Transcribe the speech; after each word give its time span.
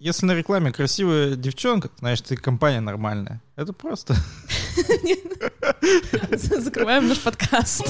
Если 0.00 0.26
на 0.26 0.32
рекламе 0.32 0.70
красивая 0.70 1.34
девчонка, 1.34 1.90
знаешь, 1.98 2.20
ты 2.20 2.36
компания 2.36 2.78
нормальная. 2.78 3.42
Это 3.56 3.72
просто. 3.72 4.14
Закрываем 6.30 7.08
наш 7.08 7.18
подкаст. 7.18 7.84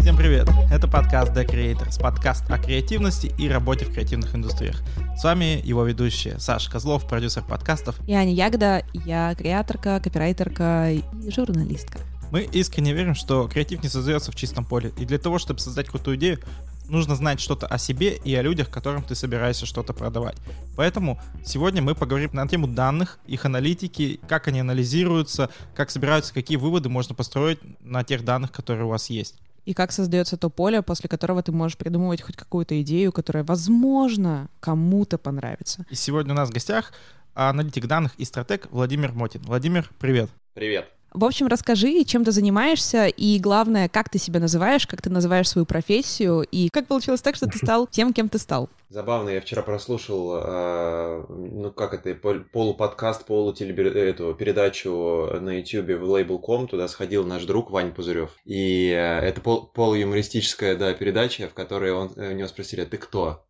Всем 0.00 0.14
привет! 0.14 0.46
Это 0.70 0.86
подкаст 0.88 1.32
The 1.32 1.48
Creators, 1.48 1.98
подкаст 1.98 2.50
о 2.50 2.58
креативности 2.58 3.32
и 3.38 3.48
работе 3.48 3.86
в 3.86 3.94
креативных 3.94 4.34
индустриях. 4.34 4.82
С 5.16 5.24
вами 5.24 5.62
его 5.64 5.84
ведущие 5.84 6.38
Саша 6.38 6.70
Козлов, 6.70 7.08
продюсер 7.08 7.42
подкастов. 7.44 7.98
Я 8.06 8.18
Аня 8.18 8.34
Ягода, 8.34 8.84
я 8.92 9.34
креаторка, 9.34 10.00
копирайтерка 10.04 10.90
и 10.90 11.02
журналистка. 11.30 11.98
Мы 12.30 12.42
искренне 12.42 12.92
верим, 12.92 13.14
что 13.14 13.48
креатив 13.48 13.82
не 13.82 13.88
создается 13.88 14.32
в 14.32 14.34
чистом 14.34 14.66
поле. 14.66 14.92
И 14.98 15.06
для 15.06 15.18
того, 15.18 15.38
чтобы 15.38 15.60
создать 15.60 15.88
крутую 15.88 16.16
идею, 16.16 16.40
нужно 16.88 17.16
знать 17.16 17.40
что-то 17.40 17.66
о 17.66 17.78
себе 17.78 18.16
и 18.16 18.34
о 18.34 18.42
людях, 18.42 18.70
которым 18.70 19.02
ты 19.02 19.14
собираешься 19.14 19.66
что-то 19.66 19.92
продавать. 19.92 20.36
Поэтому 20.76 21.20
сегодня 21.44 21.82
мы 21.82 21.94
поговорим 21.94 22.30
на 22.32 22.46
тему 22.46 22.66
данных, 22.66 23.18
их 23.26 23.44
аналитики, 23.44 24.20
как 24.28 24.48
они 24.48 24.60
анализируются, 24.60 25.50
как 25.74 25.90
собираются, 25.90 26.34
какие 26.34 26.56
выводы 26.56 26.88
можно 26.88 27.14
построить 27.14 27.58
на 27.80 28.04
тех 28.04 28.24
данных, 28.24 28.52
которые 28.52 28.86
у 28.86 28.88
вас 28.88 29.10
есть. 29.10 29.36
И 29.64 29.74
как 29.74 29.90
создается 29.90 30.36
то 30.36 30.48
поле, 30.48 30.80
после 30.80 31.08
которого 31.08 31.42
ты 31.42 31.50
можешь 31.50 31.76
придумывать 31.76 32.22
хоть 32.22 32.36
какую-то 32.36 32.80
идею, 32.82 33.10
которая, 33.10 33.42
возможно, 33.42 34.48
кому-то 34.60 35.18
понравится. 35.18 35.84
И 35.90 35.96
сегодня 35.96 36.32
у 36.34 36.36
нас 36.36 36.50
в 36.50 36.52
гостях 36.52 36.92
аналитик 37.34 37.86
данных 37.86 38.14
и 38.16 38.24
стратег 38.24 38.68
Владимир 38.70 39.12
Мотин. 39.12 39.42
Владимир, 39.42 39.90
привет. 39.98 40.30
Привет. 40.54 40.95
В 41.16 41.24
общем, 41.24 41.46
расскажи, 41.46 42.04
чем 42.04 42.24
ты 42.24 42.30
занимаешься, 42.30 43.06
и 43.06 43.38
главное, 43.38 43.88
как 43.88 44.10
ты 44.10 44.18
себя 44.18 44.38
называешь, 44.38 44.86
как 44.86 45.00
ты 45.00 45.08
называешь 45.08 45.48
свою 45.48 45.64
профессию, 45.64 46.42
и 46.42 46.68
как 46.68 46.86
получилось 46.88 47.22
так, 47.22 47.36
что 47.36 47.46
ты 47.46 47.56
стал 47.56 47.86
тем, 47.90 48.12
кем 48.12 48.28
ты 48.28 48.38
стал. 48.38 48.68
Забавно, 48.90 49.30
я 49.30 49.40
вчера 49.40 49.62
прослушал, 49.62 50.36
э, 50.36 51.24
ну 51.30 51.72
как 51.72 51.94
это, 51.94 52.14
полуподкаст, 52.14 53.24
полутелепередачу 53.24 54.34
передачу 54.34 55.40
на 55.40 55.58
YouTube 55.58 55.98
в 55.98 56.04
Label.com, 56.04 56.68
туда 56.68 56.86
сходил 56.86 57.24
наш 57.24 57.46
друг 57.46 57.70
Вань 57.70 57.94
Пузырев. 57.94 58.36
И 58.44 58.90
э, 58.90 59.20
это 59.20 59.40
пол, 59.40 59.68
полуюмористическая, 59.68 60.76
да, 60.76 60.92
передача, 60.92 61.48
в 61.48 61.54
которой 61.54 61.92
он, 61.92 62.12
у 62.14 62.32
него 62.32 62.46
спросили, 62.46 62.82
а 62.82 62.86
ты 62.86 62.98
кто? 62.98 63.42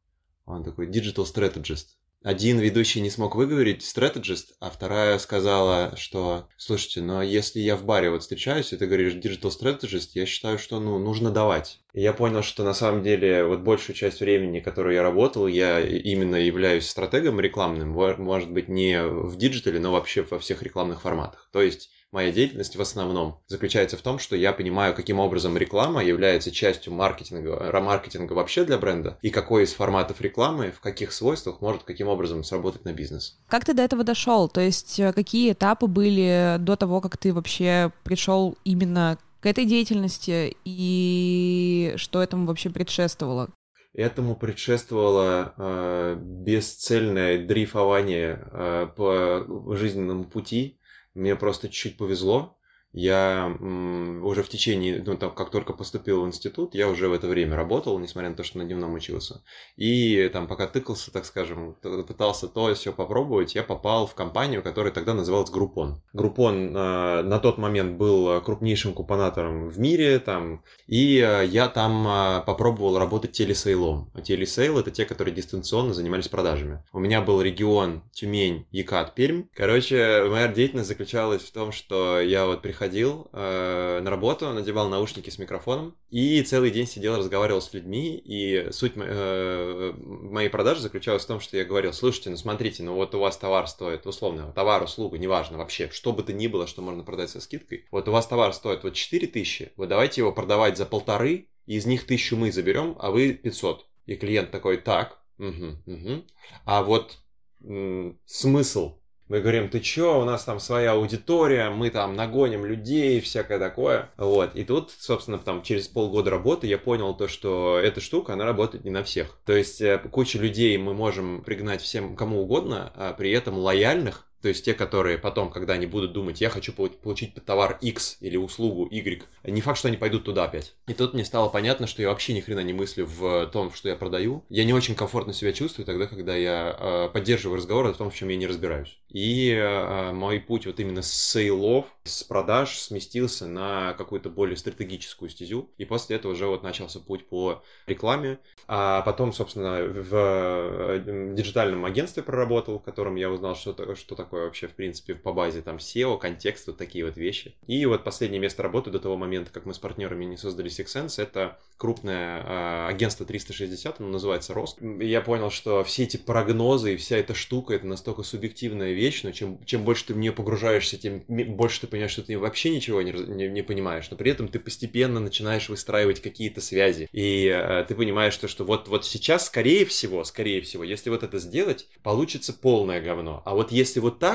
Он 0.45 0.63
такой, 0.63 0.87
digital 0.87 1.25
strategist 1.25 1.97
один 2.27 2.59
ведущий 2.59 3.01
не 3.01 3.09
смог 3.09 3.37
выговорить 3.37 3.85
strategist, 3.85 4.47
а 4.59 4.69
вторая 4.69 5.17
сказала, 5.21 5.95
что, 5.97 6.49
слушайте, 6.57 7.01
но 7.01 7.23
если 7.23 7.61
я 7.61 7.77
в 7.77 7.85
баре 7.85 8.11
вот 8.11 8.23
встречаюсь, 8.23 8.73
и 8.73 8.77
ты 8.77 8.89
говоришь 8.89 9.15
digital 9.15 9.53
strategist, 9.57 10.09
я 10.15 10.27
считаю, 10.27 10.59
что, 10.59 10.81
ну, 10.81 10.99
нужно 10.99 11.31
давать. 11.31 11.79
И 11.93 12.03
я 12.03 12.13
понял, 12.13 12.43
что 12.43 12.65
на 12.65 12.75
самом 12.75 13.05
деле 13.05 13.45
вот 13.45 13.61
большую 13.61 13.95
часть 13.95 14.19
времени, 14.19 14.59
которую 14.59 14.97
я 14.97 15.05
работал, 15.05 15.47
я 15.47 15.79
именно 15.79 16.35
являюсь 16.35 16.89
стратегом 16.89 17.39
рекламным, 17.39 17.91
может 17.91 18.51
быть, 18.51 18.69
не 18.69 19.01
в 19.01 19.37
digital 19.37 19.69
е, 19.69 19.79
но 19.79 19.93
вообще 19.93 20.27
во 20.29 20.41
всех 20.41 20.65
рекламных 20.65 21.03
форматах. 21.03 21.49
То 21.53 21.63
есть 21.63 21.91
моя 22.17 22.33
деятельность 22.33 22.77
в 22.77 22.81
основном 22.81 23.41
заключается 23.47 23.99
в 23.99 24.01
том, 24.01 24.19
что 24.19 24.37
я 24.37 24.55
понимаю, 24.55 24.95
каким 24.95 25.21
образом 25.21 25.59
реклама 25.59 26.03
является 26.03 26.51
частью 26.51 26.95
маркетинга, 26.95 27.71
ремаркетинга 27.71 28.33
вообще 28.33 28.65
для 28.65 28.79
бренда, 28.79 29.19
и 29.21 29.29
какой 29.29 29.65
из 29.65 29.75
форматов 29.75 30.23
рекламы, 30.23 30.73
в 30.73 30.81
каких 30.81 31.13
свойствах 31.13 31.61
может 31.61 31.83
каким 31.83 32.09
образом 32.09 32.43
сработать 32.43 32.87
на 32.87 32.95
бизнес. 32.95 33.39
Как 33.49 33.67
ты 33.67 33.75
до 33.75 33.83
этого 33.83 34.03
дошел? 34.03 34.49
То 34.49 34.63
есть 34.63 34.99
э, 34.99 35.13
какие 35.13 35.53
этапы 35.53 35.89
были 35.89 36.57
до 36.59 36.77
того, 36.77 37.03
как 37.03 37.19
ты 37.19 37.35
вообще 37.35 37.93
пришел 38.03 38.57
именно 38.65 39.19
к 39.41 39.47
этой 39.47 39.67
деятельности 39.67 40.57
и 40.65 41.93
что 41.97 42.23
этому 42.23 42.47
вообще 42.47 42.71
предшествовало? 42.71 43.51
Этому 43.93 44.37
предшествовало 44.37 45.53
э, 45.59 46.17
бесцельное 46.19 47.47
дрейфование 47.47 48.41
э, 48.53 48.89
по 48.97 49.75
жизненному 49.77 50.25
пути, 50.25 50.79
мне 51.17 51.35
просто 51.35 51.69
чуть-чуть 51.69 51.97
повезло. 51.97 52.59
Я 52.97 53.55
уже 53.61 54.43
в 54.43 54.49
течение, 54.49 55.03
ну, 55.05 55.19
там, 55.19 55.31
как 55.31 55.51
только 55.51 55.75
поступил 55.75 56.23
в 56.23 56.27
институт, 56.27 56.75
я 56.75 56.89
уже 56.89 57.09
в 57.09 57.13
это 57.13 57.29
время 57.29 57.55
работал, 57.55 57.99
несмотря 57.99 58.31
на 58.31 58.37
то, 58.37 58.43
что 58.43 58.57
на 58.57 58.65
дневном 58.65 58.95
учился. 58.95 59.43
И 59.77 60.31
там, 60.33 60.49
пока 60.49 60.67
тыкался, 60.67 61.13
так 61.13 61.27
скажем, 61.27 61.77
пытался 61.83 62.49
то 62.49 62.73
все 62.75 62.95
попробовать, 62.95 63.55
я 63.55 63.63
попал 63.63 64.07
в 64.07 64.15
компанию, 64.15 64.63
которая 64.63 64.95
тогда 64.95 65.13
называлась 65.13 65.51
Группон. 65.51 66.01
Группон 66.15 66.75
э, 66.75 67.23
на 67.23 67.39
тот 67.39 67.59
момент 67.59 67.99
был 67.99 68.41
крупнейшим 68.41 68.95
купонатором 68.95 69.69
в 69.69 69.79
мире, 69.79 70.19
там, 70.19 70.63
и 70.87 71.19
э, 71.19 71.45
я 71.45 71.69
там 71.69 72.09
э, 72.09 72.43
попробовал 72.47 72.99
работать 72.99 73.33
телесейлом. 73.33 74.11
А 74.15 74.23
телесейл— 74.23 74.79
это 74.81 74.91
те, 74.91 75.05
которые 75.05 75.35
дистанционно 75.35 75.93
занимались 75.93 76.29
продажами. 76.29 76.83
У 76.95 76.99
меня 76.99 77.21
был 77.21 77.43
регион 77.43 78.03
Тюмень, 78.13 78.67
Екат, 78.71 79.15
Пермь. 79.15 79.43
Короче, 79.55 80.25
моя 80.31 80.49
деятельность 80.49 80.89
заключалась 80.89 81.43
в 81.43 81.53
том, 81.53 81.73
что 81.73 82.23
я 82.23 82.47
вот 82.47 82.63
приходил 82.63 82.86
ходил 82.87 83.29
э, 83.33 84.01
на 84.01 84.11
работу, 84.11 84.53
надевал 84.53 84.89
наушники 84.89 85.29
с 85.29 85.39
микрофоном 85.39 85.97
и 86.09 86.41
целый 86.43 86.71
день 86.71 86.87
сидел, 86.87 87.17
разговаривал 87.17 87.61
с 87.61 87.73
людьми. 87.73 88.17
И 88.25 88.69
суть 88.71 88.93
э, 88.95 89.93
моей 89.97 90.49
продажи 90.49 90.81
заключалась 90.81 91.25
в 91.25 91.27
том, 91.27 91.41
что 91.41 91.57
я 91.57 91.65
говорил, 91.65 91.93
слушайте, 91.93 92.31
ну 92.31 92.37
смотрите, 92.37 92.85
ну 92.85 92.95
вот 92.95 93.15
у 93.15 93.19
вас 93.19 93.37
товар 93.37 93.67
стоит, 93.67 94.07
условно, 94.07 94.53
товар, 94.55 94.85
услуга, 94.85 95.19
неважно 95.19 95.59
вообще, 95.59 95.91
что 95.91 96.13
бы 96.13 96.23
то 96.23 96.33
ни 96.33 96.47
было, 96.47 96.69
что 96.69 96.81
можно 96.81 97.03
продать 97.03 97.31
со 97.31 97.41
скидкой. 97.41 97.87
Вот 97.91 98.09
у 98.09 98.13
вас 98.13 98.27
товар 98.27 98.53
стоит 98.53 98.85
вот 98.85 98.95
4 98.95 99.27
тысячи, 99.27 99.73
вот 99.77 99.89
давайте 99.89 100.21
его 100.21 100.31
продавать 100.33 100.79
за 100.79 100.87
полторы, 100.87 101.49
из 101.67 101.87
них 101.87 102.07
тысячу 102.07 102.37
мы 102.37 102.53
заберем, 102.53 102.97
а 103.01 103.11
вы 103.11 103.33
500. 103.33 103.85
И 104.07 104.15
клиент 104.15 104.53
такой, 104.53 104.77
так, 104.77 105.19
угу, 105.39 105.79
угу. 105.87 106.25
а 106.65 106.85
вот 106.85 107.19
м- 107.65 108.21
смысл 108.25 108.99
мы 109.29 109.41
говорим, 109.41 109.69
ты 109.69 109.81
чё, 109.81 110.21
у 110.21 110.25
нас 110.25 110.45
там 110.45 110.61
своя 110.61 110.93
аудитория, 110.93 111.71
мы 111.71 111.91
там 111.91 112.15
нагоним 112.15 112.65
людей, 112.65 113.21
всякое 113.21 113.59
такое. 113.59 114.11
Вот. 114.17 114.55
И 114.55 114.65
тут, 114.65 114.93
собственно, 114.99 115.39
там 115.39 115.63
через 115.63 115.89
полгода 115.89 116.31
работы 116.31 116.67
я 116.67 116.79
понял 116.79 117.15
то, 117.15 117.27
что 117.27 117.79
эта 117.79 118.01
штука, 118.01 118.35
она 118.35 118.45
работает 118.45 118.85
не 118.85 118.91
на 118.91 119.03
всех. 119.03 119.37
То 119.45 119.55
есть 119.55 119.81
э, 119.81 119.99
куча 119.99 120.39
людей 120.39 120.77
мы 120.79 120.95
можем 120.95 121.43
пригнать 121.43 121.83
всем 121.83 122.15
кому 122.15 122.43
угодно, 122.43 122.93
а 122.95 123.13
при 123.15 123.31
этом 123.33 123.59
лояльных 123.59 124.26
то 124.47 124.51
есть 124.51 124.65
те, 124.65 124.75
которые 124.75 125.19
потом, 125.19 125.51
когда 125.51 125.73
они 125.73 125.87
будут 125.87 126.13
думать, 126.13 126.41
я 126.41 126.51
хочу 126.51 126.73
получить 126.73 127.35
товар 127.45 127.79
X 127.81 128.19
или 128.21 128.37
услугу 128.37 128.87
Y, 128.89 129.25
не 129.43 129.61
факт, 129.61 129.77
что 129.77 129.89
они 129.89 129.97
пойдут 129.97 130.23
туда 130.23 130.45
опять. 130.45 130.77
И 130.87 130.95
тут 130.95 131.15
мне 131.15 131.25
стало 131.25 131.49
понятно, 131.49 131.89
что 131.89 132.01
я 132.01 132.11
вообще 132.11 132.33
ни 132.33 132.39
хрена 132.39 132.61
не 132.61 132.73
мыслю 132.73 133.07
в 133.07 133.49
том, 133.49 133.73
что 133.73 133.89
я 133.89 133.97
продаю. 133.97 134.45
Я 134.49 134.63
не 134.63 134.73
очень 134.73 134.95
комфортно 134.95 135.33
себя 135.33 135.53
чувствую 135.53 135.85
тогда, 135.85 136.07
когда 136.07 136.37
я 136.37 136.77
э, 136.79 137.09
поддерживаю 137.13 137.57
разговор 137.57 137.87
о 137.87 137.93
том, 137.93 138.09
в 138.09 138.15
чем 138.15 138.29
я 138.29 138.37
не 138.37 138.47
разбираюсь. 138.47 138.97
И 139.09 139.51
э, 139.51 140.13
мой 140.13 140.39
путь 140.39 140.67
вот 140.67 140.79
именно 140.79 141.03
с 141.03 141.11
сейлов, 141.11 141.87
с 142.05 142.23
продаж 142.23 142.79
сместился 142.79 143.49
на 143.49 143.95
какую-то 143.95 144.31
более 144.31 144.57
стратегическую 144.57 145.29
стезю. 145.29 145.71
И 145.77 145.85
после 145.85 146.15
этого 146.15 146.33
уже 146.33 146.47
вот 146.47 146.63
начался 146.63 147.01
путь 147.01 147.27
по 147.27 147.65
рекламе. 147.89 148.39
А 148.69 149.03
потом, 149.03 149.33
собственно, 149.33 149.83
в 149.83 150.15
э, 150.15 151.33
диджитальном 151.35 151.85
агентстве 151.85 152.23
проработал, 152.23 152.79
в 152.79 152.83
котором 152.83 153.17
я 153.17 153.29
узнал, 153.31 153.57
что, 153.57 153.97
что 153.97 154.15
такое 154.15 154.36
такое 154.37 154.47
вообще, 154.47 154.67
в 154.69 154.75
принципе, 154.75 155.15
по 155.15 155.33
базе 155.33 155.63
там 155.63 155.77
SEO, 155.77 156.19
контекст, 156.19 156.67
вот 156.67 156.77
такие 156.77 157.05
вот 157.05 157.17
вещи. 157.17 157.55
И 157.67 157.87
вот 157.87 158.05
последнее 158.05 158.41
место 158.41 158.63
работы 158.63 158.91
до 158.91 158.99
того 158.99 159.17
момента, 159.17 159.51
как 159.51 159.65
мы 159.65 159.73
с 159.73 159.79
партнерами 159.79 160.25
не 160.25 160.37
создали 160.37 160.71
Six 160.71 160.87
Sense, 160.87 161.23
это 161.23 161.59
крупное 161.79 162.43
э, 162.43 162.87
агентство 162.89 163.25
360, 163.25 164.01
оно 164.01 164.09
называется 164.09 164.55
Роск. 164.55 164.79
Я 165.01 165.21
понял, 165.21 165.51
что 165.51 165.85
все 165.85 166.05
эти 166.05 166.17
прогнозы 166.17 166.95
и 166.95 166.97
вся 166.97 167.17
эта 167.17 167.35
штука, 167.35 167.75
это 167.75 167.87
настолько 167.87 168.23
субъективная 168.23 168.93
вещь, 168.93 169.23
но 169.25 169.33
чем, 169.33 169.65
чем 169.65 169.85
больше 169.85 170.07
ты 170.07 170.15
в 170.15 170.19
нее 170.19 170.33
погружаешься, 170.33 170.99
тем 170.99 171.25
больше 171.29 171.83
ты 171.83 171.87
понимаешь, 171.87 172.13
что 172.13 172.23
ты 172.23 172.39
вообще 172.39 172.71
ничего 172.71 173.03
не, 173.03 173.13
не, 173.13 173.49
не 173.49 173.63
понимаешь, 173.63 174.11
но 174.11 174.17
при 174.17 174.31
этом 174.31 174.49
ты 174.49 174.59
постепенно 174.59 175.21
начинаешь 175.21 175.69
выстраивать 175.69 176.21
какие-то 176.21 176.61
связи, 176.61 177.09
и 177.13 177.47
э, 177.47 177.85
ты 177.89 177.95
понимаешь, 177.95 178.35
что, 178.35 178.49
что 178.49 178.65
вот, 178.65 178.89
вот 178.89 179.05
сейчас, 179.07 179.47
скорее 179.47 179.85
всего, 179.87 180.25
скорее 180.25 180.61
всего, 180.61 180.85
если 180.85 181.11
вот 181.11 181.23
это 181.23 181.39
сделать, 181.39 181.89
получится 182.03 182.53
полное 182.53 183.01
говно, 183.01 183.43
а 183.45 183.55
вот 183.55 183.73
если 183.73 184.01
вот 184.01 184.19
так, 184.19 184.26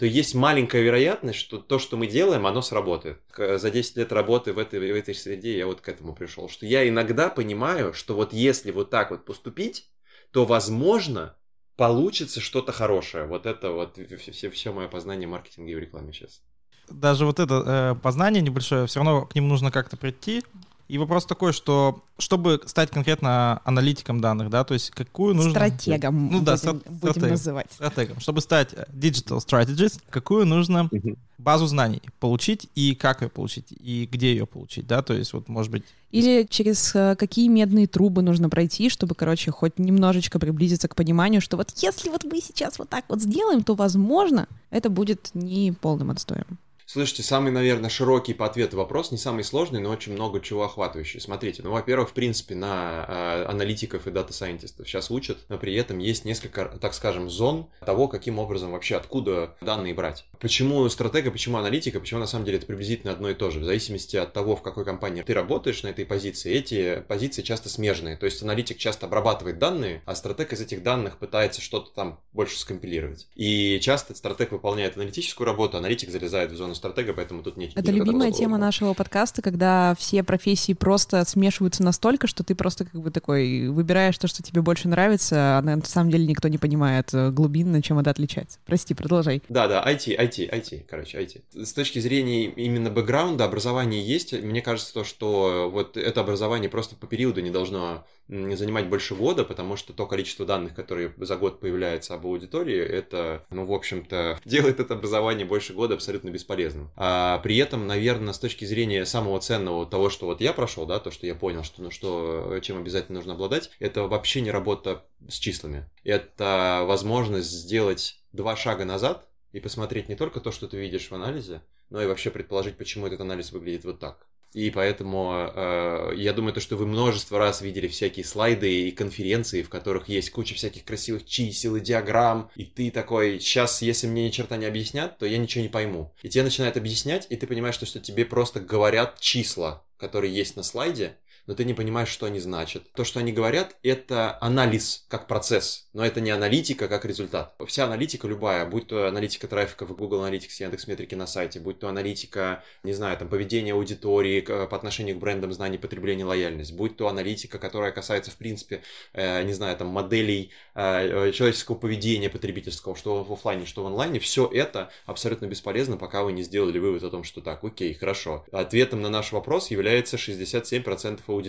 то 0.00 0.06
есть 0.06 0.34
маленькая 0.34 0.80
вероятность, 0.80 1.38
что 1.38 1.58
то, 1.58 1.78
что 1.78 1.98
мы 1.98 2.06
делаем, 2.06 2.46
оно 2.46 2.62
сработает. 2.62 3.20
За 3.36 3.70
10 3.70 3.96
лет 3.98 4.12
работы 4.12 4.54
в 4.54 4.58
этой, 4.58 4.80
в 4.80 4.96
этой 4.96 5.14
среде 5.14 5.58
я 5.58 5.66
вот 5.66 5.82
к 5.82 5.88
этому 5.90 6.14
пришел, 6.14 6.48
что 6.48 6.64
я 6.64 6.88
иногда 6.88 7.28
понимаю, 7.28 7.92
что 7.92 8.14
вот 8.14 8.32
если 8.32 8.70
вот 8.70 8.88
так 8.88 9.10
вот 9.10 9.26
поступить, 9.26 9.90
то, 10.30 10.46
возможно, 10.46 11.36
получится 11.76 12.40
что-то 12.40 12.72
хорошее. 12.72 13.26
Вот 13.26 13.44
это 13.44 13.72
вот 13.72 13.98
все, 14.18 14.50
все 14.50 14.72
мое 14.72 14.88
познание 14.88 15.28
маркетинга 15.28 15.72
и 15.72 15.74
в 15.74 15.78
рекламе 15.78 16.12
сейчас. 16.12 16.42
Даже 16.88 17.26
вот 17.26 17.38
это 17.38 17.94
э, 17.96 18.00
познание 18.02 18.42
небольшое, 18.42 18.86
все 18.86 19.00
равно 19.00 19.26
к 19.26 19.34
ним 19.34 19.48
нужно 19.48 19.70
как-то 19.70 19.96
прийти, 19.96 20.42
И 20.90 20.98
вопрос 20.98 21.24
такой, 21.24 21.52
что 21.52 22.02
чтобы 22.18 22.60
стать 22.66 22.90
конкретно 22.90 23.62
аналитиком 23.64 24.20
данных, 24.20 24.50
да, 24.50 24.64
то 24.64 24.74
есть 24.74 24.90
какую 24.90 25.36
нужно... 25.36 25.52
Стратегом 25.52 26.30
Ну 26.32 26.40
да, 26.40 26.56
будем, 26.56 26.68
стра- 26.68 26.82
будем 26.88 26.98
стратегом. 26.98 27.30
называть. 27.30 27.72
Стратегом. 27.72 28.20
Чтобы 28.20 28.40
стать 28.40 28.72
э, 28.72 28.86
digital 28.92 29.38
strategist, 29.38 30.00
какую 30.10 30.46
нужно 30.46 30.90
базу 31.38 31.68
знаний 31.68 32.02
получить 32.18 32.68
и 32.74 32.96
как 32.96 33.22
ее 33.22 33.28
получить, 33.28 33.66
и 33.70 34.08
где 34.10 34.32
ее 34.32 34.46
получить, 34.46 34.88
да, 34.88 35.02
то 35.02 35.14
есть 35.14 35.32
вот, 35.32 35.48
может 35.48 35.70
быть, 35.70 35.84
Или 36.10 36.44
через 36.50 36.92
э, 36.96 37.14
какие 37.14 37.46
медные 37.46 37.86
трубы 37.86 38.22
нужно 38.22 38.50
пройти, 38.50 38.90
чтобы, 38.90 39.14
короче, 39.14 39.52
хоть 39.52 39.78
немножечко 39.78 40.40
приблизиться 40.40 40.88
к 40.88 40.96
пониманию, 40.96 41.40
что 41.40 41.56
вот 41.56 41.70
если 41.76 42.10
вот 42.10 42.24
мы 42.24 42.40
сейчас 42.40 42.80
вот 42.80 42.88
так 42.88 43.04
вот 43.08 43.22
сделаем, 43.22 43.62
то, 43.62 43.76
возможно, 43.76 44.48
это 44.70 44.90
будет 44.90 45.30
не 45.34 45.70
полным 45.70 46.10
отстоем. 46.10 46.58
Слушайте, 46.92 47.22
самый, 47.22 47.52
наверное, 47.52 47.88
широкий 47.88 48.34
по 48.34 48.46
ответу 48.46 48.76
вопрос, 48.76 49.12
не 49.12 49.16
самый 49.16 49.44
сложный, 49.44 49.78
но 49.78 49.90
очень 49.90 50.12
много 50.12 50.40
чего 50.40 50.64
охватывающий. 50.64 51.20
Смотрите, 51.20 51.62
ну, 51.62 51.70
во-первых, 51.70 52.10
в 52.10 52.12
принципе, 52.14 52.56
на 52.56 53.06
э, 53.06 53.44
аналитиков 53.44 54.08
и 54.08 54.10
data 54.10 54.31
scientist 54.31 54.78
ов 54.78 54.88
сейчас 54.88 55.08
учат, 55.08 55.38
но 55.48 55.56
при 55.56 55.72
этом 55.76 55.98
есть 55.98 56.24
несколько, 56.24 56.64
так 56.64 56.92
скажем, 56.94 57.30
зон 57.30 57.68
того, 57.86 58.08
каким 58.08 58.40
образом 58.40 58.72
вообще, 58.72 58.96
откуда 58.96 59.54
данные 59.60 59.94
брать. 59.94 60.24
Почему 60.40 60.88
стратега, 60.88 61.30
почему 61.30 61.58
аналитика, 61.58 62.00
почему 62.00 62.18
на 62.18 62.26
самом 62.26 62.44
деле 62.44 62.58
это 62.58 62.66
приблизительно 62.66 63.12
одно 63.12 63.30
и 63.30 63.34
то 63.34 63.52
же. 63.52 63.60
В 63.60 63.64
зависимости 63.64 64.16
от 64.16 64.32
того, 64.32 64.56
в 64.56 64.62
какой 64.62 64.84
компании 64.84 65.22
ты 65.22 65.32
работаешь 65.32 65.84
на 65.84 65.88
этой 65.88 66.04
позиции, 66.04 66.52
эти 66.52 67.04
позиции 67.06 67.42
часто 67.42 67.68
смежные. 67.68 68.16
То 68.16 68.26
есть 68.26 68.42
аналитик 68.42 68.78
часто 68.78 69.06
обрабатывает 69.06 69.60
данные, 69.60 70.02
а 70.06 70.16
стратег 70.16 70.52
из 70.52 70.60
этих 70.60 70.82
данных 70.82 71.18
пытается 71.18 71.60
что-то 71.60 71.92
там 71.92 72.18
больше 72.32 72.58
скомпилировать. 72.58 73.28
И 73.36 73.78
часто 73.80 74.12
стратег 74.16 74.50
выполняет 74.50 74.96
аналитическую 74.96 75.46
работу, 75.46 75.76
аналитик 75.76 76.10
залезает 76.10 76.50
в 76.50 76.56
зону 76.56 76.74
стратега, 76.80 77.12
поэтому 77.12 77.42
тут 77.42 77.56
нет. 77.56 77.72
Это 77.74 77.92
любимая 77.92 78.32
тема 78.32 78.58
нашего 78.58 78.94
подкаста, 78.94 79.42
когда 79.42 79.94
все 79.98 80.22
профессии 80.22 80.72
просто 80.72 81.24
смешиваются 81.24 81.82
настолько, 81.82 82.26
что 82.26 82.42
ты 82.42 82.54
просто 82.54 82.84
как 82.84 83.00
бы 83.00 83.10
такой 83.10 83.68
выбираешь 83.68 84.18
то, 84.18 84.26
что 84.26 84.42
тебе 84.42 84.62
больше 84.62 84.88
нравится, 84.88 85.58
а 85.58 85.62
на 85.62 85.80
самом 85.84 86.10
деле 86.10 86.26
никто 86.26 86.48
не 86.48 86.58
понимает 86.58 87.12
э, 87.12 87.30
глубинно, 87.30 87.82
чем 87.82 87.98
это 87.98 88.10
отличается. 88.10 88.58
Прости, 88.66 88.94
продолжай. 88.94 89.42
Да, 89.48 89.68
да, 89.68 89.84
IT, 89.86 90.18
IT, 90.18 90.50
IT, 90.50 90.84
короче, 90.88 91.18
IT. 91.18 91.64
С 91.64 91.72
точки 91.72 91.98
зрения 91.98 92.46
именно 92.46 92.90
бэкграунда, 92.90 93.44
образование 93.44 94.02
есть. 94.02 94.32
Мне 94.32 94.62
кажется, 94.62 94.92
то, 94.94 95.04
что 95.04 95.70
вот 95.72 95.96
это 95.96 96.20
образование 96.20 96.70
просто 96.70 96.96
по 96.96 97.06
периоду 97.06 97.40
не 97.40 97.50
должно 97.50 98.04
занимать 98.30 98.88
больше 98.88 99.14
года, 99.14 99.44
потому 99.44 99.76
что 99.76 99.92
то 99.92 100.06
количество 100.06 100.46
данных, 100.46 100.74
которые 100.74 101.12
за 101.18 101.36
год 101.36 101.58
появляется 101.60 102.14
об 102.14 102.26
аудитории, 102.26 102.78
это, 102.78 103.44
ну, 103.50 103.66
в 103.66 103.72
общем-то, 103.72 104.38
делает 104.44 104.78
это 104.78 104.94
образование 104.94 105.46
больше 105.46 105.72
года 105.72 105.94
абсолютно 105.94 106.30
бесполезным. 106.30 106.69
А 106.96 107.38
при 107.38 107.56
этом, 107.56 107.86
наверное, 107.86 108.32
с 108.32 108.38
точки 108.38 108.64
зрения 108.64 109.04
самого 109.04 109.40
ценного 109.40 109.86
того, 109.86 110.10
что 110.10 110.26
вот 110.26 110.40
я 110.40 110.52
прошел, 110.52 110.86
да, 110.86 110.98
то, 110.98 111.10
что 111.10 111.26
я 111.26 111.34
понял, 111.34 111.64
что, 111.64 111.82
ну, 111.82 111.90
что, 111.90 112.58
чем 112.62 112.78
обязательно 112.78 113.18
нужно 113.18 113.34
обладать, 113.34 113.70
это 113.78 114.04
вообще 114.04 114.40
не 114.40 114.50
работа 114.50 115.04
с 115.28 115.38
числами. 115.38 115.88
Это 116.04 116.84
возможность 116.86 117.50
сделать 117.50 118.20
два 118.32 118.56
шага 118.56 118.84
назад, 118.84 119.26
и 119.52 119.60
посмотреть 119.60 120.08
не 120.08 120.14
только 120.14 120.40
то, 120.40 120.52
что 120.52 120.68
ты 120.68 120.76
видишь 120.76 121.10
в 121.10 121.14
анализе, 121.14 121.62
но 121.88 122.00
и 122.00 122.06
вообще 122.06 122.30
предположить, 122.30 122.76
почему 122.76 123.06
этот 123.06 123.20
анализ 123.20 123.52
выглядит 123.52 123.84
вот 123.84 123.98
так. 123.98 124.26
И 124.52 124.70
поэтому 124.70 125.50
э, 125.54 126.12
я 126.16 126.32
думаю, 126.32 126.52
то, 126.52 126.60
что 126.60 126.76
вы 126.76 126.86
множество 126.86 127.38
раз 127.38 127.60
видели 127.60 127.86
всякие 127.86 128.24
слайды 128.24 128.88
и 128.88 128.90
конференции, 128.90 129.62
в 129.62 129.68
которых 129.68 130.08
есть 130.08 130.30
куча 130.30 130.54
всяких 130.54 130.84
красивых 130.84 131.24
чисел 131.24 131.76
и 131.76 131.80
диаграмм, 131.80 132.50
и 132.56 132.64
ты 132.64 132.90
такой, 132.90 133.38
сейчас, 133.38 133.80
если 133.80 134.08
мне 134.08 134.26
ни 134.26 134.30
черта 134.30 134.56
не 134.56 134.66
объяснят, 134.66 135.16
то 135.18 135.26
я 135.26 135.38
ничего 135.38 135.62
не 135.62 135.68
пойму. 135.68 136.12
И 136.22 136.28
тебе 136.28 136.42
начинают 136.42 136.76
объяснять, 136.76 137.26
и 137.30 137.36
ты 137.36 137.46
понимаешь, 137.46 137.76
что, 137.76 137.86
что 137.86 138.00
тебе 138.00 138.24
просто 138.24 138.58
говорят 138.58 139.20
числа, 139.20 139.84
которые 139.96 140.34
есть 140.34 140.56
на 140.56 140.64
слайде, 140.64 141.16
но 141.50 141.56
ты 141.56 141.64
не 141.64 141.74
понимаешь, 141.74 142.08
что 142.08 142.26
они 142.26 142.38
значат. 142.38 142.84
То, 142.92 143.02
что 143.02 143.18
они 143.18 143.32
говорят, 143.32 143.74
это 143.82 144.38
анализ 144.40 145.04
как 145.08 145.26
процесс, 145.26 145.88
но 145.92 146.06
это 146.06 146.20
не 146.20 146.30
аналитика 146.30 146.86
как 146.86 147.04
результат. 147.04 147.56
Вся 147.66 147.86
аналитика 147.86 148.28
любая, 148.28 148.64
будь 148.66 148.86
то 148.86 149.08
аналитика 149.08 149.48
трафика 149.48 149.84
в 149.84 149.96
Google 149.96 150.24
Analytics, 150.24 150.60
Яндекс 150.60 150.86
Метрики 150.86 151.16
на 151.16 151.26
сайте, 151.26 151.58
будь 151.58 151.80
то 151.80 151.88
аналитика, 151.88 152.62
не 152.84 152.92
знаю, 152.92 153.18
там, 153.18 153.28
поведения 153.28 153.72
аудитории 153.72 154.42
по 154.42 154.76
отношению 154.76 155.16
к 155.16 155.18
брендам, 155.18 155.52
знаний, 155.52 155.76
потребления, 155.76 156.24
лояльность, 156.24 156.72
будь 156.72 156.96
то 156.96 157.08
аналитика, 157.08 157.58
которая 157.58 157.90
касается, 157.90 158.30
в 158.30 158.36
принципе, 158.36 158.84
э, 159.12 159.42
не 159.42 159.52
знаю, 159.52 159.76
там, 159.76 159.88
моделей 159.88 160.52
э, 160.76 161.30
э, 161.30 161.32
человеческого 161.32 161.74
поведения 161.74 162.30
потребительского, 162.30 162.94
что 162.94 163.24
в 163.24 163.32
оффлайне, 163.32 163.66
что 163.66 163.82
в 163.82 163.88
онлайне, 163.88 164.20
все 164.20 164.46
это 164.46 164.90
абсолютно 165.04 165.46
бесполезно, 165.46 165.96
пока 165.96 166.22
вы 166.22 166.30
не 166.30 166.44
сделали 166.44 166.78
вывод 166.78 167.02
о 167.02 167.10
том, 167.10 167.24
что 167.24 167.40
так, 167.40 167.64
окей, 167.64 167.92
хорошо. 167.94 168.46
Ответом 168.52 169.02
на 169.02 169.08
наш 169.08 169.32
вопрос 169.32 169.72
является 169.72 170.16
67% 170.16 171.22
аудитории. 171.26 171.39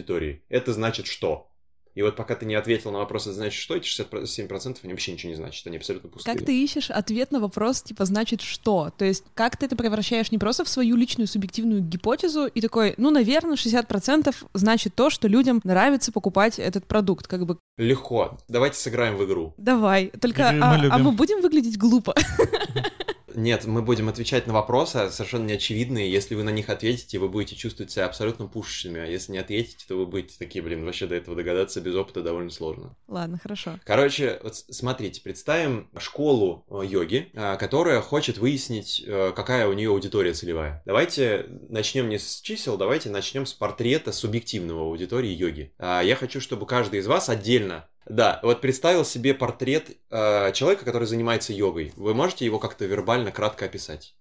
Это 0.50 0.74
значит 0.74 1.08
что? 1.08 1.52
И 1.94 2.02
вот 2.02 2.16
пока 2.16 2.36
ты 2.36 2.46
не 2.46 2.56
ответил 2.56 2.92
на 2.92 3.00
вопрос, 3.00 3.24
это 3.24 3.34
значит 3.34 3.60
что, 3.62 3.76
эти 3.76 3.86
67% 3.86 4.78
они 4.84 4.94
вообще 4.94 5.12
ничего 5.12 5.30
не 5.30 5.36
значат, 5.36 5.68
они 5.68 5.78
абсолютно 5.78 6.10
пустые. 6.10 6.36
Как 6.36 6.46
ты 6.46 6.64
ищешь 6.64 6.90
ответ 6.90 7.32
на 7.32 7.40
вопрос, 7.40 7.82
типа, 7.82 8.06
значит 8.06 8.42
что? 8.42 8.92
То 8.98 9.04
есть, 9.04 9.26
как 9.34 9.58
ты 9.58 9.66
это 9.66 9.76
превращаешь 9.76 10.32
не 10.32 10.38
просто 10.38 10.64
в 10.64 10.70
свою 10.70 10.96
личную 10.96 11.28
субъективную 11.28 11.82
гипотезу 11.82 12.46
и 12.46 12.62
такой, 12.62 12.94
ну, 12.98 13.10
наверное, 13.10 13.56
60% 13.56 14.34
значит 14.54 14.96
то, 14.96 15.10
что 15.10 15.28
людям 15.28 15.60
нравится 15.66 16.12
покупать 16.14 16.60
этот 16.60 16.86
продукт. 16.86 17.28
Как 17.28 17.46
бы, 17.46 17.58
Легко. 17.78 18.38
Давайте 18.48 18.78
сыграем 18.78 19.18
в 19.18 19.26
игру. 19.26 19.54
давай. 19.58 20.12
Только, 20.22 20.50
а, 20.50 20.80
а 20.90 20.98
мы 20.98 21.12
будем 21.12 21.42
выглядеть 21.42 21.78
глупо? 21.78 22.16
Нет, 23.36 23.66
мы 23.66 23.82
будем 23.82 24.10
отвечать 24.10 24.48
на 24.48 24.54
вопросы 24.54 25.10
совершенно 25.10 25.46
неочевидные. 25.46 26.12
Если 26.12 26.36
вы 26.36 26.44
на 26.44 26.50
них 26.50 26.70
ответите, 26.70 27.20
вы 27.20 27.30
будете 27.30 27.56
чувствовать 27.56 27.92
себя 27.92 28.06
абсолютно 28.06 28.48
пушечными. 28.48 29.00
А 29.00 29.06
если 29.06 29.32
не 29.32 29.38
ответите, 29.38 29.86
то 29.88 29.96
вы 29.96 30.06
будете 30.06 30.36
такие, 30.38 30.64
блин, 30.64 30.86
вообще 30.86 31.08
до 31.08 31.16
этого 31.16 31.36
догадаться 31.36 31.82
без 31.82 31.96
опыта 31.96 32.22
довольно 32.22 32.50
сложно. 32.50 32.96
Ладно, 33.08 33.40
хорошо. 33.42 33.80
Короче, 33.84 34.40
вот 34.44 34.56
смотрите, 34.56 35.22
представим 35.22 35.90
школу 35.98 36.66
э, 36.70 36.86
йоги, 36.86 37.30
э, 37.34 37.58
которая 37.58 38.02
хочет 38.02 38.38
выяснить, 38.38 39.04
э, 39.06 39.34
какая 39.36 39.68
у 39.68 39.74
нее 39.74 39.90
аудитория 39.90 40.34
целевая. 40.34 40.82
Давайте 40.86 41.46
начнем 41.70 42.10
не 42.10 42.20
с 42.20 42.42
чисел, 42.42 42.78
давайте 42.78 43.10
начнем 43.10 43.46
с 43.46 43.54
портрета 43.54 44.12
субъективного 44.12 44.82
аудитории 44.82 45.32
йоги. 45.32 45.74
А, 45.78 46.02
Я 46.02 46.16
хочу, 46.16 46.42
чтобы 46.42 46.66
каждый 46.66 47.00
из 47.00 47.08
вас 47.08 47.30
отдельно 47.30 47.88
да, 48.08 48.40
вот 48.44 48.62
представил 48.62 49.06
себе 49.06 49.34
портрет 49.34 49.98
э, 50.10 50.52
человека, 50.54 50.86
который 50.86 51.08
занимается 51.08 51.54
йогой. 51.54 51.94
Вы 51.96 52.14
можете 52.14 52.46
его 52.46 52.60
как-то 52.60 52.86
вербально 52.86 53.32
кратко 53.32 53.66
описать? 53.66 54.16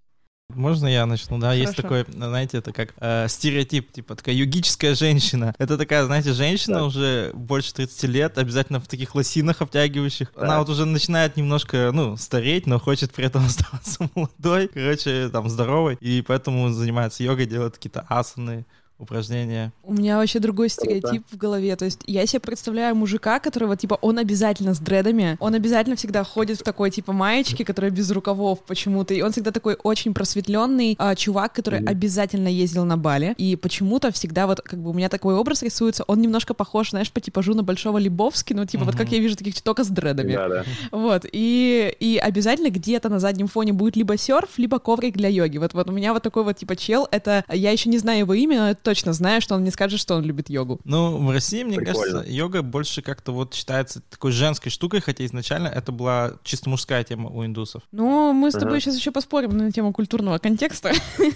Можно 0.55 0.89
я 0.89 1.07
начну? 1.07 1.39
Да, 1.39 1.53
есть 1.55 1.77
Хорошо. 1.77 1.83
такой, 1.83 2.13
знаете, 2.13 2.59
это 2.59 2.73
как 2.73 2.93
э, 2.99 3.29
стереотип, 3.29 3.93
типа 3.93 4.17
такая 4.17 4.35
югическая 4.35 4.95
женщина. 4.95 5.55
Это 5.59 5.79
такая, 5.79 6.05
знаете, 6.05 6.33
женщина 6.33 6.79
Так. 6.79 6.87
уже 6.87 7.31
больше 7.35 7.73
30 7.75 8.03
лет, 8.05 8.37
обязательно 8.37 8.81
в 8.81 8.89
таких 8.89 9.15
лосинах 9.15 9.63
обтягивающих. 9.63 10.33
Она 10.35 10.49
Так. 10.49 10.59
вот 10.59 10.69
уже 10.71 10.87
начинает 10.87 11.37
немножко, 11.37 11.91
ну, 11.93 12.17
стареть, 12.17 12.67
но 12.67 12.81
хочет 12.81 13.13
при 13.13 13.27
этом 13.27 13.45
оставаться 13.47 14.11
молодой, 14.15 14.69
короче, 14.69 15.29
там, 15.29 15.49
здоровой. 15.49 15.97
И 16.01 16.23
поэтому 16.27 16.69
занимается 16.71 17.23
йогой, 17.23 17.47
делает 17.47 17.75
какие-то 17.75 18.05
асаны, 18.09 18.67
упражнения. 19.01 19.73
У 19.83 19.93
меня 19.93 20.19
вообще 20.19 20.39
другой 20.39 20.69
стереотип 20.69 21.25
в 21.31 21.37
голове. 21.37 21.75
То 21.77 21.87
есть 21.87 22.01
я 22.07 22.27
себе 22.27 22.41
представляю 22.41 22.95
мужика, 22.95 23.41
которого, 23.41 23.77
типа, 23.77 23.99
он 24.01 24.19
обязательно 24.19 24.75
с 24.75 24.79
дредами, 24.79 25.37
он 25.41 25.55
обязательно 25.55 25.97
всегда 25.97 26.23
ходит 26.23 26.61
в 26.61 26.63
такой, 26.63 26.91
типа, 26.91 27.13
маечке, 27.13 27.65
которая 27.65 27.91
без 27.91 28.11
рукавов 28.11 28.61
почему-то, 28.67 29.15
и 29.15 29.23
он 29.23 29.33
всегда 29.33 29.51
такой 29.51 29.77
очень 29.83 30.15
просветленный 30.15 30.97
а, 30.99 31.15
чувак, 31.15 31.53
который 31.53 31.85
обязательно 31.85 32.49
ездил 32.49 32.85
на 32.85 32.97
Бали, 32.97 33.35
и 33.39 33.57
почему-то 33.57 34.13
всегда 34.13 34.47
вот, 34.47 34.61
как 34.61 34.81
бы, 34.81 34.91
у 34.91 34.93
меня 34.93 35.09
такой 35.09 35.35
образ 35.35 35.63
рисуется, 35.63 36.05
он 36.07 36.21
немножко 36.21 36.55
похож, 36.55 36.91
знаешь, 36.91 37.11
по 37.11 37.21
типажу 37.21 37.55
на 37.55 37.63
Большого 37.63 37.99
Лебовски, 37.99 38.53
ну, 38.53 38.67
типа, 38.67 38.85
вот 38.85 38.97
как 38.97 39.11
я 39.13 39.19
вижу 39.19 39.37
таких 39.37 39.61
только 39.63 39.85
с 39.85 39.89
дредами. 39.89 40.33
да. 40.49 40.65
Вот, 40.91 41.25
и, 41.31 41.95
и 42.01 42.19
обязательно 42.19 42.71
где-то 42.71 43.09
на 43.09 43.19
заднем 43.19 43.49
фоне 43.49 43.73
будет 43.73 43.97
либо 43.97 44.17
серф, 44.17 44.59
либо 44.59 44.79
коврик 44.79 45.17
для 45.17 45.29
йоги. 45.29 45.59
Вот, 45.59 45.75
вот 45.75 45.89
у 45.89 45.93
меня 45.93 46.13
вот 46.13 46.23
такой 46.23 46.45
вот 46.45 46.57
типа 46.57 46.77
чел, 46.77 47.09
это, 47.11 47.45
я 47.49 47.71
еще 47.71 47.89
не 47.89 47.99
знаю 47.99 48.21
его 48.21 48.35
имя, 48.35 48.59
но 48.59 48.69
я 48.69 48.90
точно 48.91 49.13
знаю, 49.13 49.41
что 49.41 49.55
он 49.55 49.61
мне 49.61 49.71
скажет, 49.71 50.01
что 50.01 50.17
он 50.17 50.25
любит 50.25 50.51
йогу. 50.51 50.81
Ну, 50.83 51.17
в 51.25 51.31
России, 51.31 51.63
мне 51.63 51.77
Прикольно. 51.77 52.01
кажется, 52.13 52.33
йога 52.33 52.63
больше 52.63 53.03
как-то 53.03 53.31
вот 53.31 53.55
считается 53.55 54.01
такой 54.11 54.33
женской 54.33 54.73
штукой, 54.73 55.01
хотя 55.01 55.25
изначально 55.27 55.69
это 55.69 55.93
была 55.93 56.33
чисто 56.43 56.69
мужская 56.69 57.05
тема 57.05 57.31
у 57.31 57.45
индусов. 57.45 57.85
Ну, 57.93 58.33
мы 58.33 58.51
с 58.51 58.55
тобой 58.55 58.73
Ага. 58.73 58.81
сейчас 58.81 58.97
еще 58.97 59.13
поспорим 59.13 59.57
на 59.57 59.71
тему 59.71 59.93
культурного 59.93 60.39
контекста. 60.39 60.91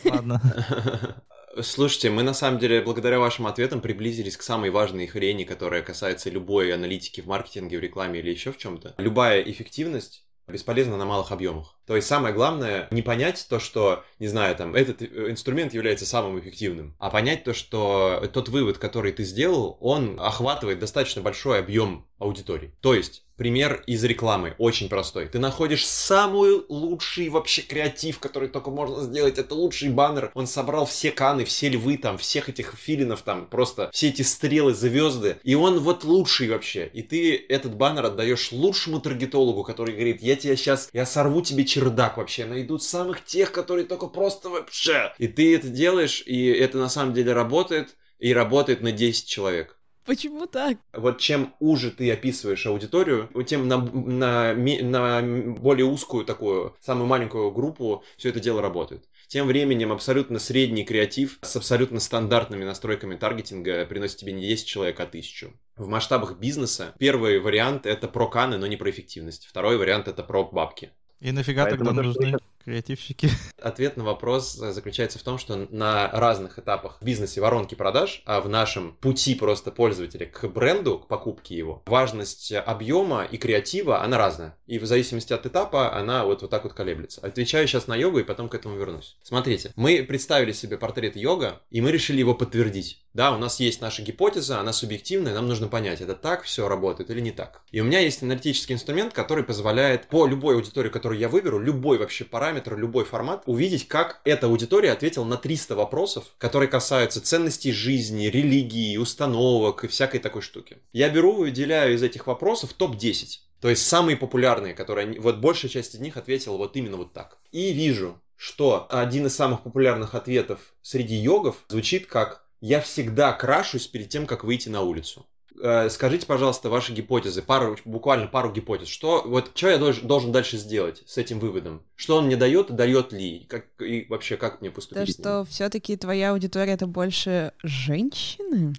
Ладно. 0.04 0.42
Слушайте, 1.62 2.10
мы 2.10 2.24
на 2.24 2.34
самом 2.34 2.58
деле 2.58 2.82
благодаря 2.82 3.20
вашим 3.20 3.46
ответам 3.46 3.80
приблизились 3.80 4.36
к 4.36 4.42
самой 4.42 4.70
важной 4.70 5.06
хрени, 5.06 5.44
которая 5.44 5.82
касается 5.82 6.28
любой 6.28 6.74
аналитики 6.74 7.20
в 7.20 7.26
маркетинге, 7.26 7.78
в 7.78 7.80
рекламе 7.80 8.18
или 8.18 8.30
еще 8.30 8.50
в 8.50 8.58
чем-то. 8.58 8.94
Любая 8.98 9.40
эффективность 9.42 10.24
бесполезна 10.48 10.96
на 10.96 11.04
малых 11.04 11.30
объемах. 11.30 11.76
То 11.86 11.96
есть 11.96 12.08
самое 12.08 12.34
главное 12.34 12.88
не 12.90 13.02
понять 13.02 13.46
то, 13.48 13.58
что, 13.58 14.04
не 14.18 14.26
знаю, 14.26 14.56
там, 14.56 14.74
этот 14.74 15.02
э, 15.02 15.30
инструмент 15.30 15.74
является 15.74 16.06
самым 16.06 16.38
эффективным, 16.38 16.94
а 16.98 17.10
понять 17.10 17.44
то, 17.44 17.54
что 17.54 18.28
тот 18.32 18.48
вывод, 18.48 18.78
который 18.78 19.12
ты 19.12 19.24
сделал, 19.24 19.76
он 19.80 20.18
охватывает 20.20 20.78
достаточно 20.78 21.22
большой 21.22 21.58
объем 21.58 22.06
аудитории. 22.18 22.72
То 22.80 22.94
есть, 22.94 23.24
пример 23.36 23.82
из 23.86 24.02
рекламы, 24.04 24.54
очень 24.58 24.88
простой. 24.88 25.26
Ты 25.26 25.38
находишь 25.38 25.86
самый 25.86 26.62
лучший 26.68 27.28
вообще 27.28 27.62
креатив, 27.62 28.18
который 28.18 28.48
только 28.48 28.70
можно 28.70 29.02
сделать. 29.02 29.38
Это 29.38 29.54
лучший 29.54 29.90
баннер. 29.90 30.30
Он 30.34 30.46
собрал 30.46 30.86
все 30.86 31.10
каны, 31.10 31.44
все 31.44 31.68
львы 31.68 31.98
там, 31.98 32.18
всех 32.18 32.48
этих 32.48 32.74
филинов 32.74 33.22
там, 33.22 33.46
просто 33.46 33.90
все 33.92 34.08
эти 34.08 34.22
стрелы, 34.22 34.74
звезды. 34.74 35.36
И 35.42 35.54
он 35.54 35.80
вот 35.80 36.04
лучший 36.04 36.48
вообще. 36.48 36.90
И 36.92 37.02
ты 37.02 37.36
этот 37.48 37.74
баннер 37.76 38.06
отдаешь 38.06 38.52
лучшему 38.52 39.00
таргетологу, 39.00 39.64
который 39.64 39.94
говорит, 39.94 40.22
я 40.22 40.36
тебя 40.36 40.56
сейчас, 40.56 40.88
я 40.92 41.06
сорву 41.06 41.42
тебе 41.42 41.64
чердак 41.74 42.18
вообще, 42.18 42.44
найдут 42.44 42.84
самых 42.84 43.24
тех, 43.24 43.50
которые 43.50 43.84
только 43.84 44.06
просто 44.06 44.48
вообще. 44.48 45.12
И 45.18 45.26
ты 45.26 45.56
это 45.56 45.68
делаешь, 45.68 46.22
и 46.24 46.46
это 46.46 46.78
на 46.78 46.88
самом 46.88 47.14
деле 47.14 47.32
работает, 47.32 47.96
и 48.18 48.32
работает 48.32 48.80
на 48.80 48.92
10 48.92 49.26
человек. 49.26 49.76
Почему 50.06 50.46
так? 50.46 50.76
Вот 50.92 51.18
чем 51.18 51.54
уже 51.58 51.90
ты 51.90 52.12
описываешь 52.12 52.66
аудиторию, 52.66 53.28
тем 53.46 53.66
на, 53.66 53.78
на, 53.78 54.54
на 54.54 55.22
более 55.58 55.86
узкую 55.86 56.24
такую, 56.24 56.76
самую 56.80 57.06
маленькую 57.06 57.50
группу 57.50 58.04
все 58.18 58.28
это 58.28 58.38
дело 58.38 58.60
работает. 58.62 59.08
Тем 59.28 59.46
временем 59.46 59.90
абсолютно 59.90 60.38
средний 60.38 60.84
креатив 60.84 61.38
с 61.40 61.56
абсолютно 61.56 61.98
стандартными 62.00 62.64
настройками 62.64 63.16
таргетинга 63.16 63.86
приносит 63.86 64.18
тебе 64.18 64.32
не 64.32 64.46
10 64.46 64.66
человек, 64.66 65.00
а 65.00 65.04
1000. 65.04 65.52
В 65.76 65.88
масштабах 65.88 66.38
бизнеса 66.38 66.94
первый 66.98 67.40
вариант 67.40 67.86
это 67.86 68.06
про 68.06 68.28
каны, 68.28 68.58
но 68.58 68.66
не 68.66 68.76
про 68.76 68.90
эффективность. 68.90 69.46
Второй 69.46 69.78
вариант 69.78 70.06
это 70.06 70.22
про 70.22 70.44
бабки. 70.44 70.92
И 71.24 71.32
нафига 71.32 71.64
Поэтому 71.64 71.86
тогда 71.86 72.02
нужны 72.02 72.36
креативщики? 72.64 73.28
Ответ 73.60 73.96
на 73.96 74.04
вопрос 74.04 74.52
заключается 74.52 75.18
в 75.18 75.22
том, 75.22 75.38
что 75.38 75.56
на 75.70 76.10
разных 76.10 76.58
этапах 76.58 76.98
в 77.00 77.04
бизнесе 77.04 77.40
воронки 77.40 77.74
продаж, 77.74 78.22
а 78.26 78.40
в 78.40 78.48
нашем 78.48 78.94
пути 78.94 79.34
просто 79.34 79.70
пользователя 79.70 80.26
к 80.26 80.46
бренду, 80.48 80.98
к 80.98 81.08
покупке 81.08 81.56
его, 81.56 81.82
важность 81.86 82.52
объема 82.52 83.24
и 83.24 83.36
креатива, 83.36 84.02
она 84.02 84.18
разная. 84.18 84.56
И 84.66 84.78
в 84.78 84.86
зависимости 84.86 85.32
от 85.32 85.46
этапа 85.46 85.94
она 85.94 86.24
вот, 86.24 86.42
вот 86.42 86.50
так 86.50 86.64
вот 86.64 86.72
колеблется. 86.72 87.20
Отвечаю 87.20 87.68
сейчас 87.68 87.86
на 87.86 87.96
йогу 87.96 88.18
и 88.18 88.24
потом 88.24 88.48
к 88.48 88.54
этому 88.54 88.76
вернусь. 88.76 89.16
Смотрите, 89.22 89.72
мы 89.76 90.02
представили 90.02 90.52
себе 90.52 90.78
портрет 90.78 91.16
йога, 91.16 91.60
и 91.70 91.80
мы 91.80 91.92
решили 91.92 92.18
его 92.18 92.34
подтвердить. 92.34 93.04
Да, 93.14 93.32
у 93.32 93.38
нас 93.38 93.60
есть 93.60 93.80
наша 93.80 94.02
гипотеза, 94.02 94.58
она 94.58 94.72
субъективная, 94.72 95.34
нам 95.34 95.46
нужно 95.46 95.68
понять, 95.68 96.00
это 96.00 96.14
так 96.14 96.42
все 96.42 96.68
работает 96.68 97.10
или 97.10 97.20
не 97.20 97.30
так. 97.30 97.62
И 97.70 97.80
у 97.80 97.84
меня 97.84 98.00
есть 98.00 98.22
аналитический 98.22 98.74
инструмент, 98.74 99.12
который 99.12 99.44
позволяет 99.44 100.08
по 100.08 100.26
любой 100.26 100.56
аудитории, 100.56 100.88
которую 100.88 101.20
я 101.20 101.28
выберу, 101.28 101.60
любой 101.60 101.98
вообще 101.98 102.24
параметр, 102.24 102.53
любой 102.78 103.04
формат, 103.04 103.42
увидеть, 103.46 103.88
как 103.88 104.20
эта 104.24 104.46
аудитория 104.46 104.92
ответила 104.92 105.24
на 105.24 105.36
300 105.36 105.74
вопросов, 105.74 106.24
которые 106.38 106.68
касаются 106.68 107.20
ценностей 107.20 107.72
жизни, 107.72 108.26
религии, 108.26 108.96
установок 108.96 109.84
и 109.84 109.88
всякой 109.88 110.20
такой 110.20 110.42
штуки. 110.42 110.78
Я 110.92 111.08
беру 111.08 111.32
выделяю 111.32 111.94
из 111.94 112.02
этих 112.02 112.26
вопросов 112.26 112.72
топ-10. 112.72 113.40
То 113.60 113.70
есть 113.70 113.86
самые 113.86 114.16
популярные, 114.16 114.74
которые, 114.74 115.20
вот 115.20 115.38
большая 115.38 115.70
часть 115.70 115.94
из 115.94 116.00
них 116.00 116.16
ответила 116.16 116.56
вот 116.56 116.76
именно 116.76 116.96
вот 116.96 117.12
так. 117.12 117.38
И 117.50 117.72
вижу, 117.72 118.20
что 118.36 118.86
один 118.90 119.26
из 119.26 119.34
самых 119.34 119.62
популярных 119.62 120.14
ответов 120.14 120.60
среди 120.82 121.14
йогов 121.14 121.56
звучит 121.68 122.06
как 122.06 122.44
я 122.60 122.80
всегда 122.80 123.32
крашусь 123.32 123.86
перед 123.86 124.08
тем, 124.08 124.26
как 124.26 124.42
выйти 124.42 124.70
на 124.70 124.80
улицу. 124.80 125.26
Э, 125.60 125.88
скажите, 125.88 126.26
пожалуйста, 126.26 126.68
ваши 126.68 126.92
гипотезы, 126.92 127.42
пару, 127.42 127.76
буквально 127.84 128.26
пару 128.26 128.50
гипотез. 128.52 128.88
Что, 128.88 129.22
вот, 129.24 129.52
что 129.54 129.68
я 129.68 129.78
должен, 129.78 130.06
должен 130.06 130.32
дальше 130.32 130.56
сделать 130.56 131.02
с 131.06 131.16
этим 131.18 131.38
выводом? 131.38 131.82
Что 131.96 132.16
он 132.16 132.26
мне 132.26 132.36
дает, 132.36 132.74
дает 132.74 133.12
ли? 133.12 133.46
Как, 133.48 133.66
и 133.80 134.06
вообще, 134.08 134.36
как 134.36 134.60
мне 134.60 134.70
поступить? 134.70 135.16
То, 135.16 135.22
что 135.22 135.44
все-таки 135.48 135.96
твоя 135.96 136.32
аудитория 136.32 136.72
это 136.72 136.86
больше 136.86 137.52
женщины? 137.62 138.74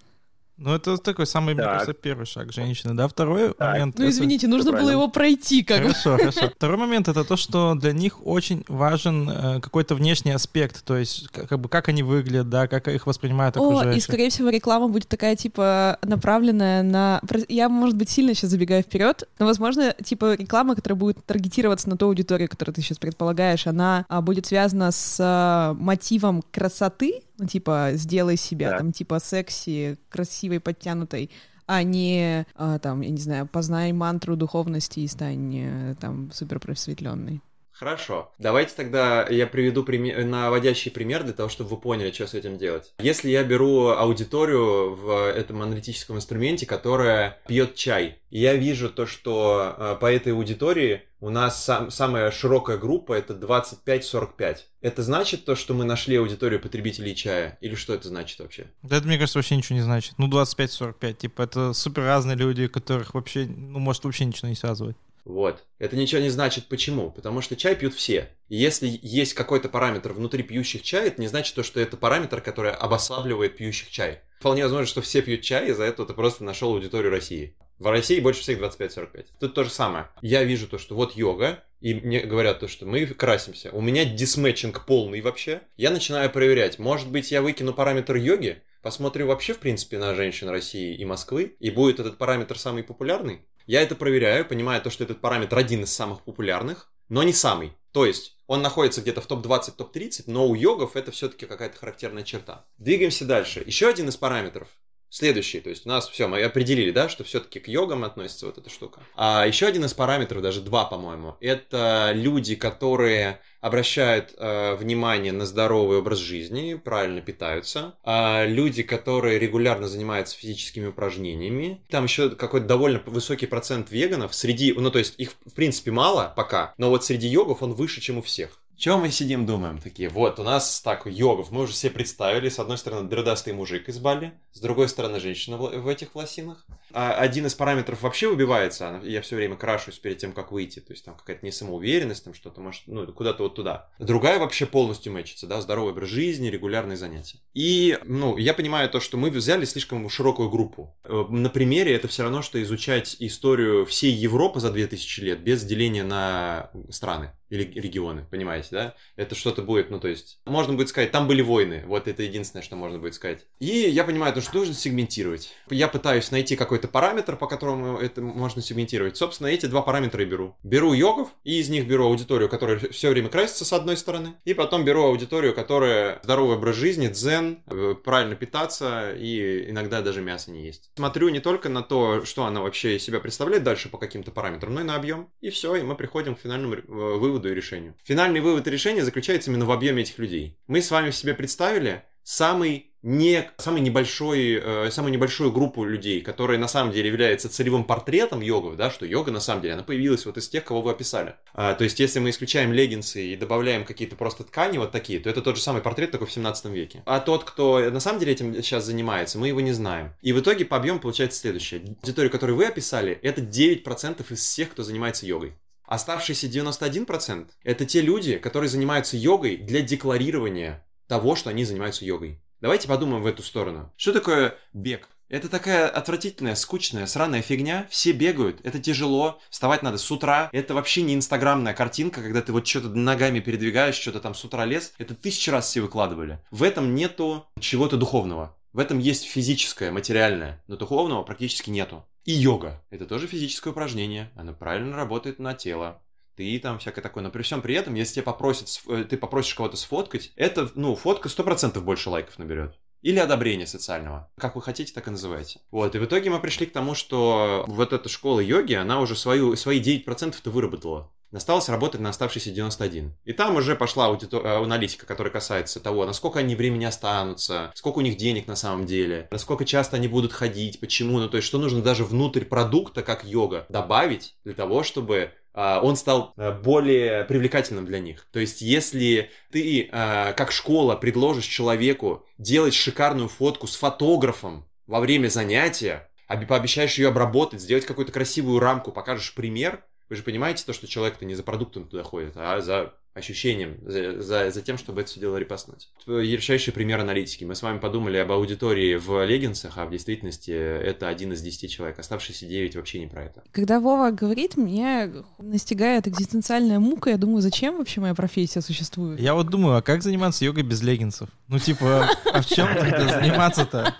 Ну, 0.57 0.74
это 0.74 0.97
такой 0.97 1.25
самый, 1.25 1.53
так. 1.53 1.65
мне 1.65 1.74
кажется, 1.74 1.93
первый 1.93 2.25
шаг 2.25 2.53
женщины, 2.53 2.93
да? 2.93 3.07
Второй 3.09 3.53
так. 3.53 3.74
момент... 3.74 4.00
Ну, 4.00 4.07
извините, 4.07 4.47
нужно 4.47 4.71
было 4.71 4.89
его 4.89 5.09
пройти 5.09 5.63
как 5.63 5.81
Хорошо, 5.81 6.17
хорошо. 6.17 6.50
Второй 6.55 6.77
момент— 6.77 7.07
это 7.09 7.25
то, 7.25 7.35
что 7.35 7.75
для 7.75 7.91
них 7.91 8.25
очень 8.25 8.63
важен 8.69 9.29
э, 9.29 9.59
какой-то 9.59 9.95
внешний 9.95 10.31
аспект, 10.31 10.85
то 10.85 10.95
есть 10.95 11.27
как 11.29 11.59
бы 11.59 11.67
как 11.67 11.89
они 11.89 12.03
выглядят, 12.03 12.50
да, 12.50 12.67
как 12.67 12.88
их 12.88 13.05
воспринимают 13.05 13.57
окружающие. 13.57 13.93
О, 13.93 13.97
и, 13.97 14.00
скорее 14.00 14.29
всего, 14.29 14.50
реклама 14.50 14.88
будет 14.88 15.09
такая, 15.09 15.35
типа, 15.35 16.00
направленная 16.03 16.83
на... 16.83 17.21
Я, 17.50 17.67
может 17.67 17.97
быть, 17.97 18.09
сильно 18.09 18.33
сейчас 18.33 18.51
забегаю 18.51 18.81
вперед, 18.83 19.27
но, 19.39 19.45
возможно, 19.47 19.93
типа, 20.03 20.35
реклама, 20.35 20.75
которая 20.75 20.97
будет 20.97 21.25
таргетироваться 21.25 21.89
на 21.89 21.97
ту 21.97 22.07
аудиторию, 22.07 22.47
которую 22.47 22.75
ты 22.75 22.81
сейчас 22.81 22.97
предполагаешь, 22.97 23.67
она 23.67 24.05
а, 24.07 24.21
будет 24.21 24.45
связана 24.45 24.91
с 24.91 25.17
а, 25.19 25.74
мотивом 25.74 26.43
красоты, 26.51 27.21
ну, 27.38 27.46
типа, 27.46 27.92
сделай 27.94 28.38
себя, 28.38 28.72
да. 28.72 28.77
там, 28.80 28.92
типа, 28.92 29.20
секси, 29.20 29.98
красивой, 30.10 30.60
подтянутой, 30.60 31.30
а 31.68 31.84
не, 31.84 32.46
а, 32.56 32.80
там, 32.80 33.01
я 33.01 33.10
не 33.10 33.18
знаю, 33.18 33.48
познай 33.48 33.92
мантру 33.92 34.36
духовности 34.36 35.00
и 35.00 35.08
стань, 35.08 35.56
э, 35.58 35.96
там, 36.00 36.32
супер 36.32 36.60
просветленной. 36.60 37.42
Хорошо. 37.77 38.32
Давайте 38.39 38.74
тогда 38.74 39.27
я 39.27 39.48
приведу 39.48 39.84
пример, 39.84 40.24
наводящий 40.24 40.89
пример 40.91 41.24
для 41.24 41.34
того, 41.34 41.50
чтобы 41.50 41.72
вы 41.72 41.77
поняли, 41.77 42.12
что 42.12 42.25
с 42.25 42.34
этим 42.34 42.58
делать. 42.58 42.94
Если 43.00 43.29
я 43.29 43.44
беру 43.44 43.89
аудиторию 43.89 44.96
в 44.96 45.29
этом 45.29 45.62
аналитическом 45.62 46.15
инструменте, 46.15 46.65
которая 46.65 47.38
пьет 47.48 47.75
чай, 47.75 48.20
я 48.29 48.53
вижу 48.53 48.89
то, 48.89 49.05
что 49.05 49.75
э, 49.77 49.98
по 50.00 50.10
этой 50.10 50.32
аудитории 50.32 51.03
у 51.20 51.29
нас 51.29 51.65
сам, 51.65 51.91
самая 51.91 52.32
широкая 52.32 52.77
группа 52.77 53.12
это 53.12 53.34
25-45. 53.34 54.58
Это 54.82 55.03
значит 55.03 55.44
то, 55.44 55.55
что 55.55 55.74
мы 55.74 55.84
нашли 55.84 56.15
аудиторию 56.15 56.62
потребителей 56.62 57.13
чая? 57.13 57.58
Или 57.60 57.75
что 57.75 57.94
это 57.94 58.08
значит 58.08 58.39
вообще? 58.39 58.67
Да 58.84 58.96
это, 58.98 59.08
мне 59.08 59.17
кажется, 59.17 59.39
вообще 59.39 59.58
ничего 59.58 59.75
не 59.75 59.82
значит. 59.82 60.13
Ну, 60.17 60.29
25-45, 60.29 61.13
типа, 61.13 61.41
это 61.41 61.74
супер 61.74 62.03
разные 62.03 62.38
люди, 62.38 62.67
которых 62.67 63.15
вообще, 63.15 63.48
ну, 63.48 63.79
может 63.79 64.05
вообще 64.05 64.24
ничего 64.24 64.48
не 64.48 64.55
связывать. 64.55 64.96
Вот. 65.25 65.65
Это 65.79 65.96
ничего 65.96 66.22
не 66.22 66.29
значит 66.29 66.67
почему. 66.67 67.12
Потому 67.12 67.41
что 67.41 67.55
чай 67.55 67.75
пьют 67.75 67.96
все. 67.96 68.29
И 68.48 68.55
если 68.55 69.00
есть 69.01 69.34
какой-то 69.34 69.70
параметр 69.70 70.13
внутри 70.13 70.44
пьющих 70.44 70.84
чай, 70.84 71.08
это 71.08 71.20
не 71.20 71.27
значит 71.27 71.55
то, 71.55 71.63
что 71.63 71.79
это 71.79 71.98
параметр, 71.98 72.41
который 72.41 72.72
обославливает 72.72 73.58
пьющих 73.58 73.89
чай. 73.89 74.22
Вполне 74.39 74.63
возможно, 74.63 74.86
что 74.86 75.01
все 75.01 75.22
пьют 75.22 75.41
чай, 75.41 75.70
и 75.70 75.74
за 75.74 75.84
это 75.84 76.05
ты 76.05 76.13
просто 76.13 76.44
нашел 76.44 76.72
аудиторию 76.74 77.12
России. 77.12 77.55
В 77.79 77.88
России 77.88 78.20
больше 78.20 78.41
всех 78.41 78.60
25-45. 78.60 79.25
Тут 79.39 79.53
то 79.53 79.63
же 79.63 79.70
самое. 79.70 80.08
Я 80.22 80.44
вижу 80.44 80.67
то, 80.67 80.77
что 80.77 80.96
вот 80.96 81.15
йога, 81.15 81.63
и 81.82 81.94
мне 81.94 82.22
говорят 82.22 82.60
то, 82.60 82.67
что 82.67 82.86
мы 82.86 83.05
красимся. 83.05 83.72
У 83.72 83.82
меня 83.82 84.05
дисмэтчинг 84.05 84.86
полный 84.86 85.22
вообще. 85.22 85.62
Я 85.75 85.89
начинаю 85.89 86.29
проверять. 86.29 86.79
Может 86.79 87.10
быть, 87.10 87.32
я 87.32 87.41
выкину 87.41 87.74
параметр 87.74 88.15
йоги, 88.15 88.62
посмотрю 88.82 89.27
вообще, 89.27 89.53
в 89.53 89.60
принципе, 89.60 89.98
на 89.98 90.13
женщин 90.15 90.48
России 90.48 90.96
и 90.96 91.03
Москвы, 91.03 91.55
и 91.60 91.70
будет 91.72 92.00
этот 92.00 92.17
параметр 92.17 92.58
самый 92.58 92.84
популярный. 92.84 93.41
Я 93.65 93.81
это 93.81 93.95
проверяю, 93.95 94.45
понимая 94.45 94.79
то, 94.79 94.89
что 94.89 95.03
этот 95.03 95.22
параметр 95.22 95.57
один 95.57 95.84
из 95.84 95.93
самых 95.93 96.24
популярных, 96.24 96.91
но 97.10 97.24
не 97.24 97.34
самый. 97.34 97.74
То 97.91 98.05
есть 98.05 98.38
он 98.48 98.62
находится 98.62 99.01
где-то 99.01 99.22
в 99.22 99.27
топ-20, 99.27 99.75
топ-30, 99.77 100.24
но 100.27 100.48
у 100.48 100.53
йогов 100.53 100.95
это 100.95 101.12
все-таки 101.12 101.45
какая-то 101.45 101.77
характерная 101.77 102.24
черта. 102.24 102.65
Двигаемся 102.77 103.25
дальше. 103.25 103.63
Еще 103.65 103.88
один 103.88 104.10
из 104.10 104.17
параметров. 104.17 104.67
Следующий, 105.10 105.62
то 105.62 105.69
есть 105.69 105.86
у 105.86 105.89
нас 105.89 106.10
все, 106.10 106.27
мы 106.27 106.43
определили, 106.43 106.91
да, 106.91 107.07
что 107.07 107.24
все-таки 107.24 107.60
к 107.62 107.69
йогам 107.69 108.03
относится 108.03 108.48
вот 108.48 108.57
эта 108.57 108.69
штука. 108.69 109.00
А 109.15 109.48
еще 109.48 109.65
один 109.65 109.86
из 109.86 109.93
параметров, 109.93 110.41
даже 110.41 110.60
два, 110.62 110.84
по-моему, 110.84 111.38
это 111.39 112.12
люди, 112.13 112.55
которые 112.55 113.39
обращают 113.65 114.36
э, 114.38 114.75
внимание 114.75 115.31
на 115.31 115.48
здоровый 115.48 115.98
образ 115.98 116.19
жизни, 116.19 116.75
правильно 116.75 117.19
питаются, 117.19 117.95
а 118.03 118.45
люди, 118.45 118.84
которые 118.84 119.39
регулярно 119.39 119.88
занимаются 119.88 120.38
физическими 120.38 120.86
упражнениями. 120.86 121.84
Там 121.89 122.03
еще 122.03 122.29
какой-то 122.29 122.67
довольно 122.67 123.01
высокий 123.07 123.48
процент 123.48 123.89
веганов 123.89 124.36
среди, 124.36 124.72
ну 124.74 124.91
то 124.91 125.00
есть 125.00 125.15
их 125.17 125.31
в 125.48 125.53
принципе 125.55 125.89
мало 125.89 126.31
пока, 126.36 126.75
но 126.77 126.91
вот 126.91 127.05
среди 127.05 127.27
йогов 127.27 127.63
он 127.63 127.74
выше, 127.74 128.01
чем 128.01 128.19
у 128.19 128.22
всех. 128.22 128.62
Чем 128.77 129.00
мы 129.00 129.10
сидим, 129.10 129.45
думаем 129.45 129.77
такие? 129.77 130.10
Вот, 130.10 130.38
у 130.38 130.43
нас 130.43 130.81
так, 130.81 131.05
йогов, 131.05 131.50
мы 131.50 131.62
уже 131.62 131.74
себе 131.74 131.91
представили. 131.91 132.50
С 132.50 132.60
одной 132.60 132.77
стороны, 132.77 133.07
дредастый 133.07 133.53
мужик 133.53 133.88
из 133.88 134.00
Бали, 134.00 134.34
с 134.51 134.60
другой 134.60 134.89
стороны, 134.89 135.22
женщина 135.22 135.55
в, 135.55 135.88
этих 135.88 136.13
лосинах. 136.13 136.65
А 136.95 137.13
один 137.13 137.45
из 137.45 137.53
параметров 137.53 138.01
вообще 138.03 138.29
выбивается. 138.29 139.01
Я 139.03 139.21
все 139.21 139.35
время 139.35 139.57
крашусь 139.57 139.99
перед 139.99 140.17
тем, 140.17 140.31
как 140.31 140.53
выйти. 140.53 140.79
То 140.79 140.93
есть 140.93 141.03
там 141.03 141.17
какая-то 141.17 141.45
не 141.45 141.51
самоуверенность, 141.51 142.23
там 142.23 142.33
что-то, 142.33 142.61
может, 142.61 142.83
ну, 142.87 143.05
куда-то 143.11 143.43
вот 143.43 143.55
туда. 143.55 143.89
Другая 143.99 144.39
вообще 144.39 144.65
полностью 144.65 145.11
мэчится, 145.11 145.45
да, 145.45 145.59
здоровый 145.59 145.91
образ 145.91 146.07
жизни, 146.07 146.47
регулярные 146.47 146.95
занятия. 146.95 147.39
И, 147.53 147.99
ну, 148.05 148.37
я 148.37 148.53
понимаю 148.53 148.89
то, 148.89 149.01
что 149.01 149.17
мы 149.17 149.29
взяли 149.29 149.65
слишком 149.65 150.07
широкую 150.09 150.49
группу. 150.49 150.95
Э, 151.03 151.25
на 151.27 151.49
примере 151.49 151.93
это 151.93 152.07
все 152.07 152.23
равно, 152.23 152.41
что 152.41 152.63
изучать 152.63 153.17
историю 153.19 153.85
всей 153.85 154.13
Европы 154.13 154.61
за 154.61 154.71
2000 154.71 155.19
лет 155.19 155.41
без 155.41 155.65
деления 155.65 156.05
на 156.05 156.71
страны 156.91 157.33
или 157.49 157.63
регионы, 157.79 158.25
понимаете, 158.29 158.67
да? 158.71 158.95
Это 159.15 159.35
что-то 159.35 159.61
будет, 159.61 159.89
ну, 159.91 159.99
то 159.99 160.07
есть, 160.07 160.39
можно 160.45 160.73
будет 160.73 160.89
сказать, 160.89 161.11
там 161.11 161.27
были 161.27 161.41
войны, 161.41 161.83
вот 161.85 162.07
это 162.07 162.23
единственное, 162.23 162.63
что 162.63 162.75
можно 162.75 162.97
будет 162.97 163.13
сказать. 163.13 163.45
И 163.59 163.67
я 163.67 164.03
понимаю, 164.03 164.33
то, 164.33 164.41
что 164.41 164.57
нужно 164.57 164.73
сегментировать. 164.73 165.53
Я 165.69 165.87
пытаюсь 165.87 166.31
найти 166.31 166.55
какой-то 166.55 166.85
какой-то 166.86 166.92
параметр, 166.92 167.36
по 167.36 167.48
которому 167.48 167.98
это 167.98 168.22
можно 168.22 168.62
сегментировать. 168.62 169.18
Собственно, 169.18 169.48
эти 169.48 169.65
два 169.65 169.82
параметра 169.82 170.24
я 170.24 170.30
беру. 170.30 170.56
Беру 170.63 170.94
йогов, 170.94 171.30
и 171.44 171.60
из 171.60 171.70
них 171.70 171.88
беру 171.88 172.06
аудиторию, 172.06 172.50
которая 172.50 172.77
все 172.77 173.10
время 173.10 173.30
красится 173.30 173.65
с 173.65 173.74
одной 173.74 173.98
стороны, 173.98 174.36
и 174.46 174.54
потом 174.54 174.86
беру 174.86 175.04
аудиторию, 175.04 175.54
которая 175.54 176.20
здоровый 176.24 176.58
образ 176.58 176.75
жизни, 176.75 177.08
дзен, 177.08 177.63
э, 177.68 177.96
правильно 178.04 178.36
питаться 178.36 179.13
и 179.18 179.70
иногда 179.70 180.01
даже 180.01 180.22
мясо 180.22 180.51
не 180.51 180.65
есть. 180.65 180.92
Смотрю 180.96 181.30
не 181.30 181.39
только 181.39 181.70
на 181.70 181.82
то, 181.82 182.25
что 182.25 182.46
она 182.46 182.62
вообще 182.62 182.96
из 182.96 183.04
себя 183.04 183.20
представляет 183.20 183.63
дальше 183.63 183.89
по 183.89 183.98
каким-то 183.98 184.32
параметрам, 184.32 184.74
но 184.74 184.82
и 184.82 184.84
на 184.84 184.96
объем. 184.96 185.30
И 185.42 185.50
все, 185.50 185.75
и 185.75 185.84
мы 185.84 185.96
приходим 185.96 186.36
к 186.36 186.39
финальному 186.39 186.75
э, 186.75 186.82
выводу 186.88 187.50
и 187.50 187.56
решению. 187.56 187.96
Финальный 188.04 188.42
вывод 188.42 188.68
и 188.68 188.72
решение 188.72 189.04
заключается 189.04 189.51
именно 189.51 189.65
в 189.65 189.72
объеме 189.72 190.04
этих 190.04 190.18
людей. 190.20 190.58
Мы 190.68 190.82
с 190.82 190.92
вами 190.92 191.12
себе 191.12 191.34
представили 191.34 192.04
самый 192.24 192.94
не 193.05 193.51
самый 193.57 193.81
небольшой, 193.81 194.55
э, 194.55 194.89
самую 194.89 195.13
небольшую 195.13 195.51
группу 195.51 195.83
людей, 195.83 196.21
которые 196.21 196.57
на 196.57 196.67
самом 196.67 196.91
деле 196.91 197.07
являются 197.09 197.50
целевым 197.50 197.83
портретом 197.83 198.41
йогов, 198.41 198.77
да, 198.77 198.89
что 198.89 199.05
йога 199.05 199.29
на 199.29 199.39
самом 199.39 199.62
деле, 199.62 199.75
она 199.75 199.83
появилась 199.83 200.25
вот 200.25 200.38
из 200.38 200.50
тех, 200.50 200.63
кого 200.63 200.81
вы 200.81 200.89
описали. 200.89 201.35
А, 201.53 201.75
то 201.75 201.83
есть, 201.83 202.00
если 202.00 202.19
мы 202.19 202.31
исключаем 202.31 202.74
леггинсы 202.74 203.27
и 203.27 203.35
добавляем 203.35 203.85
какие-то 203.85 204.15
просто 204.15 204.43
ткани 204.43 204.79
вот 204.79 204.91
такие, 204.91 205.19
то 205.19 205.29
это 205.29 205.43
тот 205.43 205.55
же 205.55 205.62
самый 205.62 205.83
портрет, 205.83 206.09
только 206.09 206.25
в 206.25 206.31
17 206.31 206.65
веке. 206.65 207.03
А 207.05 207.19
тот, 207.19 207.43
кто 207.43 207.91
на 207.91 208.00
самом 208.00 208.19
деле 208.19 208.31
этим 208.31 208.55
сейчас 208.63 208.85
занимается, 208.85 209.38
мы 209.38 209.50
его 209.50 209.62
не 209.62 209.71
знаем. 209.71 210.15
И 210.24 210.33
в 210.33 210.39
итоге 210.39 210.65
по 210.65 210.75
объему 210.75 211.00
получается 211.00 211.39
следующее. 211.39 211.81
Аудиторию, 212.01 212.31
которую 212.31 212.57
вы 212.57 212.65
описали, 212.65 213.19
это 213.21 213.41
9% 213.41 214.25
из 214.31 214.39
всех, 214.39 214.71
кто 214.71 214.81
занимается 214.81 215.27
йогой. 215.27 215.53
Оставшиеся 215.85 216.47
91% 216.47 217.50
это 217.63 217.85
те 217.85 218.01
люди, 218.01 218.39
которые 218.39 218.67
занимаются 218.67 219.15
йогой 219.15 219.57
для 219.57 219.81
декларирования 219.81 220.83
того, 221.07 221.35
что 221.35 221.51
они 221.51 221.65
занимаются 221.65 222.03
йогой. 222.03 222.41
Давайте 222.62 222.88
подумаем 222.88 223.21
в 223.21 223.25
эту 223.25 223.43
сторону. 223.43 223.93
Что 223.97 224.13
такое 224.13 224.57
бег? 224.74 225.09
Это 225.27 225.50
такая 225.50 225.89
отвратительная, 225.89 226.55
скучная, 226.55 227.07
сраная 227.07 227.41
фигня. 227.41 227.88
Все 227.89 228.12
бегают, 228.12 228.62
это 228.63 228.79
тяжело, 228.79 229.41
вставать 229.50 229.81
надо 229.81 229.97
с 229.97 230.12
утра. 230.12 230.50
Это 230.51 230.75
вообще 230.75 231.01
не 231.01 231.15
инстаграмная 231.15 231.74
картинка, 231.74 232.21
когда 232.21 232.41
ты 232.41 232.51
вот 232.51 232.67
что-то 232.67 232.89
ногами 232.89 233.39
передвигаешь, 233.39 233.95
что-то 233.95 234.19
там 234.19 234.35
с 234.35 234.43
утра 234.45 234.65
лез. 234.65 234.93
Это 235.00 235.15
тысячи 235.15 235.50
раз 235.50 235.67
все 235.67 235.81
выкладывали. 235.81 236.39
В 236.51 236.62
этом 236.62 236.93
нету 236.93 237.47
чего-то 237.59 237.97
духовного. 237.97 238.55
В 238.71 238.79
этом 238.79 239.00
есть 239.00 239.24
физическое, 239.24 239.91
материальное, 239.91 240.63
но 240.67 240.75
духовного 240.75 241.24
практически 241.24 241.69
нету. 241.69 242.05
И 242.24 242.31
йога. 242.31 242.83
Это 242.89 243.05
тоже 243.05 243.27
физическое 243.27 243.69
упражнение. 243.71 244.31
Оно 244.35 244.53
правильно 244.53 244.95
работает 244.95 245.39
на 245.39 245.53
тело 245.53 246.01
ты 246.36 246.60
там 246.60 246.80
всякое 246.80 247.01
такое. 247.01 247.24
Но 247.24 247.30
при 247.30 247.44
всем 247.44 247.62
при 247.62 247.75
этом, 247.75 247.96
если 247.96 248.15
тебе 248.15 248.24
попросят, 248.24 248.82
э, 248.88 249.06
ты 249.10 249.18
попросишь 249.18 249.56
кого-то 249.56 249.77
сфоткать, 249.77 250.32
это, 250.36 250.70
ну, 250.75 250.96
фотка 250.96 251.30
100% 251.30 251.80
больше 251.82 252.10
лайков 252.10 252.38
наберет. 252.39 252.75
Или 253.01 253.20
одобрение 253.20 253.68
социального. 253.68 254.32
Как 254.38 254.56
вы 254.56 254.63
хотите, 254.63 254.92
так 254.92 255.08
и 255.08 255.12
называйте. 255.12 255.60
Вот, 255.70 255.94
и 255.94 256.00
в 256.00 256.06
итоге 256.06 256.32
мы 256.32 256.39
пришли 256.39 256.65
к 256.65 256.74
тому, 256.74 256.96
что 256.96 257.63
вот 257.68 257.94
эта 257.94 258.10
школа 258.10 258.39
йоги, 258.39 258.74
она 258.74 259.00
уже 259.00 259.15
свою, 259.15 259.56
свои 259.56 259.80
9%-то 259.80 260.50
выработала. 260.50 261.12
Осталось 261.32 261.70
работать 261.70 262.01
на 262.01 262.10
оставшиеся 262.10 262.51
91. 262.51 263.13
И 263.25 263.34
там 263.34 263.58
уже 263.58 263.75
пошла 263.75 264.08
аудитор... 264.08 264.46
Э, 264.46 264.63
аналитика, 264.63 265.06
которая 265.06 265.32
касается 265.32 265.80
того, 265.80 266.06
насколько 266.06 266.39
они 266.39 266.56
времени 266.56 266.86
останутся, 266.86 267.72
сколько 267.75 268.00
у 268.00 268.01
них 268.01 268.18
денег 268.18 268.48
на 268.48 268.56
самом 268.56 268.86
деле, 268.86 269.27
насколько 269.32 269.65
часто 269.65 269.98
они 269.98 270.08
будут 270.08 270.34
ходить, 270.34 270.80
почему, 270.80 271.20
ну 271.20 271.27
то 271.30 271.38
есть 271.38 271.48
что 271.48 271.60
нужно 271.60 271.82
даже 271.82 272.06
внутрь 272.06 272.46
продукта, 272.46 273.04
как 273.04 273.25
йога, 273.25 273.65
добавить 273.70 274.36
для 274.44 274.54
того, 274.54 274.84
чтобы 274.84 275.34
он 275.79 275.95
стал 275.95 276.33
э, 276.35 276.51
более 276.51 277.24
привлекательным 277.24 277.85
для 277.85 278.00
них. 278.00 278.27
То 278.31 278.39
есть, 278.39 278.62
если 278.62 279.31
ты, 279.51 279.88
а, 279.91 280.33
как 280.33 280.51
школа, 280.51 280.95
предложишь 280.95 281.45
человеку 281.45 282.25
делать 282.38 282.74
шикарную 282.74 283.29
фотку 283.29 283.65
с 283.65 283.75
фотографом 283.75 284.67
во 284.85 285.00
время 285.00 285.29
занятия, 285.29 286.09
пообещаешь 286.27 286.97
ее 286.97 287.07
обработать, 287.07 287.62
сделать 287.62 287.85
какую-то 287.85 288.12
красивую 288.12 288.59
рамку, 288.59 288.91
покажешь 288.91 289.33
пример, 289.33 289.83
вы 290.09 290.17
же 290.17 290.24
понимаете 290.24 290.65
то, 290.65 290.74
что 290.74 290.88
человек-то 290.88 291.25
не 291.25 291.35
за 291.35 291.43
продуктом 291.43 291.88
туда 291.88 292.03
ходит, 292.03 292.33
а 292.35 292.59
за 292.59 292.93
ощущением, 293.15 293.77
за, 293.81 294.22
за, 294.22 294.51
за 294.51 294.62
тем, 294.62 294.77
чтобы 294.77 295.01
это 295.01 295.10
все 295.10 295.22
дело 295.22 295.38
репостнуть. 295.38 295.89
Ярчайший 296.05 296.74
пример 296.74 297.00
аналитики. 297.00 297.45
Мы 297.45 297.55
с 297.55 297.62
вами 297.62 297.79
подумали 297.79 298.17
об 298.17 298.31
аудитории 298.31 298.95
в 298.95 299.25
леггинсах, 299.25 299.77
а 299.77 299.86
в 299.86 299.91
действительности 299.91 300.51
это 300.51 301.07
один 301.07 301.31
из 301.31 301.41
десяти 301.41 301.69
человек. 301.69 301.98
Оставшиеся 301.98 302.45
девять 302.45 302.75
вообще 302.75 303.00
не 303.00 303.07
про 303.07 303.24
это. 303.24 303.41
Когда 303.53 303.79
Вова 303.79 304.12
говорит, 304.12 304.57
мне 304.57 305.13
настигает 305.39 306.10
экзистенциальная 306.10 306.79
мука. 306.79 307.10
Я 307.10 307.17
думаю, 307.17 307.41
зачем 307.41 307.77
вообще 307.77 308.01
моя 308.01 308.13
профессия 308.13 308.60
существует? 308.60 309.19
Я 309.19 309.34
вот 309.34 309.48
думаю, 309.48 309.77
а 309.77 309.81
как 309.81 310.03
заниматься 310.03 310.43
йогой 310.43 310.63
без 310.63 310.81
леггинсов? 310.81 311.29
Ну, 311.48 311.57
типа, 311.57 312.10
а 312.34 312.41
в 312.41 312.45
чем 312.45 312.67
тогда 312.75 313.07
заниматься-то? 313.22 313.95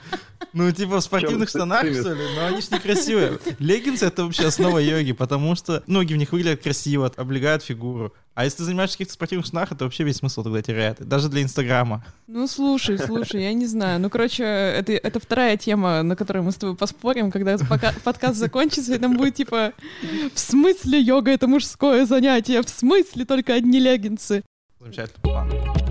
Ну, 0.54 0.72
типа 0.72 1.00
в 1.00 1.04
спортивных 1.04 1.50
штанах, 1.50 1.82
что 1.82 2.14
ли? 2.14 2.24
Но 2.36 2.46
они 2.46 2.62
ж 2.62 2.72
некрасивые. 2.72 3.40
Леггинсы— 3.60 4.06
это 4.08 4.24
вообще 4.26 4.48
основа 4.48 4.80
йоги, 4.80 5.12
потому 5.12 5.56
что 5.56 5.84
ноги 5.88 6.14
в 6.14 6.18
них 6.18 6.32
выглядят 6.32 6.64
красиво, 6.64 7.12
облегают 7.16 7.64
фигуру. 7.64 8.14
А 8.36 8.44
если 8.44 8.58
ты 8.58 8.64
занимаешься 8.66 8.96
в 8.96 8.98
каких-то 8.98 9.14
спортивных 9.14 9.46
штанах, 9.46 9.72
это 9.72 9.86
вообще 9.86 10.04
весь 10.04 10.18
смысл 10.18 10.44
тогда 10.44 10.62
теряет. 10.62 10.98
Даже 11.00 11.30
для 11.30 11.42
Инстаграма. 11.42 12.06
Ну, 12.28 12.48
слушай, 12.48 12.98
слушай, 13.00 13.42
я 13.42 13.54
не 13.54 13.66
знаю. 13.66 14.00
Ну, 14.02 14.10
короче, 14.10 14.44
это, 14.44 14.92
это 14.92 15.20
вторая 15.22 15.56
тема, 15.56 16.04
на 16.04 16.18
которой 16.18 16.44
мы 16.44 16.52
с 16.52 16.56
тобой 16.56 16.76
поспорим, 16.76 17.32
когда 17.32 17.58
пока 17.58 17.94
подкаст 18.04 18.38
закончится, 18.38 18.94
и 18.94 18.98
там 18.98 19.16
будет 19.16 19.36
типа 19.36 19.72
«В 20.34 20.40
смысле 20.40 21.00
йога— 21.00 21.32
это 21.34 21.48
мужское 21.48 22.06
занятие? 22.06 22.62
В 22.62 22.70
смысле 22.70 23.26
только 23.26 23.54
одни 23.54 23.80
леггинсы?» 23.80 24.44
Замечательный 24.82 25.22
план. 25.22 25.85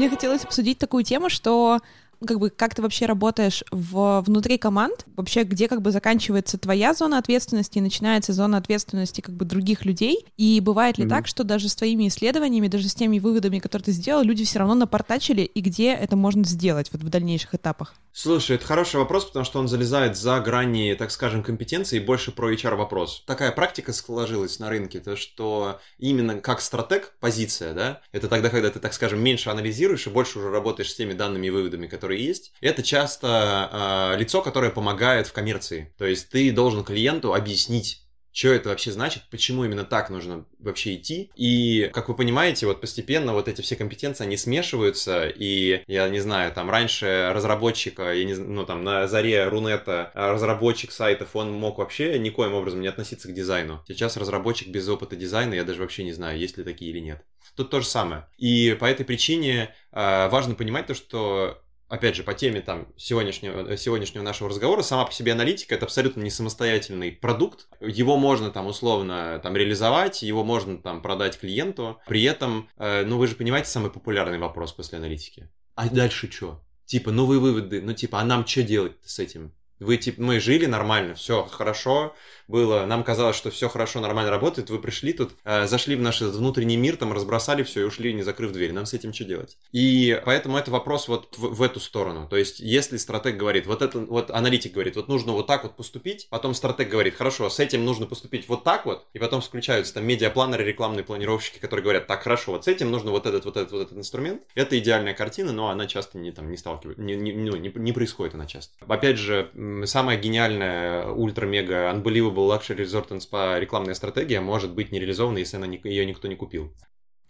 Мне 0.00 0.08
хотелось 0.08 0.44
обсудить 0.44 0.78
такую 0.78 1.04
тему, 1.04 1.28
что 1.28 1.80
как 2.26 2.38
бы 2.38 2.50
как 2.50 2.74
ты 2.74 2.82
вообще 2.82 3.06
работаешь 3.06 3.64
в, 3.70 4.22
внутри 4.26 4.58
команд, 4.58 5.06
вообще 5.16 5.42
где 5.44 5.68
как 5.68 5.82
бы 5.82 5.90
заканчивается 5.90 6.58
твоя 6.58 6.94
зона 6.94 7.18
ответственности 7.18 7.78
и 7.78 7.80
начинается 7.80 8.32
зона 8.32 8.58
ответственности 8.58 9.20
как 9.20 9.34
бы 9.34 9.44
других 9.44 9.84
людей, 9.84 10.26
и 10.36 10.60
бывает 10.60 10.98
ли 10.98 11.04
mm-hmm. 11.04 11.08
так, 11.08 11.26
что 11.26 11.44
даже 11.44 11.68
с 11.68 11.74
твоими 11.74 12.08
исследованиями, 12.08 12.68
даже 12.68 12.88
с 12.88 12.94
теми 12.94 13.18
выводами, 13.18 13.58
которые 13.58 13.86
ты 13.86 13.92
сделал, 13.92 14.22
люди 14.22 14.44
все 14.44 14.58
равно 14.58 14.74
напортачили, 14.74 15.42
и 15.42 15.60
где 15.60 15.92
это 15.92 16.16
можно 16.16 16.44
сделать 16.44 16.90
вот 16.92 17.02
в 17.02 17.08
дальнейших 17.08 17.54
этапах? 17.54 17.94
Слушай, 18.12 18.56
это 18.56 18.66
хороший 18.66 18.96
вопрос, 18.96 19.24
потому 19.26 19.44
что 19.44 19.60
он 19.60 19.68
залезает 19.68 20.16
за 20.16 20.40
грани, 20.40 20.94
так 20.98 21.12
скажем, 21.12 21.44
компетенции 21.44 21.96
и 21.96 22.04
больше 22.04 22.32
про 22.32 22.52
HR 22.52 22.74
вопрос. 22.74 23.22
Такая 23.24 23.52
практика 23.52 23.92
сложилась 23.92 24.58
на 24.58 24.68
рынке, 24.68 24.98
то 24.98 25.14
что 25.14 25.80
именно 25.96 26.40
как 26.40 26.60
стратег 26.60 27.14
позиция, 27.20 27.72
да, 27.72 28.00
это 28.10 28.28
тогда, 28.28 28.50
когда 28.50 28.70
ты, 28.70 28.80
так 28.80 28.94
скажем, 28.94 29.22
меньше 29.22 29.50
анализируешь 29.50 30.06
и 30.06 30.10
больше 30.10 30.40
уже 30.40 30.50
работаешь 30.50 30.90
с 30.90 30.96
теми 30.96 31.12
данными 31.12 31.46
и 31.46 31.50
выводами, 31.50 31.86
которые 31.86 32.09
есть. 32.18 32.52
Это 32.60 32.82
часто 32.82 34.12
э, 34.14 34.18
лицо, 34.18 34.42
которое 34.42 34.70
помогает 34.70 35.26
в 35.26 35.32
коммерции. 35.32 35.94
То 35.98 36.06
есть 36.06 36.28
ты 36.30 36.50
должен 36.52 36.84
клиенту 36.84 37.34
объяснить, 37.34 38.00
что 38.32 38.48
это 38.48 38.68
вообще 38.68 38.92
значит, 38.92 39.24
почему 39.30 39.64
именно 39.64 39.84
так 39.84 40.10
нужно 40.10 40.46
вообще 40.58 40.94
идти. 40.94 41.30
И, 41.34 41.90
как 41.92 42.08
вы 42.08 42.14
понимаете, 42.14 42.66
вот 42.66 42.80
постепенно 42.80 43.32
вот 43.32 43.48
эти 43.48 43.60
все 43.60 43.76
компетенции, 43.76 44.24
они 44.24 44.36
смешиваются, 44.36 45.28
и, 45.28 45.82
я 45.86 46.08
не 46.08 46.20
знаю, 46.20 46.52
там 46.52 46.70
раньше 46.70 47.30
разработчика, 47.34 48.12
я 48.12 48.24
не, 48.24 48.34
ну 48.34 48.64
там 48.64 48.84
на 48.84 49.08
заре 49.08 49.48
Рунета, 49.48 50.10
разработчик 50.14 50.92
сайтов, 50.92 51.34
он 51.34 51.52
мог 51.52 51.78
вообще 51.78 52.18
никоим 52.18 52.54
образом 52.54 52.80
не 52.80 52.88
относиться 52.88 53.28
к 53.28 53.34
дизайну. 53.34 53.82
Сейчас 53.88 54.16
разработчик 54.16 54.68
без 54.68 54.88
опыта 54.88 55.16
дизайна, 55.16 55.54
я 55.54 55.64
даже 55.64 55.80
вообще 55.80 56.04
не 56.04 56.12
знаю, 56.12 56.38
есть 56.38 56.56
ли 56.56 56.64
такие 56.64 56.90
или 56.92 57.00
нет. 57.00 57.24
Тут 57.56 57.70
то 57.70 57.80
же 57.80 57.86
самое. 57.86 58.26
И 58.38 58.76
по 58.78 58.84
этой 58.84 59.04
причине 59.04 59.74
э, 59.92 60.28
важно 60.28 60.54
понимать 60.54 60.86
то, 60.86 60.94
что 60.94 61.60
опять 61.90 62.16
же, 62.16 62.22
по 62.22 62.32
теме 62.32 62.62
там 62.62 62.88
сегодняшнего, 62.96 63.76
сегодняшнего 63.76 64.22
нашего 64.22 64.48
разговора, 64.48 64.82
сама 64.82 65.04
по 65.04 65.12
себе 65.12 65.32
аналитика 65.32 65.74
это 65.74 65.84
абсолютно 65.84 66.22
не 66.22 66.30
самостоятельный 66.30 67.12
продукт. 67.12 67.68
Его 67.80 68.16
можно 68.16 68.50
там 68.50 68.66
условно 68.68 69.38
там 69.42 69.56
реализовать, 69.56 70.22
его 70.22 70.44
можно 70.44 70.78
там 70.78 71.02
продать 71.02 71.38
клиенту. 71.38 72.00
При 72.06 72.22
этом, 72.22 72.68
э, 72.78 73.04
ну 73.04 73.18
вы 73.18 73.26
же 73.26 73.34
понимаете 73.34 73.68
самый 73.68 73.90
популярный 73.90 74.38
вопрос 74.38 74.72
после 74.72 74.98
аналитики. 74.98 75.50
А 75.74 75.88
дальше 75.88 76.30
что? 76.30 76.62
Типа, 76.86 77.10
новые 77.10 77.40
выводы, 77.40 77.82
ну 77.82 77.92
типа, 77.92 78.20
а 78.20 78.24
нам 78.24 78.46
что 78.46 78.62
делать 78.62 78.96
с 79.04 79.18
этим? 79.18 79.52
Вы, 79.80 79.96
типа, 79.96 80.20
мы 80.20 80.40
жили 80.40 80.66
нормально, 80.66 81.14
все 81.14 81.44
хорошо 81.44 82.14
было, 82.50 82.84
нам 82.84 83.04
казалось, 83.04 83.36
что 83.36 83.50
все 83.50 83.68
хорошо, 83.68 84.00
нормально 84.00 84.30
работает, 84.30 84.68
вы 84.70 84.78
пришли 84.78 85.12
тут, 85.12 85.30
э, 85.44 85.66
зашли 85.66 85.96
в 85.96 86.02
наш 86.02 86.20
внутренний 86.20 86.76
мир, 86.76 86.96
там 86.96 87.12
разбросали 87.12 87.62
все 87.62 87.82
и 87.82 87.84
ушли, 87.84 88.12
не 88.12 88.22
закрыв 88.22 88.52
дверь. 88.52 88.72
Нам 88.72 88.86
с 88.86 88.92
этим 88.92 89.14
что 89.14 89.24
делать? 89.24 89.56
И 89.72 90.20
поэтому 90.24 90.58
это 90.58 90.70
вопрос 90.70 91.08
вот 91.08 91.36
в, 91.38 91.54
в 91.54 91.62
эту 91.62 91.80
сторону. 91.80 92.26
То 92.28 92.36
есть, 92.36 92.60
если 92.60 92.96
стратег 92.96 93.36
говорит, 93.36 93.66
вот 93.66 93.82
это, 93.82 94.00
вот 94.00 94.30
аналитик 94.30 94.72
говорит, 94.72 94.96
вот 94.96 95.08
нужно 95.08 95.32
вот 95.32 95.46
так 95.46 95.62
вот 95.62 95.76
поступить, 95.76 96.28
потом 96.30 96.54
стратег 96.54 96.88
говорит, 96.88 97.14
хорошо, 97.14 97.48
с 97.48 97.60
этим 97.60 97.84
нужно 97.84 98.06
поступить 98.06 98.48
вот 98.48 98.64
так 98.64 98.84
вот, 98.84 99.06
и 99.12 99.18
потом 99.18 99.40
включаются 99.40 99.94
там 99.94 100.04
медиапланеры, 100.04 100.64
рекламные 100.64 101.04
планировщики, 101.04 101.58
которые 101.58 101.84
говорят, 101.84 102.06
так, 102.06 102.22
хорошо, 102.22 102.52
вот 102.52 102.64
с 102.64 102.68
этим 102.68 102.90
нужно 102.90 103.12
вот 103.12 103.26
этот, 103.26 103.44
вот 103.44 103.56
этот, 103.56 103.72
вот 103.72 103.82
этот 103.82 103.98
инструмент. 103.98 104.42
Это 104.54 104.78
идеальная 104.78 105.14
картина, 105.14 105.52
но 105.52 105.68
она 105.68 105.86
часто 105.86 106.18
не 106.18 106.32
там 106.32 106.50
не 106.50 106.56
сталкивается, 106.56 107.02
не, 107.02 107.14
не, 107.14 107.32
ну, 107.32 107.56
не, 107.56 107.72
не 107.74 107.92
происходит 107.92 108.34
она 108.34 108.46
часто. 108.46 108.74
Опять 108.86 109.18
же, 109.18 109.50
самая 109.84 110.16
гениальная, 110.18 111.06
ультра-мега, 111.06 111.92
unbelievable 111.92 112.39
Luxury 112.46 112.76
Resort 112.84 113.08
and 113.08 113.20
Spa 113.20 113.58
рекламная 113.58 113.94
стратегия 113.94 114.40
может 114.40 114.72
быть 114.72 114.92
не 114.92 115.00
реализована, 115.00 115.38
если 115.38 115.56
она, 115.56 115.66
ее 115.66 116.06
никто 116.06 116.28
не 116.28 116.36
купил. 116.36 116.72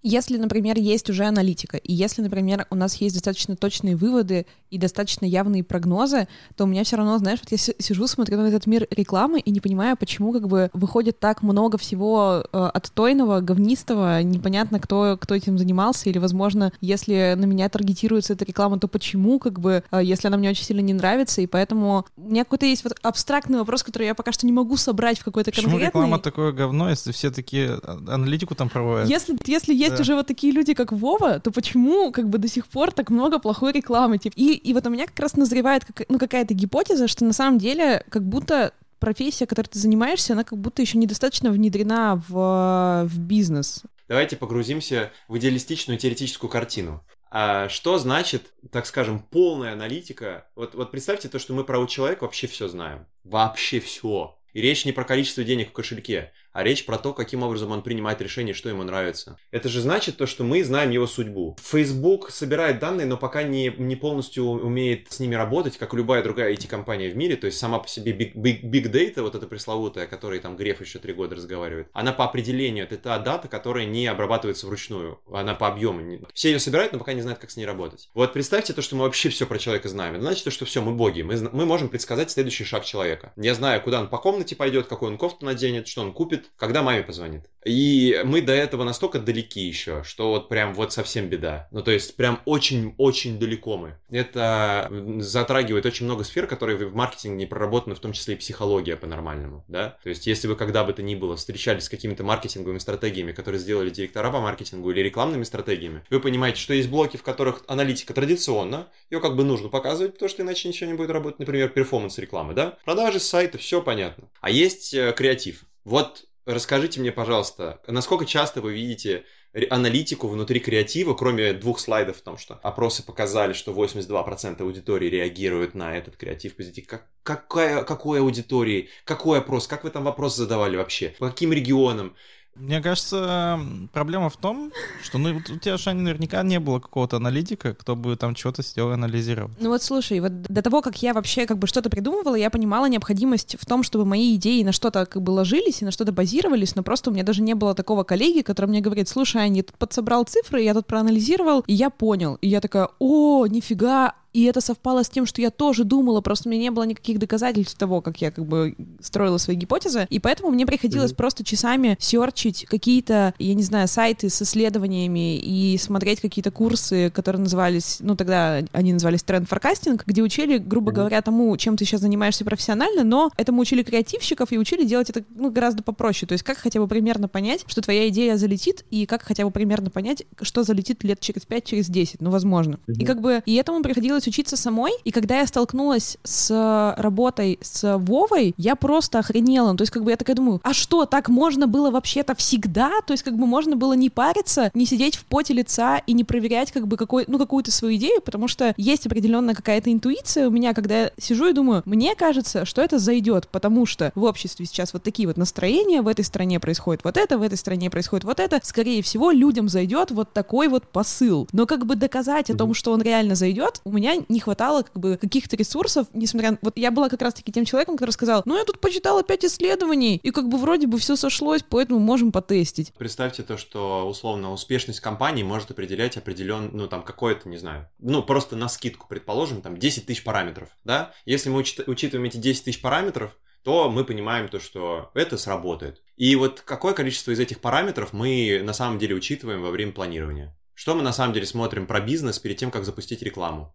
Если, 0.03 0.39
например, 0.39 0.79
есть 0.79 1.11
уже 1.11 1.25
аналитика, 1.25 1.77
и 1.77 1.93
если, 1.93 2.23
например, 2.23 2.67
у 2.71 2.75
нас 2.75 2.97
есть 2.97 3.15
достаточно 3.15 3.55
точные 3.55 3.97
выводы 3.97 4.47
и 4.71 4.79
достаточно 4.79 5.27
явные 5.27 5.63
прогнозы, 5.63 6.27
то 6.57 6.65
у 6.65 6.67
меня 6.67 6.85
все 6.85 6.97
равно, 6.97 7.19
знаешь, 7.19 7.41
вот 7.41 7.51
я 7.53 7.59
сижу, 7.59 8.07
смотрю 8.07 8.39
на 8.39 8.47
этот 8.47 8.67
мир 8.67 8.87
рекламы 8.91 9.41
и 9.41 9.51
не 9.51 9.61
понимаю, 9.61 9.97
почему 9.99 10.33
как 10.33 10.49
бы 10.49 10.71
выходит 10.73 11.19
так 11.21 11.43
много 11.43 11.77
всего 11.77 12.45
э, 12.51 12.71
отстойного, 12.73 13.41
говнистого, 13.41 14.23
непонятно, 14.23 14.81
кто, 14.81 15.19
кто 15.21 15.35
этим 15.35 15.59
занимался, 15.59 16.09
или, 16.09 16.19
возможно, 16.19 16.73
если 16.81 17.35
на 17.37 17.45
меня 17.45 17.69
таргетируется 17.69 18.33
эта 18.33 18.45
реклама, 18.45 18.79
то 18.79 18.89
почему, 18.89 19.39
как 19.39 19.61
бы, 19.61 19.85
э, 19.91 20.01
если 20.03 20.29
она 20.29 20.39
мне 20.39 20.51
очень 20.51 20.65
сильно 20.65 20.81
не 20.81 20.95
нравится, 20.95 21.43
и 21.43 21.47
поэтому 21.47 22.07
у 22.17 22.31
меня 22.31 22.45
какой-то 22.45 22.65
есть 22.65 22.85
вот 22.85 22.95
абстрактный 23.03 23.59
вопрос, 23.59 23.83
который 23.83 24.07
я 24.07 24.15
пока 24.15 24.33
что 24.33 24.47
не 24.47 24.53
могу 24.53 24.77
собрать 24.79 25.19
в 25.19 25.25
какой-то 25.25 25.51
конкретный... 25.51 25.73
Почему 25.73 25.87
реклама 25.87 26.19
такое 26.19 26.53
говно, 26.53 26.89
если 26.89 27.13
все 27.13 27.31
такие 27.31 27.79
а, 27.83 27.99
аналитику 28.09 28.55
там 28.55 28.69
проводят? 28.71 29.09
Если, 29.09 29.37
если 29.47 29.75
есть 29.75 29.90
есть 29.91 29.97
да. 29.97 30.03
уже 30.03 30.15
вот 30.15 30.27
такие 30.27 30.53
люди, 30.53 30.75
как 30.75 30.93
Вова, 30.93 31.41
то 31.41 31.51
почему 31.51 32.13
как 32.13 32.29
бы 32.29 32.39
до 32.39 32.49
сих 32.49 32.67
пор 32.67 32.93
так 32.93 33.11
много 33.11 33.39
плохой 33.39 33.73
рекламы? 33.73 34.19
Типа? 34.19 34.35
И, 34.37 34.55
и 34.55 34.73
вот 34.73 34.87
у 34.87 34.91
меня 34.91 35.07
как 35.07 35.19
раз 35.21 35.37
назревает 35.37 35.85
как, 35.85 36.07
ну, 36.09 36.19
какая-то 36.19 36.55
гипотеза, 36.55 37.09
что 37.09 37.25
на 37.25 37.33
самом 37.33 37.59
деле 37.59 38.05
как 38.09 38.25
будто 38.25 38.73
профессия, 38.99 39.47
которой 39.47 39.67
ты 39.67 39.79
занимаешься, 39.79 40.35
она 40.35 40.45
как 40.45 40.59
будто 40.59 40.83
еще 40.83 40.99
недостаточно 40.99 41.51
внедрена 41.51 42.23
в, 42.29 43.07
в 43.07 43.19
бизнес. 43.19 43.83
Давайте 44.09 44.37
погрузимся 44.37 45.11
в 45.29 45.39
идеалистичную 45.39 45.99
теоретическую 45.99 46.51
картину. 46.51 47.05
А 47.31 47.69
что 47.69 47.99
значит, 47.99 48.53
так 48.73 48.87
скажем, 48.87 49.21
полная 49.21 49.73
аналитика? 49.73 50.49
Вот, 50.57 50.75
вот 50.75 50.91
представьте 50.91 51.29
то, 51.29 51.39
что 51.39 51.55
мы 51.55 51.65
про 51.65 51.85
человека 51.87 52.25
вообще 52.25 52.49
все 52.49 52.67
знаем. 52.67 53.07
Вообще 53.23 53.79
все. 53.79 54.37
И 54.53 54.61
речь 54.61 54.85
не 54.85 54.93
про 54.93 55.05
количество 55.05 55.45
денег 55.45 55.71
в 55.71 55.73
кошельке, 55.73 56.33
а 56.53 56.65
речь 56.65 56.87
про 56.87 56.99
то, 56.99 57.13
каким 57.13 57.43
образом 57.43 57.71
он 57.71 57.83
принимает 57.83 58.21
решение, 58.21 58.55
что 58.55 58.69
ему 58.69 58.83
нравится. 58.83 59.39
Это 59.51 59.69
же 59.69 59.81
значит 59.81 60.17
то, 60.17 60.27
что 60.27 60.45
мы 60.45 60.65
знаем 60.65 60.91
его 60.91 61.07
судьбу. 61.07 61.57
Facebook 61.63 62.31
собирает 62.31 62.79
данные, 62.79 63.07
но 63.07 63.17
пока 63.17 63.43
не, 63.43 63.73
не 63.77 63.97
полностью 63.97 64.45
умеет 64.45 65.13
с 65.13 65.21
ними 65.21 65.35
работать, 65.35 65.77
как 65.79 65.95
любая 65.95 66.23
другая 66.23 66.53
IT-компания 66.55 67.11
в 67.11 67.17
мире, 67.17 67.37
то 67.37 67.47
есть 67.47 67.59
сама 67.59 67.79
по 67.79 67.89
себе 67.89 68.13
big, 68.13 68.35
big, 68.35 68.63
big 68.63 68.91
data, 68.91 69.23
вот 69.23 69.35
эта 69.35 69.47
пресловутая, 69.47 70.05
о 70.05 70.09
которой 70.09 70.41
там 70.41 70.57
Греф 70.57 70.81
еще 70.81 70.99
три 70.99 71.13
года 71.13 71.37
разговаривает, 71.37 71.89
она 71.93 72.13
по 72.13 72.25
определению, 72.25 72.85
это 72.85 72.97
та 72.97 73.19
дата, 73.19 73.49
которая 73.49 73.87
не 73.87 74.07
обрабатывается 74.07 74.67
вручную, 74.67 75.21
она 75.31 75.55
по 75.55 75.69
объему. 75.69 76.01
Все 76.35 76.53
ее 76.53 76.59
собирают, 76.59 76.93
но 76.93 76.99
пока 76.99 77.13
не 77.13 77.23
знают, 77.23 77.41
как 77.41 77.51
с 77.51 77.57
ней 77.57 77.67
работать. 77.67 78.09
Вот 78.15 78.33
представьте 78.33 78.73
то, 78.73 78.83
что 78.83 78.97
мы 78.97 79.03
вообще 79.03 79.29
все 79.29 79.47
про 79.47 79.59
человека 79.59 79.89
знаем. 79.89 80.15
Это 80.15 80.23
значит, 80.23 80.45
то, 80.45 80.51
что 80.51 80.65
все, 80.65 80.81
мы 80.81 80.93
боги, 80.93 81.23
мы, 81.23 81.37
мы 81.53 81.67
можем 81.67 81.89
предсказать 81.89 82.31
следующий 82.31 82.65
шаг 82.65 82.85
человека. 82.85 83.33
Я 83.37 83.55
знаю, 83.55 83.83
куда 83.83 84.01
он 84.01 84.09
по 84.09 84.19
комнате 84.19 84.57
пойдет, 84.57 84.87
какой 84.87 85.09
он 85.09 85.19
кофту 85.19 85.45
наденет, 85.45 85.89
что 85.89 86.03
он 86.03 86.13
купит, 86.13 86.40
когда 86.57 86.83
маме 86.83 87.03
позвонит. 87.03 87.45
И 87.65 88.19
мы 88.25 88.41
до 88.41 88.53
этого 88.53 88.85
настолько 88.85 89.19
далеки 89.19 89.61
еще, 89.61 90.03
что 90.03 90.31
вот 90.31 90.49
прям 90.49 90.73
вот 90.73 90.93
совсем 90.93 91.29
беда. 91.29 91.69
Ну, 91.71 91.83
то 91.83 91.91
есть 91.91 92.17
прям 92.17 92.41
очень-очень 92.47 93.39
далеко 93.39 93.77
мы. 93.77 93.99
Это 94.11 94.91
затрагивает 95.19 95.85
очень 95.85 96.07
много 96.07 96.25
сфер, 96.25 96.47
которые 96.47 96.79
в 96.79 96.95
маркетинге 96.95 97.37
не 97.37 97.47
проработаны, 97.47 97.95
в 97.95 98.01
том 98.01 98.13
числе 98.13 98.35
и 98.35 98.39
психология 98.39 98.97
по-нормальному, 98.97 99.65
да? 99.69 99.99
То 100.03 100.09
есть 100.09 100.27
если 100.27 100.49
вы 100.49 100.57
когда 100.57 100.85
бы 100.85 100.93
то 100.93 101.03
ни 101.03 101.15
было 101.15 101.37
встречались 101.37 101.85
с 101.85 101.89
какими-то 101.89 102.25
маркетинговыми 102.25 102.79
стратегиями, 102.79 103.33
которые 103.33 103.61
сделали 103.61 103.91
директора 103.91 104.31
по 104.31 104.41
маркетингу 104.41 104.91
или 104.91 105.01
рекламными 105.01 105.45
стратегиями, 105.45 106.03
вы 106.09 106.21
понимаете, 106.21 106.61
что 106.61 106.73
есть 106.73 106.89
блоки, 106.89 107.17
в 107.19 107.23
которых 107.23 107.63
аналитика 107.67 108.15
традиционно, 108.15 108.89
ее 109.11 109.21
как 109.21 109.37
бы 109.37 109.45
нужно 109.45 109.69
показывать, 109.69 110.15
потому 110.15 110.31
что 110.31 110.43
иначе 110.43 110.69
ничего 110.69 110.91
не 110.91 110.97
будет 110.97 111.11
работать, 111.11 111.39
например, 111.39 111.69
перформанс 111.69 112.19
рекламы, 112.19 112.55
да? 112.55 112.79
Продажи 112.85 113.21
сайта, 113.21 113.59
все 113.59 113.83
понятно. 113.83 114.29
А 114.41 114.51
есть 114.51 114.95
э, 114.95 115.13
креатив. 115.13 115.65
Вот 115.85 116.25
расскажите 116.47 117.01
мне, 117.01 117.13
пожалуйста, 117.13 117.81
насколько 117.87 118.27
часто 118.27 118.61
вы 118.61 118.73
видите 118.75 119.25
аналитику 119.69 120.29
внутри 120.29 120.61
креатива, 120.61 121.15
кроме 121.15 121.53
двух 121.53 121.81
слайдов 121.81 122.19
в 122.19 122.23
том, 122.23 122.39
что 122.39 122.61
опросы 122.63 123.05
показали, 123.05 123.53
что 123.53 123.73
82% 123.73 124.63
аудитории 124.63 125.09
реагируют 125.09 125.75
на 125.75 125.97
этот 125.97 126.17
креатив 126.17 126.55
позитив. 126.55 126.87
Как, 126.87 127.09
какая, 127.23 127.83
какой 127.83 128.21
аудитории? 128.21 128.89
Какой 129.05 129.39
опрос? 129.39 129.67
Как 129.67 129.85
вы 129.85 129.91
там 129.91 130.05
вопрос 130.05 130.37
задавали 130.37 130.77
вообще? 130.77 131.15
По 131.19 131.31
каким 131.31 131.53
регионам? 131.53 132.15
Мне 132.57 132.83
кажется, 132.83 133.61
проблема 133.93 134.29
в 134.29 134.37
том, 134.37 134.73
что 135.03 135.19
ну, 135.19 135.37
у 135.37 135.59
тебя, 135.59 135.79
Шани, 135.79 136.01
наверняка 136.01 136.43
не 136.43 136.61
было 136.61 136.79
какого-то 136.79 137.17
аналитика, 137.17 137.75
кто 137.75 137.97
бы 137.97 138.17
там 138.17 138.37
что-то 138.37 138.63
сидел 138.63 138.91
и 138.91 138.95
анализировал. 138.95 139.51
Ну 139.59 139.71
вот 139.71 139.83
слушай, 139.83 140.21
вот 140.21 140.43
до 140.43 140.61
того, 140.61 140.83
как 140.83 141.01
я 141.03 141.15
вообще 141.15 141.47
как 141.47 141.59
бы 141.59 141.67
что-то 141.67 141.89
придумывала, 141.89 142.35
я 142.35 142.51
понимала 142.51 142.87
необходимость 142.87 143.57
в 143.59 143.65
том, 143.65 143.83
чтобы 143.83 144.05
мои 144.05 144.35
идеи 144.37 144.63
на 144.63 144.73
что-то 144.73 145.07
как 145.07 145.23
бы 145.23 145.31
ложились 145.31 145.81
и 145.81 145.85
на 145.85 145.91
что-то 145.91 146.13
базировались, 146.13 146.75
но 146.75 146.83
просто 146.83 147.11
у 147.11 147.13
меня 147.13 147.25
даже 147.25 147.41
не 147.41 147.55
было 147.55 147.75
такого 147.75 148.05
коллеги, 148.05 148.43
который 148.43 148.67
мне 148.67 148.81
говорит, 148.81 149.09
слушай, 149.09 149.41
Аня, 149.41 149.59
я 149.59 149.63
тут 149.63 149.79
подсобрал 149.79 150.25
цифры, 150.25 150.61
я 150.63 150.75
тут 150.75 150.87
проанализировал, 150.87 151.61
и 151.67 151.73
я 151.73 151.89
понял. 151.89 152.37
И 152.43 152.49
я 152.49 152.61
такая, 152.61 152.89
о, 152.99 153.47
нифига, 153.47 154.15
и 154.33 154.45
это 154.45 154.61
совпало 154.61 155.03
с 155.05 155.09
тем, 155.09 155.27
что 155.27 155.43
я 155.43 155.51
тоже 155.51 155.85
думала, 155.85 156.21
просто 156.21 156.49
у 156.49 156.53
меня 156.53 156.63
не 156.63 156.71
было 156.71 156.85
никаких 156.85 157.19
доказательств 157.19 157.77
того, 157.79 158.01
как 158.01 158.21
я 158.21 158.31
как 158.31 158.47
бы 158.47 158.75
строила 159.01 159.39
свои 159.39 159.57
гипотезы, 159.57 160.07
и 160.11 160.19
поэтому 160.19 160.51
мне 160.51 160.67
приходилось 160.67 161.13
mm-hmm. 161.13 161.17
просто 161.17 161.45
часами 161.45 161.97
серчить 162.01 162.67
какие-то, 162.67 163.35
я 163.39 163.55
не 163.55 163.63
знаю, 163.63 163.89
сайты 163.89 164.31
с 164.31 164.43
исследованиями 164.43 165.37
и 165.37 165.77
смотреть 165.79 166.21
какие-то 166.21 166.51
курсы, 166.51 167.11
которые 167.11 167.43
назывались, 167.43 167.99
ну 168.01 168.17
тогда 168.17 168.61
они 168.73 168.93
назывались 168.93 169.23
тренд 169.23 169.49
форкастинг, 169.49 170.05
где 170.07 170.23
учили, 170.23 170.59
грубо 170.59 170.91
mm-hmm. 170.91 170.95
говоря, 170.95 171.23
тому, 171.23 171.57
чем 171.57 171.77
ты 171.77 171.85
сейчас 171.85 172.01
занимаешься 172.01 172.45
профессионально, 172.45 173.05
но 173.05 173.31
этому 173.37 173.63
учили 173.63 173.83
креативщиков 173.83 174.53
и 174.53 174.59
учили 174.59 174.85
делать 174.85 175.11
это 175.11 175.25
ну, 175.35 175.51
гораздо 175.51 175.83
попроще. 175.83 176.29
То 176.29 176.33
есть 176.33 176.45
как 176.45 176.59
хотя 176.59 176.81
бы 176.81 176.87
примерно 176.87 177.29
понять, 177.29 177.65
что 177.67 177.81
твоя 177.81 178.09
идея 178.09 178.37
залетит, 178.37 178.85
и 178.91 179.07
как 179.07 179.23
хотя 179.23 179.45
бы 179.45 179.51
примерно 179.51 179.91
понять, 179.91 180.25
что 180.43 180.63
залетит 180.63 181.05
лет 181.05 181.21
через 181.21 181.47
5, 181.47 181.65
через 181.65 181.89
10, 181.89 182.21
ну, 182.21 182.31
возможно. 182.31 182.79
Mm-hmm. 182.87 182.95
И 182.95 183.05
как 183.05 183.21
бы, 183.21 183.43
и 183.45 183.55
этому 183.55 183.83
приходилось 183.83 184.20
приходилось 184.21 184.29
учиться 184.29 184.57
самой, 184.57 184.93
и 185.05 185.11
когда 185.11 185.39
я 185.39 185.47
столкнулась 185.47 186.19
с 186.25 186.95
работой 186.97 187.59
с 187.63 187.99
Вовой, 187.99 188.55
я 188.57 188.77
просто 188.77 189.19
охренела. 189.19 189.77
То 189.77 189.83
есть, 189.83 189.93
как 189.93 190.05
бы 190.05 190.11
я 190.11 190.17
такая 190.17 190.37
думаю, 190.37 190.61
а 190.63 190.73
что, 190.73 191.07
так 191.07 191.29
можно 191.29 191.67
было 191.67 191.91
вообще-то 191.91 192.35
всегда? 192.35 192.91
То 193.07 193.13
есть, 193.13 193.23
как 193.23 193.37
бы 193.37 193.47
можно 193.47 193.77
было 193.77 193.95
не 193.95 194.11
париться, 194.11 194.71
не 194.75 194.87
сидеть 194.87 195.17
в 195.17 195.25
поте 195.25 195.55
лица 195.55 195.99
и 196.07 196.13
не 196.13 196.25
проверять, 196.25 196.73
как 196.73 196.87
бы, 196.87 196.97
какой, 196.97 197.25
ну, 197.27 197.39
какую-то 197.39 197.71
свою 197.73 197.97
идею, 197.97 198.21
потому 198.21 198.49
что 198.49 198.75
есть 198.77 199.07
определенная 199.07 199.55
какая-то 199.55 199.93
интуиция 199.93 200.49
у 200.49 200.51
меня, 200.51 200.75
когда 200.75 201.03
я 201.03 201.11
сижу 201.19 201.49
и 201.49 201.53
думаю, 201.53 201.83
мне 201.85 202.15
кажется, 202.15 202.65
что 202.65 202.83
это 202.83 202.99
зайдет, 202.99 203.49
потому 203.49 203.87
что 203.87 204.13
в 204.15 204.25
обществе 204.25 204.67
сейчас 204.67 204.93
вот 204.93 205.03
такие 205.03 205.27
вот 205.29 205.37
настроения, 205.37 206.03
в 206.03 206.09
этой 206.09 206.25
стране 206.25 206.61
происходит 206.61 207.05
вот 207.05 207.17
это, 207.17 207.39
в 207.39 207.43
этой 207.43 207.57
стране 207.59 207.91
происходит 207.91 208.25
вот 208.25 208.41
это, 208.41 208.61
скорее 208.63 209.03
всего, 209.03 209.31
людям 209.31 209.69
зайдет 209.69 210.11
вот 210.11 210.33
такой 210.33 210.69
вот 210.69 210.85
посыл. 210.85 211.49
Но 211.53 211.67
как 211.67 211.87
бы 211.87 211.97
доказать 211.97 212.51
о 212.51 212.57
том, 212.57 212.75
что 212.75 212.93
он 212.93 213.03
реально 213.03 213.35
зайдет, 213.35 213.81
у 213.85 213.93
меня 213.93 214.10
меня 214.15 214.25
не 214.29 214.41
хватало 214.41 214.83
как 214.83 214.99
бы 214.99 215.17
каких-то 215.17 215.57
ресурсов, 215.57 216.07
несмотря 216.13 216.53
на... 216.53 216.59
Вот 216.63 216.79
я 216.79 216.91
была 216.91 217.09
как 217.09 217.23
раз-таки 217.23 217.53
тем 217.53 217.65
человеком, 217.65 217.97
который 217.97 218.11
сказал, 218.11 218.43
ну 218.45 218.57
я 218.57 218.65
тут 218.65 218.81
почитала 218.81 219.23
пять 219.23 219.45
исследований, 219.45 220.21
и 220.23 220.31
как 220.31 220.49
бы 220.49 220.59
вроде 220.59 220.87
бы 220.87 220.99
все 220.99 221.17
сошлось, 221.17 221.63
поэтому 221.69 221.99
можем 221.99 222.33
потестить. 222.33 222.93
Представьте 222.99 223.43
то, 223.43 223.57
что 223.57 224.09
условно 224.09 224.53
успешность 224.53 225.01
компании 225.01 225.43
может 225.43 225.71
определять 225.71 226.17
определен, 226.17 226.71
ну 226.73 226.87
там 226.87 227.03
какое-то, 227.03 227.49
не 227.49 227.59
знаю, 227.59 227.89
ну 227.99 228.23
просто 228.23 228.57
на 228.57 228.69
скидку, 228.69 229.07
предположим, 229.09 229.63
там 229.63 229.77
10 229.77 230.07
тысяч 230.07 230.25
параметров, 230.25 230.71
да? 230.85 231.13
Если 231.25 231.51
мы 231.51 231.59
учит, 231.59 231.89
учитываем 231.89 232.29
эти 232.29 232.37
10 232.37 232.65
тысяч 232.65 232.81
параметров, 232.81 233.37
то 233.63 233.91
мы 233.91 234.05
понимаем 234.05 234.49
то, 234.49 234.59
что 234.59 235.11
это 235.15 235.37
сработает. 235.37 236.03
И 236.17 236.35
вот 236.37 236.61
какое 236.61 236.95
количество 236.95 237.31
из 237.31 237.41
этих 237.41 237.61
параметров 237.61 238.13
мы 238.13 238.61
на 238.63 238.73
самом 238.73 238.99
деле 238.99 239.15
учитываем 239.15 239.63
во 239.63 239.71
время 239.71 239.93
планирования? 239.93 240.57
Что 240.75 240.95
мы 240.95 241.03
на 241.03 241.13
самом 241.13 241.35
деле 241.35 241.45
смотрим 241.45 241.87
про 241.87 242.01
бизнес 242.01 242.39
перед 242.39 242.57
тем, 242.57 242.71
как 242.71 242.87
запустить 242.87 243.21
рекламу? 243.21 243.75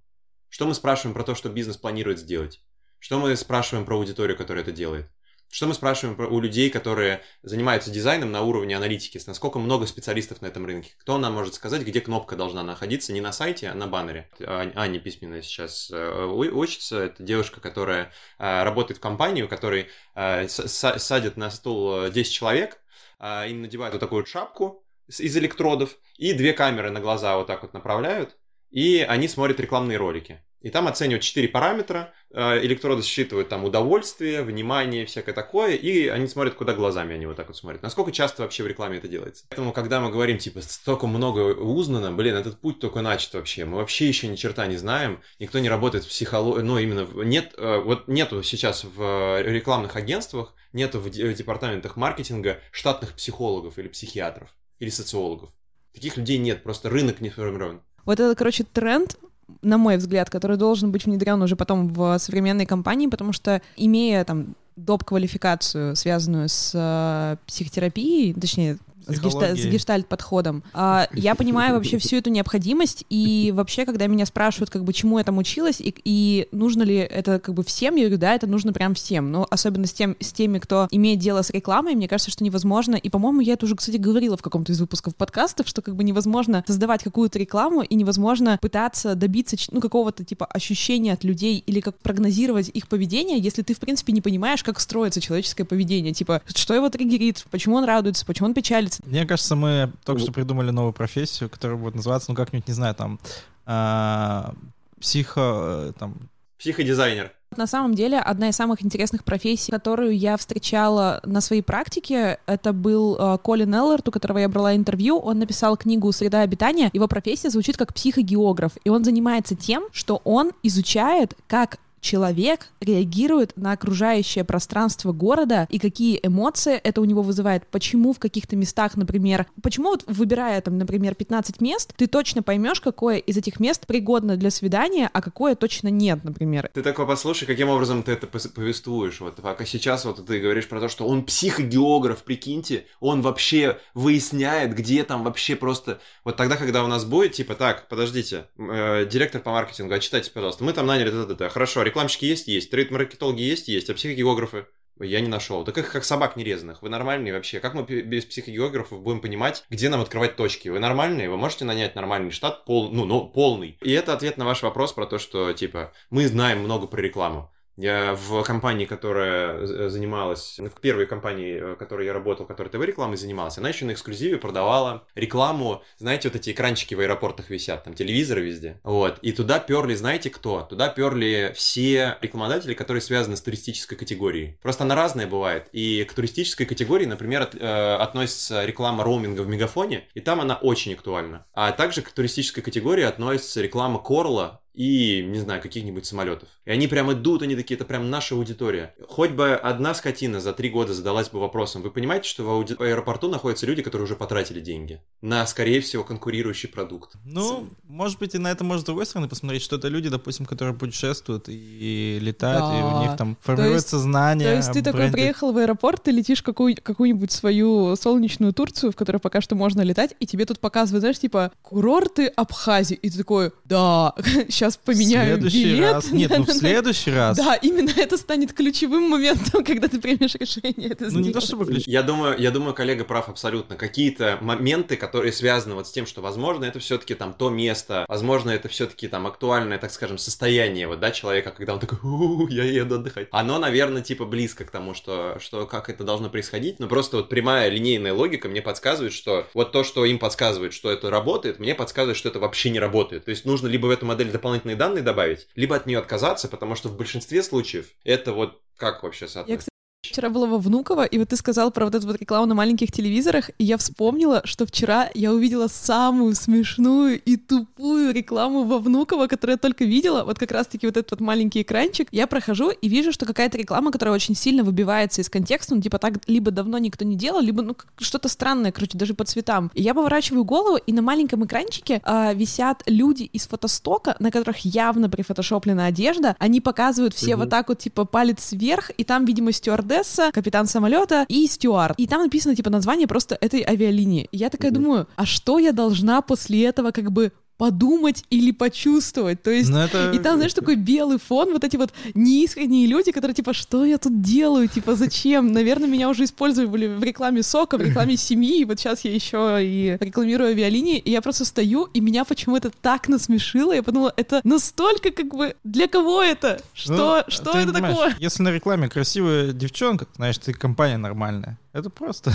Что 0.55 0.65
мы 0.65 0.73
спрашиваем 0.73 1.13
про 1.13 1.25
то, 1.25 1.35
что 1.35 1.49
бизнес 1.49 1.75
планирует 1.75 2.17
сделать? 2.17 2.61
Что 2.99 3.19
мы 3.19 3.35
спрашиваем 3.35 3.85
про 3.85 3.97
аудиторию, 3.97 4.37
которая 4.37 4.63
это 4.63 4.71
делает? 4.71 5.11
Что 5.51 5.67
мы 5.67 5.73
спрашиваем 5.73 6.17
у 6.17 6.39
людей, 6.39 6.69
которые 6.69 7.23
занимаются 7.43 7.91
дизайном 7.91 8.31
на 8.31 8.41
уровне 8.41 8.77
аналитики? 8.77 9.19
Насколько 9.27 9.59
много 9.59 9.85
специалистов 9.85 10.41
на 10.41 10.45
этом 10.45 10.65
рынке? 10.65 10.93
Кто 10.97 11.17
нам 11.17 11.33
может 11.33 11.55
сказать, 11.55 11.81
где 11.81 11.99
кнопка 11.99 12.37
должна 12.37 12.63
находиться? 12.63 13.11
Не 13.11 13.19
на 13.19 13.33
сайте, 13.33 13.67
а 13.67 13.73
на 13.73 13.87
баннере. 13.87 14.29
А, 14.39 14.71
Аня 14.75 15.01
письменная 15.01 15.41
сейчас 15.41 15.91
э, 15.91 16.25
учится. 16.25 17.03
Это 17.03 17.21
девушка, 17.21 17.59
которая 17.59 18.13
э, 18.39 18.63
работает 18.63 18.99
в 18.99 19.01
компании, 19.01 19.41
у 19.41 19.49
которой 19.49 19.89
э, 20.15 20.47
садят 20.47 21.35
на 21.35 21.51
стул 21.51 22.09
10 22.09 22.31
человек, 22.31 22.79
им 23.21 23.61
надевают 23.61 23.93
вот 23.93 23.99
такую 23.99 24.25
шапку 24.25 24.85
из 25.09 25.35
электродов 25.35 25.97
и 26.15 26.31
две 26.31 26.53
камеры 26.53 26.91
на 26.91 27.01
глаза 27.01 27.35
вот 27.35 27.47
так 27.47 27.61
вот 27.61 27.73
направляют 27.73 28.37
и 28.71 29.05
они 29.07 29.27
смотрят 29.27 29.59
рекламные 29.59 29.97
ролики. 29.97 30.41
И 30.65 30.71
там 30.71 30.87
оценивают 30.87 31.21
четыре 31.21 31.47
параметра, 31.47 32.11
э, 32.33 32.65
электроды 32.65 33.03
считывают 33.03 33.49
там 33.49 33.65
удовольствие, 33.65 34.41
внимание, 34.41 35.05
всякое 35.05 35.33
такое, 35.33 35.75
и 35.75 36.07
они 36.07 36.27
смотрят, 36.27 36.55
куда 36.55 36.73
глазами 36.73 37.13
они 37.13 37.27
вот 37.27 37.35
так 37.35 37.49
вот 37.49 37.55
смотрят. 37.55 37.83
Насколько 37.83 38.11
часто 38.11 38.41
вообще 38.41 38.63
в 38.63 38.67
рекламе 38.67 38.97
это 38.97 39.07
делается? 39.07 39.45
Поэтому, 39.49 39.73
когда 39.73 40.01
мы 40.01 40.09
говорим, 40.09 40.39
типа, 40.39 40.61
столько 40.61 41.05
много 41.05 41.53
узнано, 41.53 42.11
блин, 42.11 42.33
этот 42.33 42.59
путь 42.59 42.79
только 42.79 43.01
начат 43.01 43.35
вообще, 43.35 43.65
мы 43.65 43.77
вообще 43.77 44.07
еще 44.07 44.27
ни 44.27 44.35
черта 44.35 44.65
не 44.65 44.77
знаем, 44.77 45.21
никто 45.37 45.59
не 45.59 45.69
работает 45.69 46.03
в 46.03 46.07
психологии, 46.07 46.63
ну, 46.63 46.79
именно, 46.79 47.07
нет, 47.23 47.53
э, 47.59 47.77
вот 47.77 48.07
нету 48.07 48.41
сейчас 48.41 48.85
в 48.85 49.43
рекламных 49.43 49.95
агентствах, 49.95 50.55
нету 50.73 50.99
в 50.99 51.11
департаментах 51.11 51.95
маркетинга 51.95 52.59
штатных 52.71 53.13
психологов 53.13 53.77
или 53.77 53.87
психиатров, 53.87 54.49
или 54.79 54.89
социологов. 54.89 55.51
Таких 55.93 56.17
людей 56.17 56.39
нет, 56.39 56.63
просто 56.63 56.89
рынок 56.89 57.21
не 57.21 57.29
сформирован. 57.29 57.83
Вот 58.05 58.19
это, 58.19 58.35
короче, 58.35 58.63
тренд, 58.63 59.17
на 59.61 59.77
мой 59.77 59.97
взгляд, 59.97 60.29
который 60.29 60.57
должен 60.57 60.91
быть 60.91 61.05
внедрен 61.05 61.41
уже 61.41 61.55
потом 61.55 61.87
в 61.89 62.17
современной 62.19 62.65
компании, 62.65 63.07
потому 63.07 63.33
что 63.33 63.61
имея 63.75 64.23
там 64.23 64.55
доп-квалификацию, 64.75 65.95
связанную 65.95 66.49
с 66.49 66.71
э, 66.73 67.37
психотерапией, 67.47 68.33
точнее, 68.33 68.77
с, 69.07 69.19
гешта- 69.19 69.55
с 69.55 69.65
гештальт-подходом. 69.65 70.63
А, 70.73 71.07
я 71.13 71.35
понимаю 71.35 71.75
вообще 71.75 71.97
всю 71.97 72.17
эту 72.17 72.29
необходимость, 72.29 73.05
и 73.09 73.51
вообще, 73.55 73.85
когда 73.85 74.07
меня 74.07 74.25
спрашивают, 74.25 74.69
как 74.69 74.83
бы, 74.83 74.93
чему 74.93 75.17
я 75.17 75.23
там 75.23 75.37
училась, 75.37 75.81
и, 75.81 75.93
и 76.03 76.47
нужно 76.51 76.83
ли 76.83 76.95
это 76.95 77.39
как 77.39 77.55
бы 77.55 77.63
всем, 77.63 77.95
я 77.95 78.03
говорю, 78.03 78.17
да, 78.17 78.35
это 78.35 78.47
нужно 78.47 78.73
прям 78.73 78.95
всем, 78.95 79.31
но 79.31 79.47
особенно 79.49 79.87
с, 79.87 79.93
тем, 79.93 80.15
с 80.19 80.31
теми, 80.33 80.59
кто 80.59 80.87
имеет 80.91 81.19
дело 81.19 81.41
с 81.41 81.49
рекламой, 81.49 81.95
мне 81.95 82.07
кажется, 82.07 82.31
что 82.31 82.43
невозможно, 82.43 82.95
и, 82.95 83.09
по-моему, 83.09 83.41
я 83.41 83.53
это 83.53 83.65
уже, 83.65 83.75
кстати, 83.75 83.97
говорила 83.97 84.37
в 84.37 84.41
каком-то 84.41 84.71
из 84.71 84.79
выпусков 84.79 85.15
подкастов, 85.15 85.67
что 85.67 85.81
как 85.81 85.95
бы 85.95 86.03
невозможно 86.03 86.63
создавать 86.67 87.03
какую-то 87.03 87.39
рекламу, 87.39 87.81
и 87.81 87.95
невозможно 87.95 88.57
пытаться 88.61 89.15
добиться, 89.15 89.55
ну, 89.71 89.81
какого-то 89.81 90.23
типа 90.23 90.45
ощущения 90.45 91.13
от 91.13 91.23
людей, 91.23 91.63
или 91.65 91.79
как 91.79 91.97
прогнозировать 91.99 92.69
их 92.69 92.87
поведение, 92.87 93.39
если 93.39 93.61
ты, 93.61 93.73
в 93.73 93.79
принципе, 93.79 94.13
не 94.13 94.21
понимаешь, 94.21 94.63
как 94.63 94.79
строится 94.79 95.21
человеческое 95.21 95.65
поведение, 95.65 96.13
типа, 96.13 96.41
что 96.53 96.73
его 96.73 96.89
триггерит, 96.89 97.45
почему 97.51 97.75
он 97.75 97.85
радуется, 97.85 98.25
почему 98.25 98.47
он 98.47 98.53
печалится, 98.53 98.94
нравится. 98.99 99.03
Мне 99.05 99.25
кажется, 99.25 99.55
мы 99.55 99.91
только 100.03 100.21
что 100.21 100.31
придумали 100.31 100.71
новую 100.71 100.93
профессию, 100.93 101.49
которая 101.49 101.77
будет 101.77 101.95
называться, 101.95 102.31
ну, 102.31 102.35
как-нибудь, 102.35 102.67
не 102.67 102.73
знаю, 102.73 102.95
там, 102.95 103.19
э, 103.65 104.51
психо... 104.99 105.93
Там... 105.99 106.15
Психодизайнер. 106.57 107.31
На 107.57 107.67
самом 107.67 107.93
деле, 107.95 108.19
одна 108.19 108.49
из 108.49 108.55
самых 108.55 108.83
интересных 108.83 109.23
профессий, 109.23 109.71
которую 109.71 110.17
я 110.17 110.35
встречала 110.35 111.21
на 111.23 111.39
своей 111.41 111.61
практике, 111.61 112.39
это 112.47 112.73
был 112.73 113.15
э, 113.17 113.37
Колин 113.41 113.73
Эллард, 113.73 114.07
у 114.07 114.11
которого 114.11 114.39
я 114.39 114.49
брала 114.49 114.75
интервью. 114.75 115.17
Он 115.19 115.39
написал 115.39 115.77
книгу 115.77 116.11
«Среда 116.11 116.41
обитания». 116.41 116.89
Его 116.91 117.07
профессия 117.07 117.49
звучит 117.49 117.77
как 117.77 117.93
психогеограф, 117.93 118.73
и 118.83 118.89
он 118.89 119.05
занимается 119.05 119.55
тем, 119.55 119.85
что 119.93 120.21
он 120.25 120.51
изучает, 120.63 121.35
как 121.47 121.77
человек 122.05 122.67
реагирует 122.79 123.57
на 123.57 123.71
окружающее 123.71 124.43
пространство 124.43 125.11
города 125.11 125.67
и 125.69 125.79
какие 125.79 126.19
эмоции 126.21 126.75
это 126.75 127.01
у 127.01 127.05
него 127.05 127.23
вызывает, 127.23 127.65
почему 127.67 128.13
в 128.13 128.19
каких-то 128.19 128.55
местах, 128.55 128.95
например, 128.95 129.47
почему 129.63 129.89
вот 129.89 130.03
выбирая 130.07 130.61
там, 130.61 130.77
например, 130.77 131.15
15 131.15 131.59
мест, 131.61 131.93
ты 131.97 132.07
точно 132.07 132.43
поймешь, 132.43 132.79
какое 132.79 133.17
из 133.17 133.37
этих 133.37 133.59
мест 133.59 133.87
пригодно 133.87 134.37
для 134.37 134.51
свидания, 134.51 135.09
а 135.11 135.21
какое 135.21 135.55
точно 135.55 135.87
нет, 135.87 136.23
например. 136.23 136.69
Ты 136.73 136.83
такой 136.83 137.07
послушай, 137.07 137.45
каким 137.45 137.69
образом 137.69 138.03
ты 138.03 138.11
это 138.11 138.27
повествуешь. 138.27 139.19
Вот 139.19 139.37
пока 139.37 139.65
сейчас 139.65 140.05
вот 140.05 140.23
ты 140.25 140.39
говоришь 140.39 140.67
про 140.67 140.79
то, 140.79 140.89
что 140.89 141.07
он 141.07 141.23
психогеограф, 141.23 142.23
прикиньте, 142.23 142.85
он 142.99 143.21
вообще 143.21 143.79
выясняет, 143.95 144.75
где 144.75 145.03
там 145.03 145.23
вообще 145.23 145.55
просто... 145.55 145.99
Вот 146.23 146.37
тогда, 146.37 146.55
когда 146.55 146.83
у 146.83 146.87
нас 146.87 147.03
будет, 147.03 147.33
типа, 147.33 147.55
так, 147.55 147.87
подождите, 147.87 148.45
э, 148.57 149.07
директор 149.09 149.41
по 149.41 149.51
маркетингу, 149.51 149.93
отчитайте, 149.93 150.29
пожалуйста, 150.29 150.63
мы 150.63 150.73
там 150.73 150.85
наняли 150.85 151.09
это-это, 151.09 151.49
хорошо, 151.49 151.81
рекламщики 151.95 152.25
есть? 152.25 152.47
Есть. 152.47 152.71
Трейд-маркетологи 152.71 153.41
есть? 153.41 153.69
Есть. 153.69 153.89
А 153.89 153.93
психогеографы? 153.93 154.67
Я 154.99 155.21
не 155.21 155.29
нашел. 155.29 155.63
Так 155.63 155.77
их 155.77 155.91
как 155.91 156.03
собак 156.03 156.35
нерезанных. 156.35 156.81
Вы 156.81 156.89
нормальные 156.89 157.33
вообще? 157.33 157.61
Как 157.61 157.73
мы 157.73 157.83
без 157.83 158.25
психогеографов 158.25 159.01
будем 159.01 159.21
понимать, 159.21 159.63
где 159.69 159.87
нам 159.87 160.01
открывать 160.01 160.35
точки? 160.35 160.67
Вы 160.67 160.79
нормальные? 160.79 161.29
Вы 161.29 161.37
можете 161.37 161.63
нанять 161.63 161.95
нормальный 161.95 162.31
штат, 162.31 162.65
пол, 162.65 162.91
ну, 162.91 163.05
ну, 163.05 163.29
полный? 163.29 163.77
И 163.81 163.91
это 163.91 164.13
ответ 164.13 164.37
на 164.37 164.45
ваш 164.45 164.61
вопрос 164.61 164.91
про 164.91 165.05
то, 165.05 165.19
что, 165.19 165.53
типа, 165.53 165.93
мы 166.09 166.27
знаем 166.27 166.59
много 166.59 166.87
про 166.87 167.01
рекламу. 167.01 167.51
Я 167.77 168.15
в 168.15 168.43
компании, 168.43 168.85
которая 168.85 169.65
занималась, 169.89 170.59
в 170.59 170.79
первой 170.79 171.05
компании, 171.05 171.59
в 171.59 171.75
которой 171.75 172.05
я 172.05 172.13
работал, 172.13 172.45
которая 172.45 172.71
ТВ-рекламой 172.71 173.17
занималась, 173.17 173.57
она 173.57 173.69
еще 173.69 173.85
на 173.85 173.91
эксклюзиве 173.91 174.37
продавала 174.37 175.07
рекламу, 175.15 175.83
знаете, 175.97 176.29
вот 176.29 176.35
эти 176.35 176.51
экранчики 176.51 176.95
в 176.95 176.99
аэропортах 176.99 177.49
висят, 177.49 177.83
там 177.83 177.93
телевизоры 177.93 178.41
везде. 178.41 178.79
Вот. 178.83 179.19
И 179.21 179.31
туда 179.31 179.59
перли, 179.59 179.95
знаете 179.95 180.29
кто? 180.29 180.61
Туда 180.61 180.89
перли 180.89 181.53
все 181.55 182.17
рекламодатели, 182.21 182.73
которые 182.73 183.01
связаны 183.01 183.35
с 183.35 183.41
туристической 183.41 183.97
категорией. 183.97 184.57
Просто 184.61 184.83
она 184.83 184.95
разная 184.95 185.27
бывает. 185.27 185.67
И 185.71 186.03
к 186.05 186.13
туристической 186.13 186.65
категории, 186.65 187.05
например, 187.05 187.41
от, 187.43 187.55
э, 187.55 187.95
относится 187.95 188.65
реклама 188.65 189.03
роуминга 189.03 189.41
в 189.41 189.47
Мегафоне, 189.47 190.07
и 190.13 190.21
там 190.21 190.41
она 190.41 190.55
очень 190.55 190.93
актуальна. 190.93 191.45
А 191.53 191.71
также 191.71 192.01
к 192.01 192.11
туристической 192.11 192.63
категории 192.63 193.03
относится 193.03 193.61
реклама 193.61 193.99
Корла 193.99 194.61
и, 194.75 195.23
не 195.23 195.39
знаю, 195.39 195.61
каких-нибудь 195.61 196.05
самолетов. 196.05 196.49
И 196.65 196.71
они 196.71 196.87
прям 196.87 197.11
идут, 197.13 197.41
они 197.41 197.55
такие, 197.55 197.75
это 197.75 197.85
прям 197.85 198.09
наша 198.09 198.35
аудитория. 198.35 198.93
Хоть 199.07 199.31
бы 199.31 199.53
одна 199.53 199.93
скотина 199.93 200.41
за 200.41 200.53
три 200.53 200.69
года 200.69 200.93
задалась 200.93 201.29
бы 201.29 201.39
вопросом, 201.39 201.81
вы 201.81 201.91
понимаете, 201.91 202.27
что 202.27 202.43
в 202.43 202.49
ауди... 202.49 202.75
аэропорту 202.77 203.29
находятся 203.29 203.65
люди, 203.65 203.81
которые 203.81 204.05
уже 204.05 204.15
потратили 204.15 204.59
деньги 204.59 205.01
на, 205.21 205.45
скорее 205.47 205.79
всего, 205.81 206.03
конкурирующий 206.03 206.69
продукт? 206.69 207.15
Ну, 207.23 207.69
может 207.83 208.19
быть, 208.19 208.35
и 208.35 208.37
на 208.37 208.51
это 208.51 208.63
можно 208.63 208.81
с 208.81 208.85
другой 208.85 209.05
стороны 209.05 209.29
посмотреть, 209.29 209.61
что 209.61 209.77
это 209.77 209.87
люди, 209.87 210.09
допустим, 210.09 210.45
которые 210.45 210.75
путешествуют 210.75 211.45
и 211.47 212.19
летают, 212.21 212.65
да. 212.65 212.79
и 212.79 212.83
у 212.83 213.07
них 213.07 213.17
там 213.17 213.37
формируется 213.41 213.97
знание. 213.97 214.49
То 214.49 214.55
есть 214.55 214.67
ты 214.67 214.81
бренде. 214.81 214.91
такой 214.91 215.11
приехал 215.11 215.53
в 215.53 215.57
аэропорт, 215.57 216.03
ты 216.03 216.11
летишь 216.11 216.41
какую- 216.41 216.77
какую-нибудь 216.81 217.31
свою 217.31 217.95
солнечную 217.95 218.53
Турцию, 218.53 218.91
в 218.91 218.95
которой 218.95 219.17
пока 219.17 219.41
что 219.41 219.55
можно 219.55 219.81
летать, 219.81 220.15
и 220.19 220.25
тебе 220.25 220.45
тут 220.45 220.59
показывают, 220.59 221.01
знаешь, 221.01 221.19
типа, 221.19 221.51
курорты 221.61 222.27
Абхазии, 222.27 222.95
и 222.95 223.09
ты 223.09 223.17
такой, 223.17 223.51
да, 223.63 224.13
сейчас 224.49 224.64
сейчас 224.65 224.77
поменяю 224.77 225.35
следующий 225.35 225.63
билет. 225.65 225.93
Раз. 225.93 226.11
Нет, 226.11 226.31
ну 226.37 226.43
в 226.43 226.51
следующий 226.51 227.11
раз. 227.11 227.37
Да, 227.37 227.55
именно 227.55 227.91
это 227.95 228.17
станет 228.17 228.53
ключевым 228.53 229.09
моментом, 229.09 229.63
когда 229.65 229.87
ты 229.87 229.99
примешь 229.99 230.35
решение 230.35 230.89
это 230.89 231.05
Ну 231.11 231.19
не 231.19 231.31
то 231.31 231.41
чтобы 231.41 231.65
ключ. 231.65 231.83
Я 231.87 232.03
думаю, 232.03 232.37
я 232.39 232.51
думаю, 232.51 232.73
коллега 232.73 233.03
прав 233.03 233.29
абсолютно. 233.29 233.75
Какие-то 233.75 234.37
моменты, 234.41 234.97
которые 234.97 235.31
связаны 235.31 235.75
вот 235.75 235.87
с 235.87 235.91
тем, 235.91 236.05
что, 236.05 236.21
возможно, 236.21 236.65
это 236.65 236.79
все-таки 236.79 237.13
там 237.15 237.33
то 237.33 237.49
место, 237.49 238.05
возможно, 238.07 238.51
это 238.51 238.67
все-таки 238.67 239.07
там 239.07 239.27
актуальное, 239.27 239.77
так 239.77 239.91
скажем, 239.91 240.17
состояние 240.17 240.87
вот, 240.87 240.99
да, 240.99 241.11
человека, 241.11 241.51
когда 241.51 241.73
он 241.73 241.79
такой, 241.79 241.99
у 242.03 242.47
я 242.47 242.63
еду 242.63 242.95
отдыхать. 242.95 243.27
Оно, 243.31 243.59
наверное, 243.59 244.01
типа 244.01 244.25
близко 244.25 244.65
к 244.65 244.71
тому, 244.71 244.93
что, 244.93 245.37
что 245.39 245.65
как 245.65 245.89
это 245.89 246.03
должно 246.03 246.29
происходить, 246.29 246.79
но 246.79 246.87
просто 246.87 247.17
вот 247.17 247.29
прямая 247.29 247.69
линейная 247.69 248.13
логика 248.13 248.47
мне 248.47 248.61
подсказывает, 248.61 249.13
что 249.13 249.47
вот 249.53 249.71
то, 249.71 249.83
что 249.83 250.05
им 250.05 250.19
подсказывает, 250.19 250.73
что 250.73 250.91
это 250.91 251.09
работает, 251.09 251.59
мне 251.59 251.75
подсказывает, 251.75 252.17
что 252.17 252.29
это 252.29 252.39
вообще 252.39 252.69
не 252.69 252.79
работает. 252.79 253.25
То 253.25 253.31
есть 253.31 253.45
нужно 253.45 253.67
либо 253.67 253.87
в 253.87 253.89
эту 253.89 254.05
модель 254.05 254.31
дополнительно 254.31 254.54
дополнительные 254.55 254.75
данные 254.75 255.03
добавить, 255.03 255.47
либо 255.55 255.75
от 255.75 255.85
нее 255.85 255.99
отказаться, 255.99 256.47
потому 256.47 256.75
что 256.75 256.89
в 256.89 256.97
большинстве 256.97 257.43
случаев 257.43 257.89
это 258.03 258.33
вот 258.33 258.61
как 258.77 259.03
вообще 259.03 259.27
соответственно? 259.27 259.69
Вчера 260.15 260.29
была 260.29 260.47
во 260.47 260.59
Внуково, 260.59 261.03
и 261.03 261.17
вот 261.17 261.27
ты 261.27 261.35
сказал 261.35 261.71
про 261.71 261.83
вот 261.83 261.93
эту 261.93 262.07
вот 262.07 262.15
рекламу 262.21 262.45
на 262.45 262.55
маленьких 262.55 262.89
телевизорах, 262.89 263.49
и 263.57 263.65
я 263.65 263.75
вспомнила, 263.75 264.41
что 264.45 264.65
вчера 264.65 265.09
я 265.13 265.33
увидела 265.33 265.67
самую 265.67 266.35
смешную 266.35 267.21
и 267.21 267.35
тупую 267.35 268.13
рекламу 268.13 268.63
во 268.63 268.79
Внуково, 268.79 269.27
которую 269.27 269.55
я 269.55 269.57
только 269.57 269.83
видела, 269.83 270.23
вот 270.23 270.39
как 270.39 270.51
раз-таки 270.51 270.87
вот 270.87 270.95
этот 270.95 271.11
вот 271.11 271.19
маленький 271.19 271.63
экранчик. 271.63 272.07
Я 272.13 272.27
прохожу 272.27 272.69
и 272.69 272.87
вижу, 272.87 273.11
что 273.11 273.25
какая-то 273.25 273.57
реклама, 273.57 273.91
которая 273.91 274.15
очень 274.15 274.35
сильно 274.35 274.63
выбивается 274.63 275.19
из 275.19 275.29
контекста, 275.29 275.75
ну 275.75 275.81
типа 275.81 275.99
так 275.99 276.13
либо 276.27 276.49
давно 276.49 276.77
никто 276.77 277.03
не 277.03 277.17
делал, 277.17 277.41
либо 277.41 277.61
ну 277.61 277.75
что-то 277.97 278.29
странное, 278.29 278.71
короче, 278.71 278.97
даже 278.97 279.15
по 279.15 279.25
цветам. 279.25 279.69
И 279.73 279.81
я 279.81 279.93
поворачиваю 279.93 280.45
голову, 280.45 280.77
и 280.77 280.93
на 280.93 281.01
маленьком 281.01 281.43
экранчике 281.43 282.01
э, 282.05 282.33
висят 282.35 282.83
люди 282.85 283.23
из 283.23 283.47
фотостока, 283.47 284.15
на 284.19 284.31
которых 284.31 284.59
явно 284.59 285.09
прифотошоплена 285.09 285.87
одежда, 285.87 286.37
они 286.39 286.61
показывают 286.61 287.13
все 287.13 287.33
угу. 287.33 287.41
вот 287.41 287.49
так 287.49 287.67
вот 287.67 287.79
типа 287.79 288.05
палец 288.05 288.53
вверх, 288.53 288.91
и 288.97 289.03
там, 289.03 289.25
видимо, 289.25 289.51
стюардесса 289.51 290.04
стюардесса, 290.05 290.31
капитан 290.31 290.67
самолета 290.67 291.25
и 291.27 291.47
стюард. 291.47 291.95
И 291.97 292.07
там 292.07 292.21
написано, 292.21 292.55
типа, 292.55 292.69
название 292.69 293.07
просто 293.07 293.37
этой 293.41 293.63
авиалинии. 293.63 294.27
И 294.31 294.37
я 294.37 294.49
такая 294.49 294.71
mm-hmm. 294.71 294.75
думаю, 294.75 295.07
а 295.15 295.25
что 295.25 295.59
я 295.59 295.71
должна 295.71 296.21
после 296.21 296.65
этого 296.65 296.91
как 296.91 297.11
бы 297.11 297.31
подумать 297.57 298.23
или 298.29 298.51
почувствовать. 298.51 299.41
То 299.41 299.51
есть, 299.51 299.69
это... 299.69 300.11
и 300.11 300.19
там, 300.19 300.35
знаешь, 300.35 300.53
такой 300.53 300.75
белый 300.75 301.19
фон, 301.19 301.51
вот 301.51 301.63
эти 301.63 301.77
вот 301.77 301.93
неискренние 302.13 302.87
люди, 302.87 303.11
которые 303.11 303.35
типа, 303.35 303.53
что 303.53 303.85
я 303.85 303.97
тут 303.97 304.21
делаю, 304.21 304.67
типа, 304.67 304.95
зачем? 304.95 305.51
Наверное, 305.53 305.87
меня 305.87 306.09
уже 306.09 306.25
использовали 306.25 306.87
в 306.87 307.03
рекламе 307.03 307.43
сока, 307.43 307.77
в 307.77 307.81
рекламе 307.81 308.17
семьи, 308.17 308.61
и 308.61 308.65
вот 308.65 308.79
сейчас 308.79 309.05
я 309.05 309.13
еще 309.13 309.59
и 309.61 309.97
рекламирую 309.99 310.49
авиалинии, 310.49 310.97
и 310.97 311.11
я 311.11 311.21
просто 311.21 311.45
стою, 311.45 311.85
и 311.93 311.99
меня 311.99 312.25
почему-то 312.25 312.71
так 312.81 313.07
насмешило, 313.07 313.71
я 313.71 313.83
подумала, 313.83 314.13
это 314.17 314.41
настолько 314.43 315.11
как 315.11 315.33
бы, 315.33 315.55
для 315.63 315.87
кого 315.87 316.21
это? 316.21 316.61
Что, 316.73 317.23
ну, 317.25 317.31
что 317.31 317.57
это 317.57 317.71
такое? 317.71 318.15
Если 318.19 318.43
на 318.43 318.49
рекламе 318.49 318.89
красивая 318.89 319.53
девчонка, 319.53 320.07
знаешь, 320.15 320.37
ты 320.37 320.53
компания 320.53 320.97
нормальная. 320.97 321.57
Это 321.75 321.89
просто... 321.89 322.31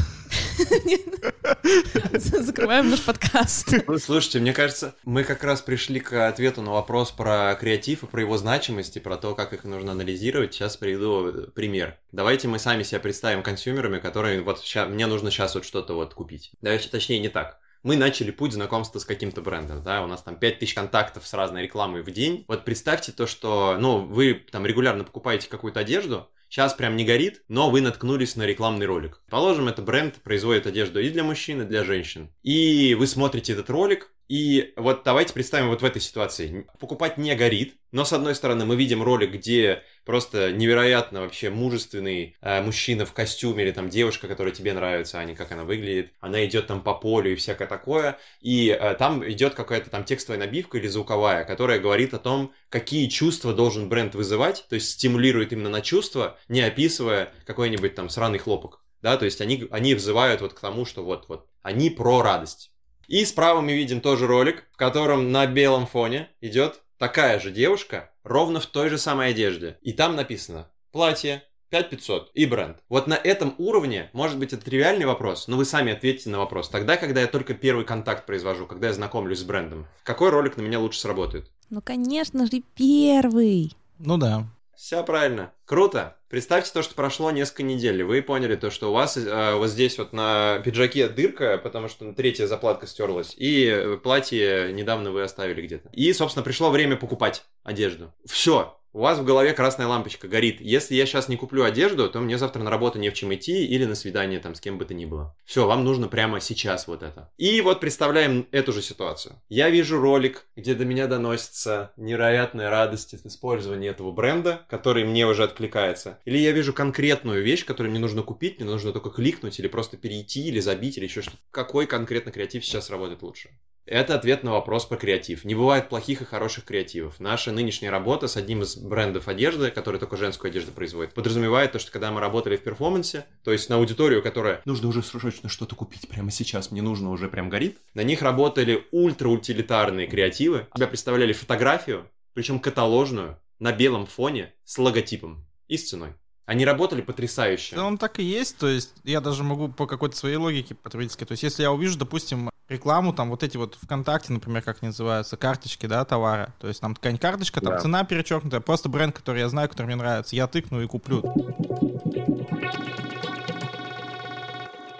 Закрываем 2.12 2.90
наш 2.90 3.00
подкаст. 3.02 3.74
Ну, 3.86 3.98
слушайте, 3.98 4.38
мне 4.38 4.52
кажется, 4.52 4.94
мы 5.04 5.24
как 5.24 5.42
раз 5.42 5.62
пришли 5.62 5.98
к 5.98 6.28
ответу 6.28 6.60
на 6.60 6.72
вопрос 6.72 7.10
про 7.10 7.54
креатив 7.58 8.02
и 8.02 8.06
про 8.06 8.20
его 8.20 8.36
значимость, 8.36 8.98
и 8.98 9.00
про 9.00 9.16
то, 9.16 9.34
как 9.34 9.54
их 9.54 9.64
нужно 9.64 9.92
анализировать. 9.92 10.52
Сейчас 10.52 10.76
приведу 10.76 11.50
пример. 11.54 11.96
Давайте 12.12 12.48
мы 12.48 12.58
сами 12.58 12.82
себя 12.82 13.00
представим 13.00 13.42
консюмерами, 13.42 13.98
которые 13.98 14.42
вот 14.42 14.60
сейчас, 14.60 14.90
мне 14.90 15.06
нужно 15.06 15.30
сейчас 15.30 15.54
вот 15.54 15.64
что-то 15.64 15.94
вот 15.94 16.12
купить. 16.12 16.50
Давайте, 16.60 16.90
точнее, 16.90 17.18
не 17.18 17.30
так 17.30 17.60
мы 17.82 17.96
начали 17.96 18.30
путь 18.30 18.52
знакомства 18.52 18.98
с 18.98 19.06
каким-то 19.06 19.40
брендом, 19.40 19.82
да, 19.82 20.04
у 20.04 20.06
нас 20.06 20.22
там 20.22 20.36
5000 20.36 20.74
контактов 20.74 21.26
с 21.26 21.32
разной 21.32 21.62
рекламой 21.62 22.02
в 22.02 22.10
день. 22.10 22.44
Вот 22.46 22.66
представьте 22.66 23.10
то, 23.10 23.26
что, 23.26 23.78
ну, 23.80 24.04
вы 24.04 24.34
там 24.34 24.66
регулярно 24.66 25.02
покупаете 25.02 25.48
какую-то 25.48 25.80
одежду, 25.80 26.28
сейчас 26.50 26.74
прям 26.74 26.96
не 26.96 27.04
горит, 27.04 27.42
но 27.48 27.70
вы 27.70 27.80
наткнулись 27.80 28.36
на 28.36 28.42
рекламный 28.42 28.84
ролик. 28.84 29.22
Положим, 29.30 29.68
это 29.68 29.80
бренд 29.80 30.16
производит 30.16 30.66
одежду 30.66 31.00
и 31.00 31.08
для 31.08 31.24
мужчин, 31.24 31.62
и 31.62 31.64
для 31.64 31.84
женщин. 31.84 32.34
И 32.42 32.94
вы 32.94 33.06
смотрите 33.06 33.54
этот 33.54 33.70
ролик, 33.70 34.12
и 34.30 34.72
вот 34.76 35.02
давайте 35.04 35.34
представим 35.34 35.70
вот 35.70 35.82
в 35.82 35.84
этой 35.84 36.00
ситуации. 36.00 36.64
Покупать 36.78 37.18
не 37.18 37.34
горит, 37.34 37.74
но 37.90 38.04
с 38.04 38.12
одной 38.12 38.36
стороны 38.36 38.64
мы 38.64 38.76
видим 38.76 39.02
ролик, 39.02 39.32
где 39.32 39.82
просто 40.04 40.52
невероятно 40.52 41.22
вообще 41.22 41.50
мужественный 41.50 42.36
э, 42.40 42.62
мужчина 42.62 43.04
в 43.04 43.12
костюме 43.12 43.64
или 43.64 43.72
там 43.72 43.88
девушка, 43.88 44.28
которая 44.28 44.54
тебе 44.54 44.72
нравится, 44.72 45.18
а 45.18 45.24
не 45.24 45.34
как 45.34 45.50
она 45.50 45.64
выглядит. 45.64 46.12
Она 46.20 46.46
идет 46.46 46.68
там 46.68 46.80
по 46.80 46.94
полю 46.94 47.32
и 47.32 47.34
всякое 47.34 47.66
такое. 47.66 48.18
И 48.40 48.68
э, 48.68 48.94
там 48.94 49.28
идет 49.28 49.54
какая-то 49.54 49.90
там 49.90 50.04
текстовая 50.04 50.38
набивка 50.38 50.78
или 50.78 50.86
звуковая, 50.86 51.42
которая 51.42 51.80
говорит 51.80 52.14
о 52.14 52.20
том, 52.20 52.52
какие 52.68 53.08
чувства 53.08 53.52
должен 53.52 53.88
бренд 53.88 54.14
вызывать, 54.14 54.64
то 54.68 54.76
есть 54.76 54.90
стимулирует 54.90 55.52
именно 55.52 55.70
на 55.70 55.80
чувства, 55.80 56.38
не 56.46 56.60
описывая 56.60 57.32
какой-нибудь 57.46 57.96
там 57.96 58.08
сраный 58.08 58.38
хлопок. 58.38 58.84
Да, 59.02 59.16
то 59.16 59.24
есть 59.24 59.40
они, 59.40 59.66
они 59.72 59.94
взывают 59.94 60.40
вот 60.40 60.52
к 60.52 60.60
тому, 60.60 60.84
что 60.84 61.02
вот-вот, 61.02 61.48
они 61.62 61.90
про 61.90 62.22
радость. 62.22 62.70
И 63.10 63.24
справа 63.24 63.60
мы 63.60 63.72
видим 63.72 64.00
тоже 64.00 64.28
ролик, 64.28 64.62
в 64.70 64.76
котором 64.76 65.32
на 65.32 65.44
белом 65.44 65.88
фоне 65.88 66.28
идет 66.40 66.80
такая 66.96 67.40
же 67.40 67.50
девушка, 67.50 68.12
ровно 68.22 68.60
в 68.60 68.66
той 68.66 68.88
же 68.88 68.98
самой 68.98 69.30
одежде. 69.30 69.78
И 69.82 69.92
там 69.92 70.14
написано 70.14 70.70
платье, 70.92 71.42
5500 71.70 72.30
и 72.34 72.46
бренд. 72.46 72.76
Вот 72.88 73.08
на 73.08 73.14
этом 73.14 73.56
уровне, 73.58 74.10
может 74.12 74.38
быть, 74.38 74.52
это 74.52 74.64
тривиальный 74.64 75.06
вопрос, 75.06 75.48
но 75.48 75.56
вы 75.56 75.64
сами 75.64 75.92
ответите 75.92 76.30
на 76.30 76.38
вопрос. 76.38 76.68
Тогда, 76.68 76.96
когда 76.96 77.20
я 77.20 77.26
только 77.26 77.54
первый 77.54 77.84
контакт 77.84 78.26
произвожу, 78.26 78.68
когда 78.68 78.86
я 78.86 78.92
знакомлюсь 78.92 79.40
с 79.40 79.44
брендом, 79.44 79.88
какой 80.04 80.30
ролик 80.30 80.56
на 80.56 80.62
меня 80.62 80.78
лучше 80.78 81.00
сработает? 81.00 81.50
Ну, 81.68 81.82
конечно 81.82 82.46
же, 82.46 82.62
первый. 82.76 83.72
Ну 83.98 84.18
да. 84.18 84.46
Все 84.80 85.04
правильно. 85.04 85.52
Круто. 85.66 86.16
Представьте 86.30 86.72
то, 86.72 86.80
что 86.80 86.94
прошло 86.94 87.30
несколько 87.30 87.62
недель. 87.62 88.02
Вы 88.02 88.22
поняли 88.22 88.56
то, 88.56 88.70
что 88.70 88.88
у 88.88 88.94
вас 88.94 89.14
э, 89.14 89.54
вот 89.54 89.68
здесь 89.68 89.98
вот 89.98 90.14
на 90.14 90.58
пиджаке 90.60 91.06
дырка, 91.10 91.58
потому 91.58 91.88
что 91.88 92.14
третья 92.14 92.46
заплатка 92.46 92.86
стерлась, 92.86 93.34
и 93.36 93.98
платье 94.02 94.72
недавно 94.72 95.10
вы 95.10 95.22
оставили 95.22 95.60
где-то. 95.60 95.90
И, 95.92 96.10
собственно, 96.14 96.42
пришло 96.42 96.70
время 96.70 96.96
покупать 96.96 97.44
одежду. 97.62 98.14
Все. 98.24 98.79
У 98.92 98.98
вас 98.98 99.20
в 99.20 99.24
голове 99.24 99.52
красная 99.52 99.86
лампочка 99.86 100.26
горит. 100.26 100.60
Если 100.60 100.96
я 100.96 101.06
сейчас 101.06 101.28
не 101.28 101.36
куплю 101.36 101.62
одежду, 101.62 102.10
то 102.10 102.18
мне 102.18 102.36
завтра 102.38 102.64
на 102.64 102.70
работу 102.70 102.98
не 102.98 103.10
в 103.10 103.14
чем 103.14 103.32
идти 103.32 103.64
или 103.64 103.84
на 103.84 103.94
свидание 103.94 104.40
там 104.40 104.56
с 104.56 104.60
кем 104.60 104.78
бы 104.78 104.84
то 104.84 104.94
ни 104.94 105.04
было. 105.04 105.36
Все, 105.44 105.64
вам 105.64 105.84
нужно 105.84 106.08
прямо 106.08 106.40
сейчас 106.40 106.88
вот 106.88 107.04
это. 107.04 107.30
И 107.38 107.60
вот 107.60 107.78
представляем 107.78 108.48
эту 108.50 108.72
же 108.72 108.82
ситуацию. 108.82 109.40
Я 109.48 109.70
вижу 109.70 110.00
ролик, 110.00 110.44
где 110.56 110.74
до 110.74 110.84
меня 110.84 111.06
доносится 111.06 111.92
невероятная 111.96 112.68
радость 112.68 113.14
от 113.14 113.24
использования 113.24 113.90
этого 113.90 114.10
бренда, 114.10 114.66
который 114.68 115.04
мне 115.04 115.24
уже 115.24 115.44
откликается. 115.44 116.18
Или 116.24 116.38
я 116.38 116.50
вижу 116.50 116.72
конкретную 116.72 117.44
вещь, 117.44 117.64
которую 117.64 117.92
мне 117.92 118.00
нужно 118.00 118.24
купить, 118.24 118.58
мне 118.58 118.68
нужно 118.68 118.90
только 118.92 119.10
кликнуть 119.10 119.60
или 119.60 119.68
просто 119.68 119.98
перейти, 119.98 120.48
или 120.48 120.58
забить, 120.58 120.98
или 120.98 121.04
еще 121.04 121.22
что-то. 121.22 121.38
Какой 121.52 121.86
конкретно 121.86 122.32
креатив 122.32 122.64
сейчас 122.64 122.90
работает 122.90 123.22
лучше? 123.22 123.50
Это 123.86 124.14
ответ 124.14 124.44
на 124.44 124.52
вопрос 124.52 124.84
про 124.84 124.96
креатив. 124.96 125.44
Не 125.44 125.54
бывает 125.54 125.88
плохих 125.88 126.22
и 126.22 126.24
хороших 126.24 126.64
креативов. 126.64 127.18
Наша 127.18 127.50
нынешняя 127.50 127.90
работа 127.90 128.28
с 128.28 128.36
одним 128.36 128.62
из 128.62 128.76
брендов 128.76 129.26
одежды, 129.26 129.70
который 129.70 129.98
только 129.98 130.16
женскую 130.16 130.50
одежду 130.50 130.70
производит, 130.70 131.12
подразумевает 131.12 131.72
то, 131.72 131.78
что 131.78 131.90
когда 131.90 132.10
мы 132.10 132.20
работали 132.20 132.56
в 132.56 132.62
перформансе, 132.62 133.26
то 133.42 133.52
есть 133.52 133.68
на 133.68 133.76
аудиторию, 133.76 134.22
которая 134.22 134.62
нужно 134.64 134.88
уже 134.88 135.02
срочно 135.02 135.48
что-то 135.48 135.74
купить 135.74 136.08
прямо 136.08 136.30
сейчас, 136.30 136.70
мне 136.70 136.82
нужно 136.82 137.10
уже 137.10 137.28
прям 137.28 137.48
горит, 137.48 137.78
на 137.94 138.02
них 138.02 138.22
работали 138.22 138.84
ультра-утилитарные 138.92 140.06
креативы. 140.06 140.68
Тебя 140.74 140.86
представляли 140.86 141.32
фотографию, 141.32 142.08
причем 142.34 142.60
каталожную, 142.60 143.38
на 143.58 143.72
белом 143.72 144.06
фоне 144.06 144.54
с 144.64 144.78
логотипом 144.78 145.46
и 145.68 145.76
с 145.76 145.88
ценой. 145.88 146.14
Они 146.50 146.64
работали 146.64 147.00
потрясающе. 147.00 147.76
Да, 147.76 147.84
он 147.84 147.96
так 147.96 148.18
и 148.18 148.24
есть, 148.24 148.58
то 148.58 148.66
есть 148.66 148.92
я 149.04 149.20
даже 149.20 149.44
могу 149.44 149.68
по 149.68 149.86
какой-то 149.86 150.16
своей 150.16 150.34
логике 150.34 150.74
потребительской, 150.74 151.24
то 151.24 151.30
есть 151.30 151.44
если 151.44 151.62
я 151.62 151.70
увижу, 151.70 151.96
допустим, 151.96 152.50
рекламу, 152.68 153.12
там 153.12 153.30
вот 153.30 153.44
эти 153.44 153.56
вот 153.56 153.78
ВКонтакте, 153.80 154.32
например, 154.32 154.60
как 154.62 154.82
называются, 154.82 155.36
карточки, 155.36 155.86
да, 155.86 156.04
товара, 156.04 156.52
то 156.58 156.66
есть 156.66 156.80
там 156.80 156.96
какая-нибудь 156.96 157.22
карточка, 157.22 157.60
там 157.60 157.74
да. 157.74 157.78
цена 157.78 158.02
перечеркнутая, 158.02 158.60
просто 158.60 158.88
бренд, 158.88 159.14
который 159.16 159.42
я 159.42 159.48
знаю, 159.48 159.68
который 159.68 159.86
мне 159.86 159.94
нравится, 159.94 160.34
я 160.34 160.48
тыкну 160.48 160.82
и 160.82 160.88
куплю. 160.88 161.22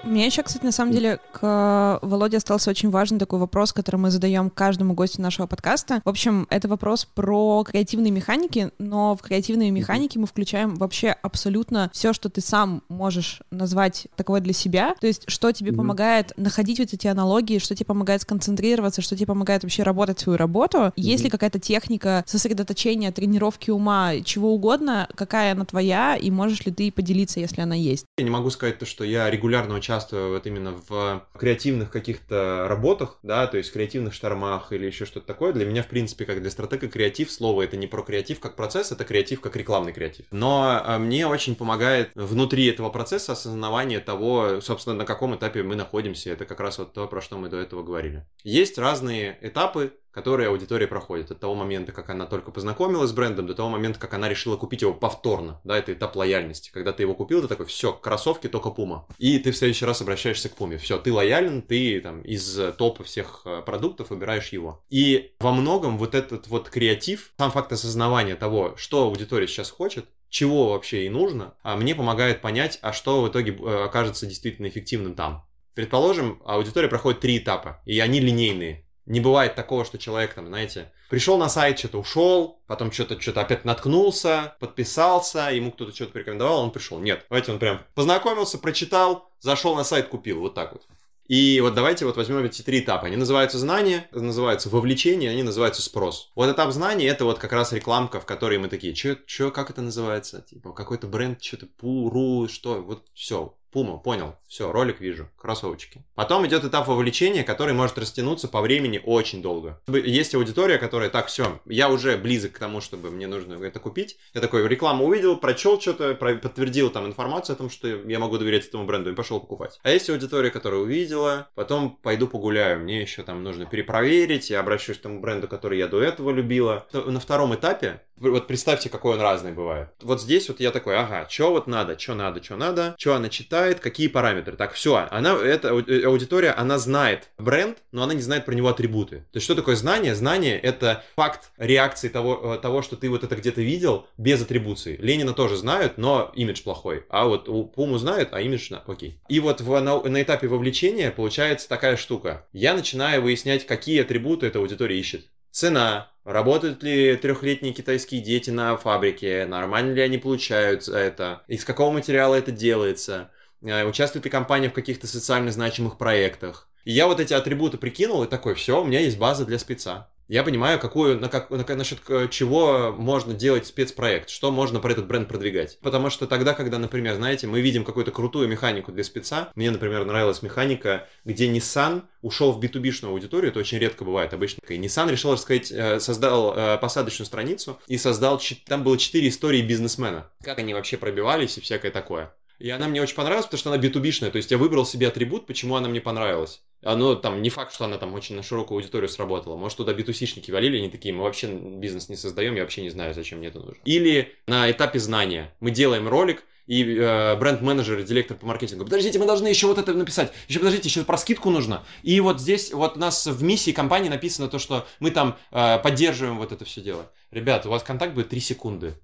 Мне 0.03 0.27
еще, 0.27 0.43
кстати, 0.43 0.65
на 0.65 0.73
самом 0.73 0.93
деле, 0.93 1.21
к 1.33 1.99
Володе 2.03 2.39
остался 2.39 2.71
очень 2.71 2.91
важный 2.91 3.19
такой 3.19 3.39
вопрос, 3.39 3.73
который 3.73 3.97
мы 3.97 4.11
задаем 4.11 4.49
каждому 4.49 4.95
гостю 4.95 5.21
нашего 5.21 5.47
подкаста. 5.47 6.01
В 6.05 6.09
общем, 6.09 6.47
это 6.51 6.69
вопрос 6.69 7.05
про 7.05 7.63
креативные 7.65 8.11
механики, 8.11 8.71
но 8.79 9.15
в 9.15 9.23
креативные 9.23 9.71
механики 9.71 10.17
мы 10.17 10.27
включаем 10.27 10.77
вообще 10.77 11.11
абсолютно 11.11 11.91
все, 11.93 12.13
что 12.13 12.31
ты 12.31 12.41
сам 12.41 12.83
можешь 12.89 13.43
назвать 13.51 14.07
таковой 14.17 14.41
для 14.41 14.55
себя. 14.55 14.95
То 15.01 15.07
есть, 15.07 15.25
что 15.29 15.53
тебе 15.53 15.73
mm-hmm. 15.73 15.77
помогает 15.77 16.33
находить 16.37 16.79
вот 16.79 16.95
эти 16.95 17.07
аналогии, 17.07 17.59
что 17.59 17.75
тебе 17.75 17.87
помогает 17.87 18.23
сконцентрироваться, 18.23 19.03
что 19.03 19.17
тебе 19.17 19.27
помогает 19.27 19.63
вообще 19.65 19.83
работать 19.83 20.19
свою 20.19 20.39
работу. 20.39 20.79
Mm-hmm. 20.79 20.93
Есть 20.97 21.25
ли 21.25 21.31
какая-то 21.31 21.59
техника 21.59 22.25
сосредоточения, 22.27 23.13
тренировки 23.13 23.71
ума, 23.71 24.21
чего 24.25 24.55
угодно, 24.55 25.09
какая 25.15 25.53
она 25.53 25.67
твоя, 25.67 26.17
и 26.17 26.31
можешь 26.31 26.65
ли 26.65 26.73
ты 26.73 26.91
поделиться, 26.91 27.39
если 27.39 27.61
она 27.61 27.75
есть? 27.75 28.07
Я 28.17 28.25
не 28.25 28.31
могу 28.31 28.49
сказать 28.51 28.79
то, 28.79 28.87
что 28.87 29.05
я 29.05 29.29
регулярно 29.31 29.75
участвую 29.75 29.90
участвую 29.91 30.31
вот 30.31 30.47
именно 30.47 30.81
в 30.89 31.27
креативных 31.37 31.91
каких-то 31.91 32.67
работах, 32.69 33.19
да, 33.25 33.49
то 33.49 33.57
есть 33.57 33.73
креативных 33.73 34.15
штормах 34.15 34.73
или 34.73 34.87
еще 34.87 35.05
что-то 35.05 35.27
такое, 35.27 35.53
для 35.53 35.67
меня, 35.67 35.83
в 35.83 35.89
принципе, 35.89 36.25
как 36.25 36.41
для 36.41 36.51
стратега, 36.51 36.89
креатив, 36.89 37.31
слово 37.31 37.63
это 37.63 37.77
не 37.77 37.89
про 37.89 38.03
креатив 38.03 38.39
как 38.39 38.55
процесс, 38.55 38.93
это 38.93 39.05
креатив 39.05 39.41
как 39.41 39.57
рекламный 39.57 39.93
креатив. 39.93 40.27
Но 40.31 40.81
а, 40.85 40.99
мне 40.99 41.27
очень 41.27 41.57
помогает 41.57 42.13
внутри 42.15 42.67
этого 42.67 42.89
процесса 42.91 43.33
осознавание 43.33 43.99
того, 43.99 44.61
собственно, 44.61 44.95
на 44.95 45.05
каком 45.05 45.35
этапе 45.35 45.65
мы 45.65 45.75
находимся. 45.75 46.31
Это 46.31 46.45
как 46.45 46.61
раз 46.61 46.79
вот 46.79 46.93
то, 46.93 47.09
про 47.09 47.21
что 47.21 47.37
мы 47.37 47.49
до 47.49 47.57
этого 47.57 47.83
говорили. 47.83 48.25
Есть 48.45 48.79
разные 48.79 49.39
этапы 49.41 49.93
которые 50.11 50.49
аудитория 50.49 50.87
проходит 50.87 51.31
от 51.31 51.41
того 51.41 51.55
момента, 51.55 51.93
как 51.93 52.11
она 52.11 52.27
только 52.27 52.51
познакомилась 52.51 53.11
с 53.11 53.13
брендом, 53.13 53.47
до 53.47 53.55
того 53.55 53.69
момента, 53.69 53.99
как 53.99 54.15
она 54.15 54.29
решила 54.29 54.57
купить 54.57 54.83
его 54.83 54.93
повторно. 54.93 55.61
Да, 55.65 55.79
это 55.79 55.93
этап 55.93 56.17
лояльности. 56.17 56.71
Когда 56.73 56.93
ты 56.93 57.03
его 57.03 57.15
купил, 57.15 57.43
ты 57.43 57.49
такой, 57.49 57.67
все, 57.67 57.93
кроссовки 57.93 58.49
только 58.49 58.71
Пума. 58.71 59.07
И 59.19 59.39
ты 59.39 59.53
в 59.53 59.57
следующий 59.57 59.85
раз 59.85 60.01
обращаешься 60.01 60.49
к 60.49 60.57
Пуме. 60.57 60.79
Все, 60.79 60.99
ты 60.99 61.13
лоялен, 61.13 61.63
ты 61.63 62.01
там 62.01 62.23
из 62.23 62.59
топа 62.77 63.05
всех 63.05 63.43
э, 63.45 63.63
продуктов 63.65 64.11
выбираешь 64.11 64.49
его. 64.49 64.85
И 64.91 65.35
во 65.41 65.53
многом 65.53 65.99
вот 65.99 66.15
этот 66.15 66.49
вот 66.49 66.69
креатив, 66.69 67.33
сам 67.39 67.51
факт 67.51 67.73
осознавания 67.73 68.37
того, 68.37 68.75
что 68.77 69.05
аудитория 69.05 69.47
сейчас 69.47 69.71
хочет, 69.71 70.07
чего 70.29 70.71
вообще 70.71 71.01
ей 71.01 71.09
нужно, 71.09 71.55
а 71.63 71.77
мне 71.77 71.95
помогает 71.95 72.41
понять, 72.41 72.79
а 72.83 72.93
что 72.93 73.23
в 73.23 73.29
итоге 73.29 73.53
э, 73.53 73.85
окажется 73.85 74.27
действительно 74.27 74.69
эффективным 74.69 75.15
там. 75.15 75.45
Предположим, 75.75 76.41
аудитория 76.45 76.89
проходит 76.89 77.21
три 77.21 77.39
этапа, 77.39 77.81
и 77.85 77.99
они 78.01 78.21
линейные. 78.21 78.87
Не 79.07 79.21
бывает 79.21 79.55
такого, 79.55 79.85
что 79.85 79.99
человек 79.99 80.35
там, 80.35 80.47
знаете, 80.47 80.93
пришел 81.09 81.39
на 81.39 81.49
сайт, 81.49 81.79
что-то 81.79 81.99
ушел, 81.99 82.63
потом 82.67 82.93
что-то 82.93 83.21
что-то 83.21 83.41
опять 83.41 83.65
наткнулся, 83.65 84.57
подписался, 84.61 85.51
ему 85.51 85.73
кто-то 85.73 85.95
что-то 85.95 86.13
порекомендовал, 86.13 86.61
он 86.61 86.71
пришел. 86.71 86.99
Нет, 87.01 87.27
давайте 87.29 87.53
он 87.53 87.59
прям 87.59 87.81
познакомился, 87.95 88.59
прочитал, 88.59 89.31
зашел 89.41 89.75
на 89.75 89.85
сайт, 89.85 90.09
купил. 90.09 90.41
Вот 90.41 90.55
так 90.55 90.73
вот. 90.73 90.87
И 91.31 91.61
вот 91.61 91.75
давайте 91.75 92.07
вот 92.07 92.17
возьмем 92.17 92.45
эти 92.45 92.63
три 92.63 92.81
этапа. 92.81 93.07
Они 93.07 93.15
называются 93.15 93.57
знания, 93.57 94.09
называются 94.11 94.69
вовлечение, 94.69 95.31
они 95.31 95.45
называются 95.45 95.81
спрос. 95.81 96.33
Вот 96.35 96.51
этап 96.51 96.73
знаний 96.73 97.05
это 97.05 97.25
вот 97.25 97.39
как 97.39 97.53
раз 97.53 97.73
рекламка, 97.73 98.19
в 98.19 98.27
которой 98.27 98.59
мы 98.59 98.67
такие, 98.67 98.97
что, 98.97 99.17
что, 99.27 99.53
как 99.53 99.71
это 99.71 99.81
называется? 99.81 100.43
Типа 100.43 100.73
какой-то 100.73 101.07
бренд, 101.07 101.41
что-то 101.41 101.67
пуру, 101.67 102.49
что, 102.49 102.83
вот 102.83 103.07
все. 103.15 103.55
Пума, 103.71 103.99
понял. 103.99 104.37
Все, 104.49 104.73
ролик 104.73 105.01
вижу. 105.01 105.29
Кроссовочки. 105.37 106.05
Потом 106.15 106.47
идет 106.47 106.65
этап 106.65 106.89
вовлечения, 106.89 107.45
который 107.45 107.73
может 107.73 107.99
растянуться 107.99 108.49
по 108.49 108.61
времени 108.61 109.01
очень 109.05 109.43
долго. 109.43 109.81
Есть 109.87 110.35
аудитория, 110.35 110.79
которая, 110.79 111.09
так, 111.09 111.29
все, 111.29 111.61
я 111.67 111.89
уже 111.89 112.17
близок 112.17 112.53
к 112.53 112.59
тому, 112.59 112.81
чтобы 112.81 113.11
мне 113.11 113.27
нужно 113.27 113.63
это 113.65 113.79
купить. 113.79 114.19
Я 114.35 114.41
такой 114.41 114.67
рекламу 114.67 115.05
увидел, 115.07 115.37
прочел 115.37 115.81
что-то, 115.81 116.15
подтвердил 116.15 116.91
там 116.91 117.07
информацию 117.07 117.55
о 117.55 117.59
том, 117.59 117.71
что 117.71 117.89
я 117.89 118.19
могу 118.19 118.39
доверять 118.39 118.67
этому 118.67 118.87
бренду 118.87 119.13
и 119.13 119.15
пошел 119.15 119.41
покупать. 119.41 119.79
А 119.83 119.91
есть 119.91 120.11
аудитория, 120.11 120.51
которая 120.51 120.81
увидела, 120.81 121.49
потом 121.55 121.97
пойду 122.03 122.27
погуляю. 122.27 122.81
Мне 122.81 123.03
еще 123.03 123.23
там 123.23 123.45
нужно 123.45 123.67
перепроверить, 123.67 124.51
я 124.51 124.61
обращусь 124.61 124.99
к 124.99 125.03
тому 125.03 125.21
бренду, 125.21 125.47
который 125.47 125.79
я 125.79 125.87
до 125.87 126.03
этого 126.03 126.31
любила. 126.31 126.87
На 126.93 127.21
втором 127.21 127.55
этапе 127.55 128.03
вот 128.21 128.47
представьте, 128.47 128.89
какой 128.89 129.15
он 129.15 129.21
разный 129.21 129.53
бывает. 129.53 129.89
Вот 130.03 130.21
здесь 130.21 130.49
вот 130.49 130.61
я 130.61 130.71
такой, 130.71 130.97
ага, 130.97 131.27
что 131.29 131.51
вот 131.51 131.67
надо, 131.67 131.99
что 131.99 132.15
надо, 132.15 132.43
что 132.43 132.57
надо, 132.57 132.95
что 132.99 133.15
она 133.15 133.29
читает, 133.29 133.81
какие 133.81 134.09
параметры. 134.09 134.57
Так, 134.57 134.75
все, 134.75 135.09
она, 135.11 135.35
эта 135.35 135.69
э, 135.69 136.05
аудитория, 136.05 136.51
она 136.51 136.79
знает 136.79 137.31
бренд, 137.39 137.79
но 137.93 138.03
она 138.03 138.15
не 138.15 138.21
знает 138.21 138.45
про 138.45 138.55
него 138.55 138.69
атрибуты. 138.69 139.21
То 139.33 139.37
есть, 139.37 139.45
что 139.45 139.55
такое 139.55 139.77
знание? 139.77 140.15
Знание— 140.15 140.59
это 140.61 141.03
факт 141.17 141.51
реакции 141.57 142.09
того, 142.09 142.55
э, 142.55 142.59
того, 142.59 142.83
что 142.83 142.97
ты 142.97 143.09
вот 143.09 143.25
это 143.25 143.35
где-то 143.37 143.63
видел, 143.63 144.07
без 144.19 144.43
атрибуции. 144.43 144.97
Ленина 145.01 145.33
тоже 145.33 145.57
знают, 145.57 145.97
но 145.97 146.31
имидж 146.35 146.63
плохой. 146.63 147.05
А 147.09 147.27
вот 147.27 147.47
Пуму 147.75 147.99
знают, 147.99 148.31
а 148.33 148.41
имидж, 148.41 148.71
на, 148.71 148.81
окей. 148.81 149.21
И 149.29 149.41
вот 149.41 149.61
в, 149.61 149.81
на, 149.81 150.01
на 150.03 150.23
этапе 150.23 150.47
вовлечения 150.47 151.11
получается 151.11 151.69
такая 151.69 151.97
штука. 151.97 152.47
Я 152.53 152.75
начинаю 152.75 153.23
выяснять, 153.23 153.67
какие 153.67 154.03
атрибуты 154.03 154.47
эта 154.47 154.59
аудитория 154.59 154.99
ищет. 154.99 155.27
Цена, 155.51 156.11
работают 156.25 156.83
ли 156.83 157.17
трехлетние 157.17 157.73
китайские 157.73 158.21
дети 158.21 158.51
на 158.51 158.77
фабрике, 158.77 159.47
нормально 159.47 159.93
ли 159.93 160.03
они 160.03 160.19
получают 160.19 160.89
это, 160.89 161.43
из 161.49 161.65
какого 161.65 161.93
материала 161.93 162.35
это 162.35 162.53
делается, 162.53 163.31
э, 163.63 163.85
участвует 163.85 164.25
ли 164.25 164.31
компания 164.31 164.71
в 164.71 164.75
каких-то 164.75 165.07
социально 165.07 165.51
значимых 165.51 165.99
проектах. 165.99 166.69
И 166.85 166.93
я 166.93 167.07
вот 167.07 167.21
эти 167.21 167.35
атрибуты 167.35 167.79
прикинул 167.79 168.25
и 168.25 168.29
такой, 168.29 168.55
все, 168.55 168.83
у 168.83 168.85
меня 168.85 169.01
есть 169.01 169.19
база 169.19 169.45
для 169.45 169.59
спеца 169.59 170.09
я 170.31 170.45
понимаю, 170.45 170.79
какую, 170.79 171.19
на 171.19 171.29
как, 171.29 171.51
на, 171.51 171.65
насчет 171.75 171.99
чего 172.31 172.95
можно 172.97 173.35
делать 173.35 173.67
спецпроект, 173.67 174.31
что 174.31 174.53
можно 174.53 174.79
про 174.79 174.93
этот 174.93 175.07
бренд 175.09 175.29
продвигать. 175.29 175.79
Потому 175.81 176.09
что 176.09 176.29
тогда, 176.29 176.55
когда, 176.55 176.79
например, 176.79 177.17
знаете, 177.17 177.49
мы 177.49 177.61
видим 177.61 177.85
какую-то 177.85 178.13
крутую 178.13 178.47
механику 178.47 178.93
для 178.93 179.03
спеца, 179.03 179.51
мне, 179.57 179.71
например, 179.73 180.05
нравилась 180.05 180.43
механика, 180.43 181.09
где 181.25 181.51
Nissan 181.51 182.03
ушел 182.23 182.53
в 182.53 182.61
B2B-шную 182.61 183.11
аудиторию, 183.11 183.51
это 183.51 183.59
очень 183.59 183.79
редко 183.79 184.05
бывает 184.05 184.33
обычно. 184.33 184.61
И 184.69 184.79
Nissan 184.79 185.11
решил 185.11 185.33
рассказать, 185.33 185.73
э, 185.73 185.99
создал 185.99 186.55
э, 186.57 186.79
посадочную 186.79 187.27
страницу 187.27 187.81
и 187.89 187.99
создал, 187.99 188.41
там 188.67 188.85
было 188.85 188.97
четыре 188.99 189.29
истории 189.29 189.63
бизнесмена. 189.63 190.31
Как 190.45 190.61
они 190.61 190.75
вообще 190.75 190.97
пробивались 190.97 191.59
и 191.59 191.61
всякое 191.61 191.91
такое. 191.91 192.33
И 192.61 192.69
она 192.71 192.89
мне 192.89 193.03
очень 193.03 193.17
понравилась, 193.17 193.47
потому 193.47 193.59
что 193.59 193.73
она 193.73 193.83
B2B-шная. 193.83 194.31
То 194.31 194.37
есть 194.37 194.51
я 194.51 194.59
выбрал 194.59 194.87
себе 194.87 195.09
атрибут, 195.09 195.47
почему 195.47 195.77
она 195.77 195.89
мне 195.89 196.01
понравилась. 196.01 196.61
Оно 196.83 197.15
там 197.15 197.43
не 197.43 197.51
факт, 197.51 197.75
что 197.75 197.85
она 197.85 197.99
там 197.99 198.15
очень 198.15 198.37
на 198.37 198.43
широкую 198.43 198.79
аудиторию 198.79 199.09
сработала. 199.09 199.57
Может, 199.57 199.79
туда 199.79 199.93
битусишники 199.93 200.51
валили, 200.51 200.79
они 200.79 200.89
такие, 200.89 201.15
мы 201.15 201.25
вообще 201.25 201.49
бизнес 201.49 202.09
не 202.09 202.17
создаем, 202.17 202.55
я 202.55 202.63
вообще 202.63 202.83
не 202.83 202.91
знаю, 202.91 203.13
зачем 203.13 203.39
мне 203.39 203.49
это 203.49 203.59
нужно. 203.59 203.77
Или 203.85 204.35
на 204.47 204.71
этапе 204.71 204.99
знания. 204.99 205.55
Мы 205.61 205.71
делаем 205.71 206.09
ролик, 206.09 206.45
и 206.71 206.85
э, 206.85 207.35
бренд-менеджер 207.35 208.01
директор 208.05 208.37
по 208.37 208.47
маркетингу. 208.47 208.85
Подождите, 208.85 209.19
мы 209.19 209.27
должны 209.27 209.49
еще 209.49 209.67
вот 209.67 209.79
это 209.79 209.93
написать. 209.93 210.33
Еще 210.47 210.61
подождите, 210.61 210.89
еще 210.89 211.03
про 211.03 211.19
скидку 211.19 211.51
нужно. 211.51 211.85
И 212.05 212.21
вот 212.21 212.41
здесь 212.41 212.73
вот 212.73 212.97
у 212.97 213.01
нас 213.01 213.27
в 213.27 213.43
миссии 213.43 213.73
компании 213.73 214.09
написано 214.09 214.47
то, 214.47 214.61
что 214.61 214.87
мы 215.01 215.11
там 215.11 215.37
э, 215.51 215.81
поддерживаем 215.81 216.39
вот 216.39 216.53
это 216.53 216.65
все 216.65 216.81
дело. 216.81 217.11
Ребят, 217.33 217.67
у 217.67 217.71
вас 217.71 217.83
контакт 217.83 218.15
будет 218.15 218.29
3 218.29 218.41
секунды. 218.41 218.95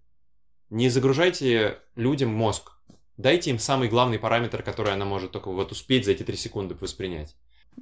Не 0.71 0.89
загружайте 0.91 1.79
людям 1.97 2.31
мозг. 2.31 2.71
Дайте 3.17 3.51
им 3.51 3.59
самый 3.59 3.89
главный 3.89 4.21
параметр, 4.21 4.63
который 4.63 4.93
она 4.93 5.05
может 5.05 5.33
только 5.33 5.51
вот 5.51 5.73
успеть 5.73 6.05
за 6.05 6.13
эти 6.13 6.23
3 6.23 6.37
секунды 6.37 6.77
воспринять. 6.79 7.35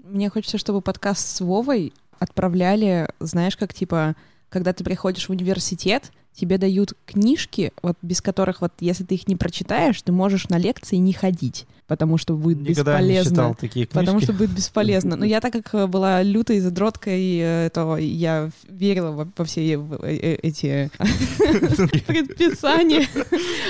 Мне 0.03 0.31
хочется, 0.31 0.59
чтобы 0.59 0.81
подкаст 0.81 1.37
с 1.37 1.41
Вовой 1.41 1.93
отправляли, 2.19 3.09
знаешь, 3.21 3.57
как 3.57 3.75
типа, 3.75 4.17
когда 4.49 4.73
ты 4.73 4.85
приходишь 4.85 5.29
в 5.29 5.31
университет, 5.31 6.11
тебе 6.35 6.59
дают 6.59 6.95
книжки, 7.07 7.73
вот 7.83 7.97
без 8.03 8.21
которых 8.21 8.61
вот 8.61 8.73
если 8.81 9.05
ты 9.05 9.15
их 9.15 9.29
не 9.29 9.37
прочитаешь, 9.37 10.01
ты 10.03 10.13
можешь 10.13 10.49
на 10.49 10.59
лекции 10.59 10.97
не 10.97 11.13
ходить, 11.13 11.67
потому 11.87 12.19
что 12.19 12.35
будет 12.35 12.59
Никогда 12.59 12.99
бесполезно. 12.99 13.31
Не 13.31 13.31
читал 13.31 13.55
такие 13.55 13.87
книжки. 13.87 13.95
Потому 13.95 14.21
что 14.21 14.33
будет 14.33 14.51
бесполезно. 14.51 15.17
Но 15.17 15.25
я 15.25 15.41
так 15.41 15.53
как 15.53 15.89
была 15.89 16.23
лютой 16.23 16.59
задроткой, 16.61 17.39
э, 17.39 17.71
то 17.73 17.97
я 17.97 18.51
верила 18.69 19.13
во, 19.13 19.29
во 19.37 19.45
все 19.45 19.75
э, 19.75 19.79
э, 20.03 20.35
эти 20.43 20.91
предписания. 22.07 23.07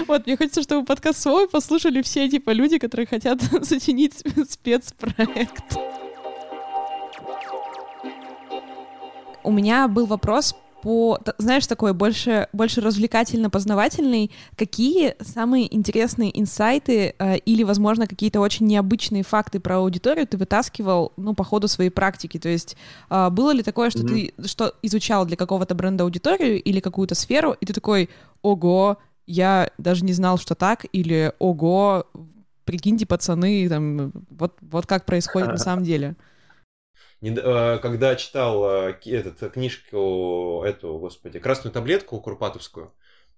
Вот, 0.07 0.27
мне 0.27 0.37
хочется, 0.37 0.62
чтобы 0.62 0.87
подкаст 0.87 1.20
свой 1.20 1.49
послушали 1.49 2.01
все 2.03 2.29
типа 2.31 2.51
люди, 2.51 2.79
которые 2.79 3.07
хотят 3.07 3.43
сочинить 3.62 4.22
спецпроект. 4.49 5.77
У 9.45 9.53
меня 9.53 9.88
был 9.88 10.07
вопрос 10.07 10.55
по, 10.84 11.18
знаешь, 11.38 11.66
такой 11.66 11.95
больше, 11.95 12.47
больше 12.53 12.82
развлекательно-познавательный. 12.82 14.30
Какие 14.55 15.14
самые 15.18 15.74
интересные 15.74 16.38
инсайты 16.38 17.14
э, 17.18 17.38
или, 17.38 17.62
возможно, 17.62 18.07
какие-то 18.07 18.40
очень 18.40 18.66
необычные 18.66 19.22
факты 19.22 19.61
про 19.61 19.78
аудиторию 19.78 20.26
ты 20.26 20.36
вытаскивал, 20.36 21.14
ну, 21.16 21.32
по 21.32 21.42
ходу 21.42 21.68
своей 21.68 21.88
практики? 21.88 22.38
То 22.38 22.51
есть 22.51 22.76
э, 23.09 23.30
было 23.30 23.53
ли 23.53 23.62
такое, 23.62 23.88
что 23.88 24.01
mm-hmm. 24.01 24.34
ты 24.36 24.49
что 24.49 24.74
изучал 24.82 25.24
для 25.24 25.38
какого-то 25.38 25.74
бренда 25.74 26.05
аудиторию 26.05 26.62
или 26.62 26.80
какую-то 26.80 27.14
сферу, 27.14 27.57
и 27.59 27.64
ты 27.64 27.72
такой, 27.72 28.11
ого, 28.42 28.99
я 29.26 29.70
даже 29.78 30.05
не 30.05 30.12
знал, 30.12 30.36
что 30.36 30.55
так, 30.55 30.84
или 30.92 31.32
ого, 31.38 32.05
прикиньте, 32.66 33.07
пацаны, 33.07 33.66
там, 33.70 34.12
вот, 34.28 34.53
вот 34.61 34.86
как 34.86 35.07
происходит 35.07 35.49
на 35.49 35.57
самом 35.57 35.84
деле. 35.84 36.14
Э, 37.31 37.79
когда 37.79 38.16
читал 38.16 38.89
э, 38.89 38.99
этот, 39.07 39.53
книжку, 39.53 40.62
эту, 40.66 40.99
господи, 40.99 41.39
красную 41.39 41.72
таблетку 41.72 42.20
Курпатовскую, 42.20 42.93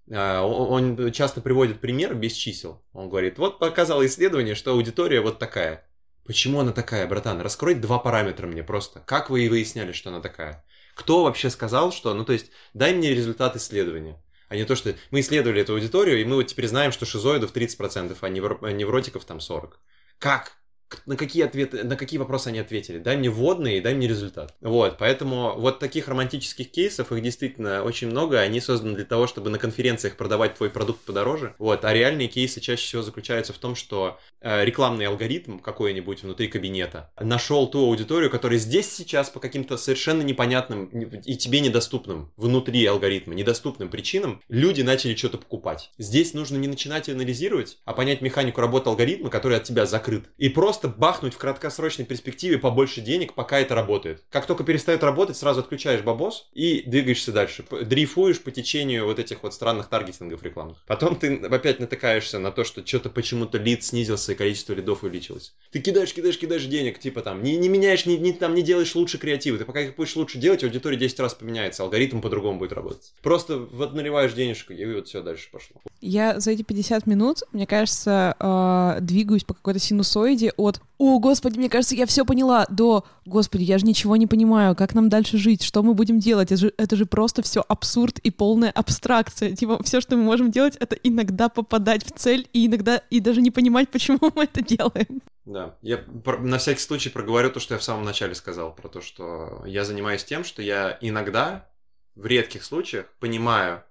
э, 0.09 0.39
он 0.39 1.11
часто 1.11 1.41
приводит 1.41 1.79
пример 1.79 2.13
без 2.13 2.33
чисел. 2.33 2.83
Он 2.91 3.09
говорит, 3.09 3.37
вот 3.37 3.59
показало 3.59 4.05
исследование, 4.05 4.55
что 4.55 4.71
аудитория 4.71 5.21
вот 5.21 5.39
такая. 5.39 5.87
Почему 6.25 6.59
она 6.59 6.73
такая, 6.73 7.07
братан? 7.07 7.39
Раскрой 7.39 7.75
два 7.75 7.99
параметра 7.99 8.47
мне 8.47 8.63
просто. 8.63 8.99
Как 8.99 9.29
вы 9.29 9.45
и 9.45 9.49
выясняли, 9.49 9.93
что 9.93 10.09
она 10.09 10.19
такая? 10.19 10.65
Кто 10.93 11.23
вообще 11.23 11.49
сказал, 11.49 11.93
что... 11.93 12.13
Ну, 12.13 12.25
то 12.25 12.33
есть, 12.33 12.51
дай 12.73 12.93
мне 12.93 13.13
результат 13.13 13.55
исследования. 13.55 14.21
А 14.49 14.55
не 14.55 14.65
то, 14.65 14.75
что 14.75 14.93
мы 15.11 15.21
исследовали 15.21 15.61
эту 15.61 15.73
аудиторию, 15.73 16.19
и 16.19 16.25
мы 16.25 16.35
вот 16.35 16.47
теперь 16.47 16.67
знаем, 16.67 16.91
что 16.91 17.05
шизоидов 17.05 17.55
30%, 17.55 18.17
а 18.19 18.29
невротиков 18.71 19.23
там 19.23 19.37
40%. 19.37 19.73
Как? 20.19 20.57
На 21.05 21.15
какие 21.15 21.43
ответы, 21.43 21.83
на 21.83 21.95
какие 21.95 22.19
вопросы 22.19 22.49
они 22.49 22.59
ответили. 22.59 22.99
Дай 22.99 23.17
мне 23.17 23.29
вводные 23.29 23.81
дай 23.81 23.93
мне 23.93 24.07
результат. 24.07 24.53
Вот, 24.61 24.97
поэтому 24.97 25.53
вот 25.57 25.79
таких 25.79 26.07
романтических 26.07 26.69
кейсов, 26.69 27.11
их 27.11 27.21
действительно 27.21 27.83
очень 27.83 28.07
много, 28.07 28.39
они 28.39 28.59
созданы 28.59 28.95
для 28.95 29.05
того, 29.05 29.27
чтобы 29.27 29.49
на 29.49 29.57
конференциях 29.57 30.17
продавать 30.17 30.55
твой 30.55 30.69
продукт 30.69 31.01
подороже. 31.01 31.55
Вот, 31.57 31.85
а 31.85 31.93
реальные 31.93 32.27
кейсы 32.27 32.59
чаще 32.59 32.83
всего 32.83 33.01
заключаются 33.01 33.53
в 33.53 33.57
том, 33.57 33.75
что 33.75 34.19
э, 34.41 34.65
рекламный 34.65 35.07
алгоритм 35.07 35.59
какой-нибудь 35.59 36.23
внутри 36.23 36.47
кабинета 36.47 37.11
нашел 37.19 37.67
ту 37.67 37.85
аудиторию, 37.85 38.29
которая 38.29 38.59
здесь 38.59 38.91
сейчас 38.91 39.29
по 39.29 39.39
каким-то 39.39 39.77
совершенно 39.77 40.21
непонятным 40.21 40.85
и 40.85 41.35
тебе 41.35 41.59
недоступным 41.59 42.31
внутри 42.35 42.85
алгоритма, 42.85 43.33
недоступным 43.35 43.89
причинам, 43.89 44.41
люди 44.49 44.81
начали 44.81 45.15
что-то 45.15 45.37
покупать. 45.37 45.91
Здесь 45.97 46.33
нужно 46.33 46.57
не 46.57 46.67
начинать 46.67 47.09
анализировать, 47.09 47.77
а 47.85 47.93
понять 47.93 48.21
механику 48.21 48.61
работы 48.61 48.89
алгоритма, 48.89 49.29
который 49.29 49.57
от 49.57 49.63
тебя 49.63 49.85
закрыт. 49.85 50.25
И 50.37 50.49
просто 50.49 50.76
просто 50.77 50.99
бахнуть 50.99 51.33
в 51.33 51.37
краткосрочной 51.39 52.05
перспективе 52.05 52.59
побольше 52.59 53.01
денег, 53.01 53.33
пока 53.33 53.59
это 53.59 53.73
работает. 53.73 54.23
Как 54.29 54.45
только 54.45 54.63
перестает 54.63 55.03
работать, 55.03 55.35
сразу 55.35 55.61
отключаешь 55.61 56.01
бабос 56.01 56.49
и 56.53 56.83
двигаешься 56.85 57.31
дальше. 57.31 57.65
Дрейфуешь 57.83 58.41
по 58.41 58.51
течению 58.51 59.05
вот 59.05 59.17
этих 59.17 59.41
вот 59.41 59.55
странных 59.55 59.87
таргетингов 59.87 60.43
рекламных. 60.43 60.77
Потом 60.85 61.15
ты 61.15 61.37
опять 61.37 61.79
натыкаешься 61.79 62.37
на 62.37 62.51
то, 62.51 62.63
что 62.63 62.85
что-то 62.85 63.09
почему-то 63.09 63.57
лид 63.57 63.83
снизился 63.83 64.33
и 64.33 64.35
количество 64.35 64.73
лидов 64.73 65.01
увеличилось. 65.01 65.55
Ты 65.71 65.79
кидаешь, 65.79 66.13
кидаешь, 66.13 66.37
кидаешь 66.37 66.65
денег, 66.65 66.99
типа 66.99 67.21
там, 67.21 67.41
не, 67.41 67.57
не 67.57 67.69
меняешь, 67.69 68.05
не, 68.05 68.17
не, 68.17 68.33
там, 68.33 68.53
не 68.53 68.61
делаешь 68.61 68.93
лучше 68.93 69.17
креативы. 69.17 69.57
Ты 69.57 69.65
пока 69.65 69.81
их 69.81 69.95
будешь 69.95 70.15
лучше 70.15 70.37
делать, 70.37 70.63
аудитория 70.63 70.97
10 70.97 71.19
раз 71.21 71.33
поменяется, 71.33 71.81
алгоритм 71.81 72.21
по-другому 72.21 72.59
будет 72.59 72.73
работать. 72.73 73.13
Просто 73.23 73.57
вот 73.57 73.95
наливаешь 73.95 74.33
денежку, 74.33 74.73
и 74.73 74.85
вот 74.93 75.07
все 75.07 75.23
дальше 75.23 75.49
пошло. 75.51 75.81
Я 76.01 76.39
за 76.39 76.51
эти 76.51 76.61
50 76.61 77.07
минут, 77.07 77.39
мне 77.51 77.65
кажется, 77.65 78.35
э, 78.39 79.01
двигаюсь 79.01 79.43
по 79.43 79.55
какой-то 79.55 79.79
синусоиде 79.79 80.51
от 80.55 80.66
«О, 80.97 81.19
господи, 81.19 81.57
мне 81.57 81.69
кажется, 81.69 81.95
я 81.95 82.05
все 82.05 82.25
поняла», 82.25 82.65
до 82.69 83.05
«Господи, 83.25 83.63
я 83.63 83.77
же 83.77 83.85
ничего 83.85 84.15
не 84.15 84.27
понимаю, 84.27 84.75
как 84.75 84.93
нам 84.93 85.09
дальше 85.09 85.37
жить, 85.37 85.63
что 85.63 85.83
мы 85.83 85.93
будем 85.93 86.19
делать?» 86.19 86.51
Это 86.51 86.61
же, 86.61 86.73
это 86.77 86.95
же 86.95 87.05
просто 87.05 87.41
все 87.41 87.63
абсурд 87.67 88.19
и 88.19 88.31
полная 88.31 88.71
абстракция. 88.71 89.55
Типа, 89.55 89.81
все, 89.83 90.01
что 90.01 90.17
мы 90.17 90.23
можем 90.23 90.51
делать, 90.51 90.75
это 90.77 90.95
иногда 90.95 91.49
попадать 91.49 92.05
в 92.05 92.11
цель 92.11 92.47
и 92.53 92.67
иногда 92.67 92.97
и 93.09 93.19
даже 93.19 93.41
не 93.41 93.51
понимать, 93.51 93.89
почему 93.89 94.19
мы 94.35 94.43
это 94.43 94.61
делаем. 94.61 95.21
Да, 95.45 95.77
я 95.81 96.03
на 96.39 96.57
всякий 96.57 96.81
случай 96.81 97.09
проговорю 97.09 97.49
то, 97.49 97.61
что 97.61 97.75
я 97.75 97.79
в 97.79 97.83
самом 97.83 98.03
начале 98.03 98.35
сказал, 98.35 98.75
про 98.75 98.89
то, 98.89 98.99
что 98.99 99.63
я 99.65 99.85
занимаюсь 99.85 100.25
тем, 100.25 100.43
что 100.43 100.61
я 100.61 100.97
иногда, 100.99 101.69
в 102.15 102.25
редких 102.25 102.65
случаях, 102.65 103.05
понимаю, 103.19 103.83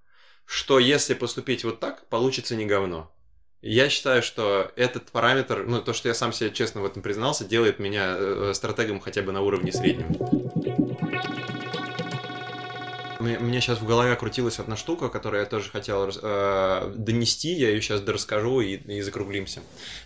что 0.44 0.78
если 0.78 1.14
поступить 1.14 1.64
вот 1.64 1.80
так, 1.80 2.06
получится 2.08 2.56
не 2.56 2.66
говно. 2.66 3.10
Я 3.62 3.88
считаю, 3.88 4.22
что 4.22 4.70
этот 4.76 5.10
параметр, 5.10 5.64
ну, 5.66 5.80
то, 5.80 5.92
что 5.92 6.08
я 6.08 6.14
сам 6.14 6.32
себе 6.32 6.50
честно 6.50 6.82
в 6.82 6.84
этом 6.84 7.02
признался, 7.02 7.44
делает 7.44 7.78
меня 7.78 8.14
э, 8.16 8.52
стратегом 8.54 9.00
хотя 9.00 9.22
бы 9.22 9.32
на 9.32 9.40
уровне 9.40 9.72
среднего. 9.72 10.45
Мне 13.26 13.60
сейчас 13.60 13.80
в 13.80 13.86
голове 13.86 14.14
крутилась 14.16 14.58
одна 14.58 14.76
штука, 14.76 15.08
которую 15.08 15.40
я 15.40 15.46
тоже 15.46 15.70
хотел 15.70 16.08
э, 16.08 16.92
донести, 16.96 17.52
я 17.52 17.70
ее 17.70 17.80
сейчас 17.80 18.02
расскажу 18.06 18.60
и, 18.60 18.76
и 18.76 19.00
закруглимся. 19.00 19.60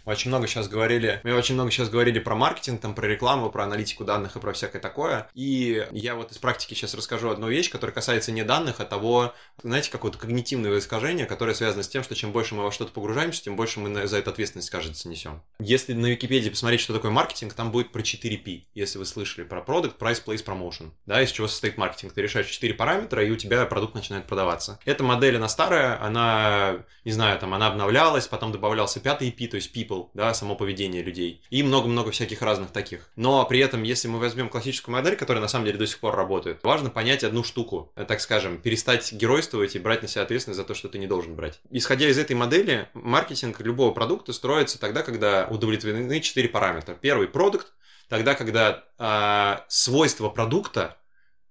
Мы 0.05 0.13
очень 0.13 0.31
много 0.31 0.47
сейчас 0.47 0.69
говорили, 0.69 1.21
мы 1.25 1.35
очень 1.35 1.55
много 1.55 1.71
сейчас 1.71 1.89
говорили 1.89 2.19
про 2.19 2.35
маркетинг, 2.35 2.81
там, 2.81 2.95
про 2.95 3.07
рекламу, 3.07 3.51
про 3.51 3.65
аналитику 3.65 4.05
данных 4.05 4.37
и 4.37 4.41
про 4.41 4.53
всякое 4.53 4.81
такое. 4.81 5.29
И 5.35 5.87
я 5.93 6.15
вот 6.15 6.33
из 6.33 6.39
практики 6.39 6.75
сейчас 6.75 6.95
расскажу 6.95 7.31
одну 7.31 7.49
вещь, 7.49 7.71
которая 7.71 7.95
касается 7.95 8.33
не 8.33 8.43
данных, 8.43 8.81
а 8.81 8.85
того, 8.85 9.35
знаете, 9.63 9.91
какое-то 9.91 10.19
когнитивное 10.19 10.79
искажение, 10.79 11.27
которое 11.27 11.55
связано 11.55 11.83
с 11.83 11.89
тем, 11.89 12.03
что 12.03 12.15
чем 12.15 12.33
больше 12.33 12.55
мы 12.55 12.63
во 12.63 12.73
что-то 12.73 12.93
погружаемся, 12.93 13.43
тем 13.43 13.57
больше 13.57 13.81
мы 13.81 14.07
за 14.07 14.19
это 14.19 14.31
ответственность, 14.31 14.71
кажется, 14.71 15.09
несем. 15.09 15.43
Если 15.59 15.93
на 15.93 16.07
Википедии 16.07 16.51
посмотреть, 16.51 16.81
что 16.81 16.95
такое 16.95 17.11
маркетинг, 17.11 17.55
там 17.55 17.71
будет 17.73 17.93
про 17.93 18.01
4P, 18.01 18.63
если 18.75 18.99
вы 18.99 19.05
слышали 19.05 19.45
про 19.45 19.61
продукт, 19.61 20.01
price, 20.01 20.23
place, 20.25 20.45
promotion. 20.45 20.91
Да, 21.07 21.23
из 21.23 21.31
чего 21.31 21.49
состоит 21.49 21.77
маркетинг. 21.77 22.13
Ты 22.13 22.23
решаешь 22.23 22.47
4 22.47 22.75
параметра, 22.75 23.10
параметра, 23.11 23.25
и 23.25 23.31
у 23.31 23.37
тебя 23.37 23.67
продукт 23.67 23.95
начинает 23.95 24.27
продаваться. 24.27 24.79
Эта 24.85 25.03
модель, 25.05 25.37
она 25.37 25.49
старая, 25.49 26.03
она, 26.03 26.79
не 27.05 27.13
знаю, 27.13 27.39
там, 27.39 27.55
она 27.55 27.67
обновлялась, 27.67 28.27
потом 28.27 28.53
добавлялся 28.53 29.01
пятый 29.01 29.29
IP, 29.29 29.49
то 29.49 29.57
есть 29.57 29.75
people, 29.77 30.09
да, 30.15 30.33
само 30.35 30.55
поведение 30.55 31.03
людей, 31.03 31.43
и 31.51 31.63
много-много 31.63 32.11
всяких 32.11 32.43
разных 32.43 32.71
таких. 32.71 33.09
Но 33.17 33.45
при 33.45 33.61
этом, 33.61 33.83
если 33.83 34.09
мы 34.09 34.19
возьмем 34.19 34.49
классическую 34.49 34.95
модель, 34.95 35.17
которая 35.17 35.43
на 35.43 35.49
самом 35.49 35.67
деле 35.67 35.79
до 35.79 35.87
сих 35.87 35.99
пор 35.99 36.15
работает, 36.15 36.63
важно 36.63 36.91
понять 36.91 37.25
одну 37.25 37.45
штуку, 37.45 37.93
э, 37.97 38.05
так 38.05 38.21
скажем, 38.21 38.59
перестать 38.59 39.13
геройствовать 39.13 39.77
и 39.77 39.79
брать 39.79 40.03
на 40.03 40.09
себя 40.09 40.23
ответственность 40.23 40.59
за 40.59 40.65
то, 40.65 40.75
что 40.75 40.89
ты 40.89 40.99
не 40.99 41.07
должен 41.07 41.35
брать. 41.35 41.61
Исходя 41.71 42.09
из 42.09 42.19
этой 42.19 42.37
модели, 42.37 42.89
маркетинг 42.95 43.61
любого 43.61 43.93
продукта 43.93 44.33
строится 44.33 44.79
тогда, 44.79 45.03
когда 45.03 45.47
удовлетворены 45.51 46.21
четыре 46.21 46.49
параметра. 46.49 46.95
Первый– 47.01 47.29
продукт, 47.29 47.73
тогда, 48.09 48.35
когда 48.35 48.85
э, 48.99 49.63
свойства 49.69 50.29
продукта 50.29 50.97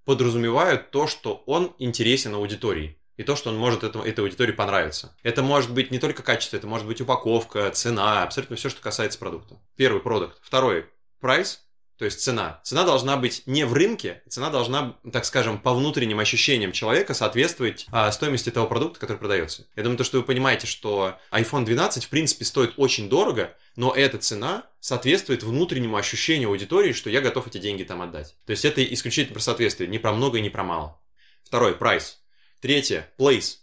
подразумевают 0.10 0.90
то, 0.90 1.06
что 1.06 1.44
он 1.46 1.76
интересен 1.78 2.34
аудитории 2.34 2.98
и 3.18 3.22
то, 3.22 3.36
что 3.36 3.52
он 3.52 3.58
может 3.58 3.84
этому, 3.84 4.04
этой 4.04 4.22
аудитории 4.22 4.54
понравиться. 4.54 5.16
Это 5.22 5.44
может 5.44 5.72
быть 5.72 5.92
не 5.92 6.00
только 6.00 6.24
качество, 6.24 6.58
это 6.58 6.66
может 6.66 6.88
быть 6.88 7.00
упаковка, 7.00 7.70
цена, 7.70 8.24
абсолютно 8.24 8.56
все, 8.56 8.70
что 8.70 8.82
касается 8.82 9.20
продукта. 9.20 9.60
Первый 9.76 10.02
продукт. 10.02 10.40
Второй– 10.42 10.88
прайс, 11.20 11.62
то 12.00 12.06
есть 12.06 12.22
цена. 12.22 12.62
Цена 12.64 12.86
должна 12.86 13.18
быть 13.18 13.44
не 13.46 13.66
в 13.66 13.74
рынке, 13.74 14.24
цена 14.30 14.50
должна, 14.50 14.98
так 15.12 15.26
скажем, 15.26 15.60
по 15.60 15.74
внутренним 15.74 16.20
ощущениям 16.20 16.72
человека 16.72 17.14
соответствовать 17.14 17.88
а, 17.92 18.10
стоимости 18.14 18.52
того 18.52 18.68
продукта, 18.68 19.02
который 19.02 19.18
продается. 19.18 19.68
Я 19.76 19.84
думаю, 19.84 19.98
то, 19.98 20.06
что 20.06 20.18
вы 20.18 20.24
понимаете, 20.24 20.66
что 20.66 21.20
iPhone 21.30 21.66
12 21.66 22.06
в 22.06 22.10
принципе 22.10 22.46
стоит 22.46 22.76
очень 22.78 23.10
дорого, 23.10 23.54
но 23.76 23.94
эта 23.94 24.18
цена 24.18 24.64
соответствует 24.80 25.44
внутреннему 25.44 25.98
ощущению 25.98 26.50
аудитории, 26.50 26.94
что 26.94 27.10
я 27.10 27.20
готов 27.20 27.48
эти 27.48 27.58
деньги 27.58 27.84
там 27.84 28.02
отдать. 28.02 28.38
То 28.46 28.52
есть 28.52 28.64
это 28.64 28.82
исключительно 28.82 29.34
про 29.34 29.42
соответствие, 29.42 29.90
не 29.90 30.00
про 30.00 30.14
много 30.14 30.38
и 30.38 30.42
не 30.42 30.50
про 30.50 30.64
мало. 30.64 31.02
Второй, 31.44 31.76
прайс. 31.76 32.22
Третье, 32.62 33.12
place. 33.20 33.58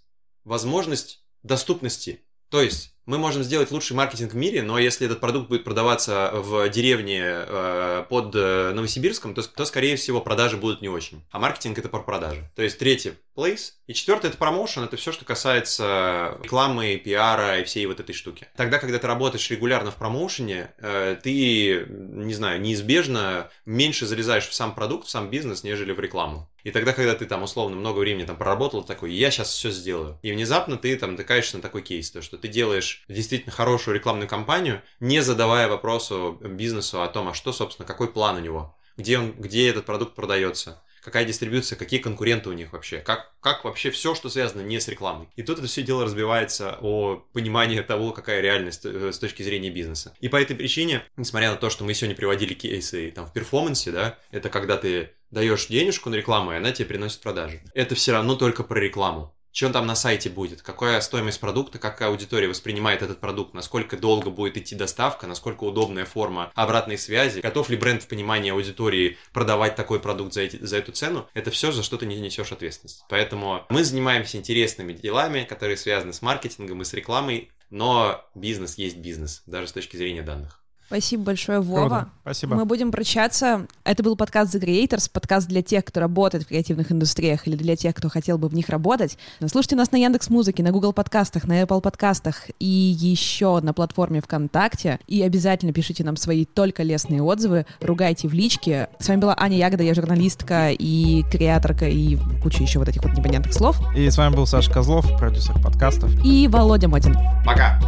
Возможность 0.44 1.24
доступности. 1.42 2.20
То 2.50 2.60
есть 2.60 2.95
мы 3.06 3.18
можем 3.18 3.42
сделать 3.44 3.70
лучший 3.70 3.96
маркетинг 3.96 4.32
в 4.32 4.36
мире, 4.36 4.62
но 4.62 4.78
если 4.78 5.06
этот 5.06 5.20
продукт 5.20 5.48
будет 5.48 5.64
продаваться 5.64 6.30
в 6.34 6.68
деревне 6.68 7.22
э, 7.24 8.04
под 8.08 8.34
э, 8.34 8.72
Новосибирском, 8.74 9.32
то, 9.32 9.42
то, 9.42 9.64
скорее 9.64 9.96
всего, 9.96 10.20
продажи 10.20 10.56
будут 10.56 10.82
не 10.82 10.88
очень. 10.88 11.24
А 11.30 11.38
маркетинг 11.38 11.78
это 11.78 11.88
про 11.88 12.00
продажи. 12.00 12.50
То 12.56 12.62
есть 12.62 12.78
третье– 12.78 13.14
place. 13.36 13.72
И 13.86 13.94
четвертое– 13.94 14.28
это 14.30 14.38
промоушен, 14.38 14.82
это 14.82 14.96
все, 14.96 15.12
что 15.12 15.24
касается 15.24 16.38
рекламы, 16.42 16.96
пиара 16.96 17.60
и 17.60 17.64
всей 17.64 17.86
вот 17.86 18.00
этой 18.00 18.14
штуки. 18.14 18.48
Тогда, 18.56 18.78
когда 18.78 18.98
ты 18.98 19.06
работаешь 19.06 19.48
регулярно 19.50 19.90
в 19.90 19.96
промоушене, 19.96 20.72
э, 20.78 21.16
ты, 21.22 21.86
не 21.88 22.34
знаю, 22.34 22.60
неизбежно 22.60 23.50
меньше 23.64 24.06
залезаешь 24.06 24.48
в 24.48 24.54
сам 24.54 24.74
продукт, 24.74 25.06
в 25.06 25.10
сам 25.10 25.30
бизнес, 25.30 25.62
нежели 25.62 25.92
в 25.92 26.00
рекламу. 26.00 26.50
И 26.64 26.72
тогда, 26.72 26.92
когда 26.92 27.14
ты 27.14 27.26
там 27.26 27.44
условно 27.44 27.76
много 27.76 28.00
времени 28.00 28.26
там 28.26 28.36
проработал, 28.36 28.82
такой, 28.82 29.12
я 29.12 29.30
сейчас 29.30 29.50
все 29.50 29.70
сделаю. 29.70 30.18
И 30.22 30.32
внезапно 30.32 30.76
ты 30.76 30.96
там 30.96 31.12
натыкаешься 31.12 31.56
на 31.56 31.62
такой 31.62 31.82
кейс, 31.82 32.10
то, 32.10 32.22
что 32.22 32.38
ты 32.38 32.48
делаешь 32.48 32.95
действительно 33.08 33.52
хорошую 33.52 33.94
рекламную 33.94 34.28
кампанию, 34.28 34.82
не 35.00 35.20
задавая 35.20 35.68
вопросу 35.68 36.38
бизнесу 36.42 37.02
о 37.02 37.08
том, 37.08 37.28
а 37.28 37.34
что, 37.34 37.52
собственно, 37.52 37.86
какой 37.86 38.12
план 38.12 38.36
у 38.36 38.40
него, 38.40 38.76
где, 38.96 39.18
он, 39.18 39.32
где 39.32 39.68
этот 39.68 39.84
продукт 39.84 40.14
продается, 40.14 40.82
какая 41.06 41.24
дистрибьюция, 41.24 41.76
какие 41.76 42.00
конкуренты 42.00 42.50
у 42.50 42.52
них 42.52 42.72
вообще, 42.72 42.98
как, 42.98 43.32
как 43.40 43.64
вообще 43.64 43.90
все, 43.92 44.16
что 44.16 44.28
связано 44.28 44.62
не 44.62 44.80
с 44.80 44.88
рекламой. 44.88 45.28
И 45.36 45.44
тут 45.44 45.58
это 45.58 45.68
все 45.68 45.82
дело 45.82 46.04
разбивается 46.04 46.78
о 46.80 47.24
понимании 47.32 47.80
того, 47.80 48.10
какая 48.10 48.40
реальность 48.40 48.84
э, 48.84 49.12
с 49.12 49.18
точки 49.20 49.44
зрения 49.44 49.70
бизнеса. 49.70 50.14
И 50.18 50.28
по 50.28 50.34
этой 50.34 50.56
причине, 50.56 51.04
несмотря 51.16 51.52
на 51.52 51.56
то, 51.56 51.70
что 51.70 51.84
мы 51.84 51.94
сегодня 51.94 52.16
приводили 52.16 52.54
кейсы 52.54 53.12
там 53.12 53.24
в 53.26 53.32
перформансе, 53.32 53.92
да, 53.92 54.18
это 54.32 54.48
когда 54.48 54.76
ты 54.76 55.12
даешь 55.30 55.68
денежку 55.68 56.10
на 56.10 56.16
рекламу, 56.16 56.52
и 56.52 56.56
она 56.56 56.72
тебе 56.72 56.86
приносит 56.86 57.20
продажи. 57.20 57.62
Это 57.72 57.94
все 57.94 58.10
равно 58.10 58.34
только 58.34 58.64
про 58.64 58.80
рекламу 58.80 59.35
что 59.56 59.70
там 59.70 59.86
на 59.86 59.94
сайте 59.94 60.28
будет, 60.28 60.60
какая 60.60 61.00
стоимость 61.00 61.40
продукта, 61.40 61.78
как 61.78 62.02
аудитория 62.02 62.46
воспринимает 62.46 63.00
этот 63.00 63.20
продукт, 63.20 63.54
насколько 63.54 63.96
долго 63.96 64.28
будет 64.28 64.58
идти 64.58 64.74
доставка, 64.74 65.26
насколько 65.26 65.64
удобная 65.64 66.04
форма 66.04 66.52
обратной 66.54 66.98
связи, 66.98 67.40
готов 67.40 67.70
ли 67.70 67.76
бренд 67.78 68.02
в 68.02 68.06
понимании 68.06 68.52
аудитории 68.52 69.16
продавать 69.32 69.74
такой 69.74 69.98
продукт 69.98 70.34
за, 70.34 70.42
эти, 70.42 70.62
за 70.62 70.76
эту 70.76 70.92
цену, 70.92 71.26
это 71.32 71.50
все, 71.50 71.72
за 71.72 71.82
что 71.82 71.96
ты 71.96 72.04
не 72.04 72.20
несешь 72.20 72.52
ответственность. 72.52 73.04
Поэтому 73.08 73.64
мы 73.70 73.82
занимаемся 73.82 74.36
интересными 74.36 74.92
делами, 74.92 75.44
которые 75.44 75.78
связаны 75.78 76.12
с 76.12 76.20
маркетингом 76.20 76.82
и 76.82 76.84
с 76.84 76.92
рекламой, 76.92 77.50
но 77.70 78.28
бизнес 78.34 78.76
есть 78.76 78.98
бизнес, 78.98 79.42
даже 79.46 79.68
с 79.68 79.72
точки 79.72 79.96
зрения 79.96 80.22
данных. 80.22 80.65
Спасибо 80.86 81.24
большое, 81.24 81.60
Вова. 81.60 81.80
Круто. 81.80 82.08
Спасибо. 82.22 82.54
Мы 82.54 82.64
будем 82.64 82.92
прощаться. 82.92 83.66
Это 83.82 84.04
был 84.04 84.14
подкаст 84.14 84.54
The 84.54 84.60
Creators, 84.60 85.10
подкаст 85.10 85.48
для 85.48 85.62
тех, 85.62 85.84
кто 85.84 85.98
работает 85.98 86.44
в 86.44 86.48
креативных 86.48 86.92
индустриях 86.92 87.48
или 87.48 87.56
для 87.56 87.74
тех, 87.74 87.94
кто 87.94 88.08
хотел 88.08 88.38
бы 88.38 88.48
в 88.48 88.54
них 88.54 88.68
работать. 88.68 89.18
Слушайте 89.46 89.74
нас 89.74 89.90
на 89.90 89.96
Яндекс 89.96 90.30
Музыке, 90.30 90.62
на 90.62 90.70
Google 90.70 90.92
подкастах, 90.92 91.48
на 91.48 91.60
Apple 91.62 91.80
подкастах 91.80 92.48
и 92.60 92.66
еще 92.66 93.60
на 93.60 93.72
платформе 93.72 94.20
ВКонтакте. 94.20 95.00
И 95.08 95.22
обязательно 95.22 95.72
пишите 95.72 96.04
нам 96.04 96.16
свои 96.16 96.44
только 96.44 96.84
лестные 96.84 97.20
отзывы, 97.20 97.66
ругайте 97.80 98.28
в 98.28 98.32
личке. 98.32 98.88
С 99.00 99.08
вами 99.08 99.20
была 99.20 99.34
Аня 99.36 99.56
Ягода, 99.56 99.82
я 99.82 99.92
журналистка 99.92 100.70
и 100.70 101.24
креаторка 101.24 101.88
и 101.88 102.16
куча 102.42 102.62
еще 102.62 102.78
вот 102.78 102.88
этих 102.88 103.02
вот 103.02 103.12
непонятных 103.12 103.54
слов. 103.54 103.76
И 103.96 104.08
с 104.08 104.16
вами 104.16 104.36
был 104.36 104.46
Саша 104.46 104.72
Козлов, 104.72 105.04
продюсер 105.18 105.60
подкастов. 105.60 106.12
И 106.24 106.46
Володя 106.46 106.86
Мотин. 106.86 107.16
Пока! 107.44 107.80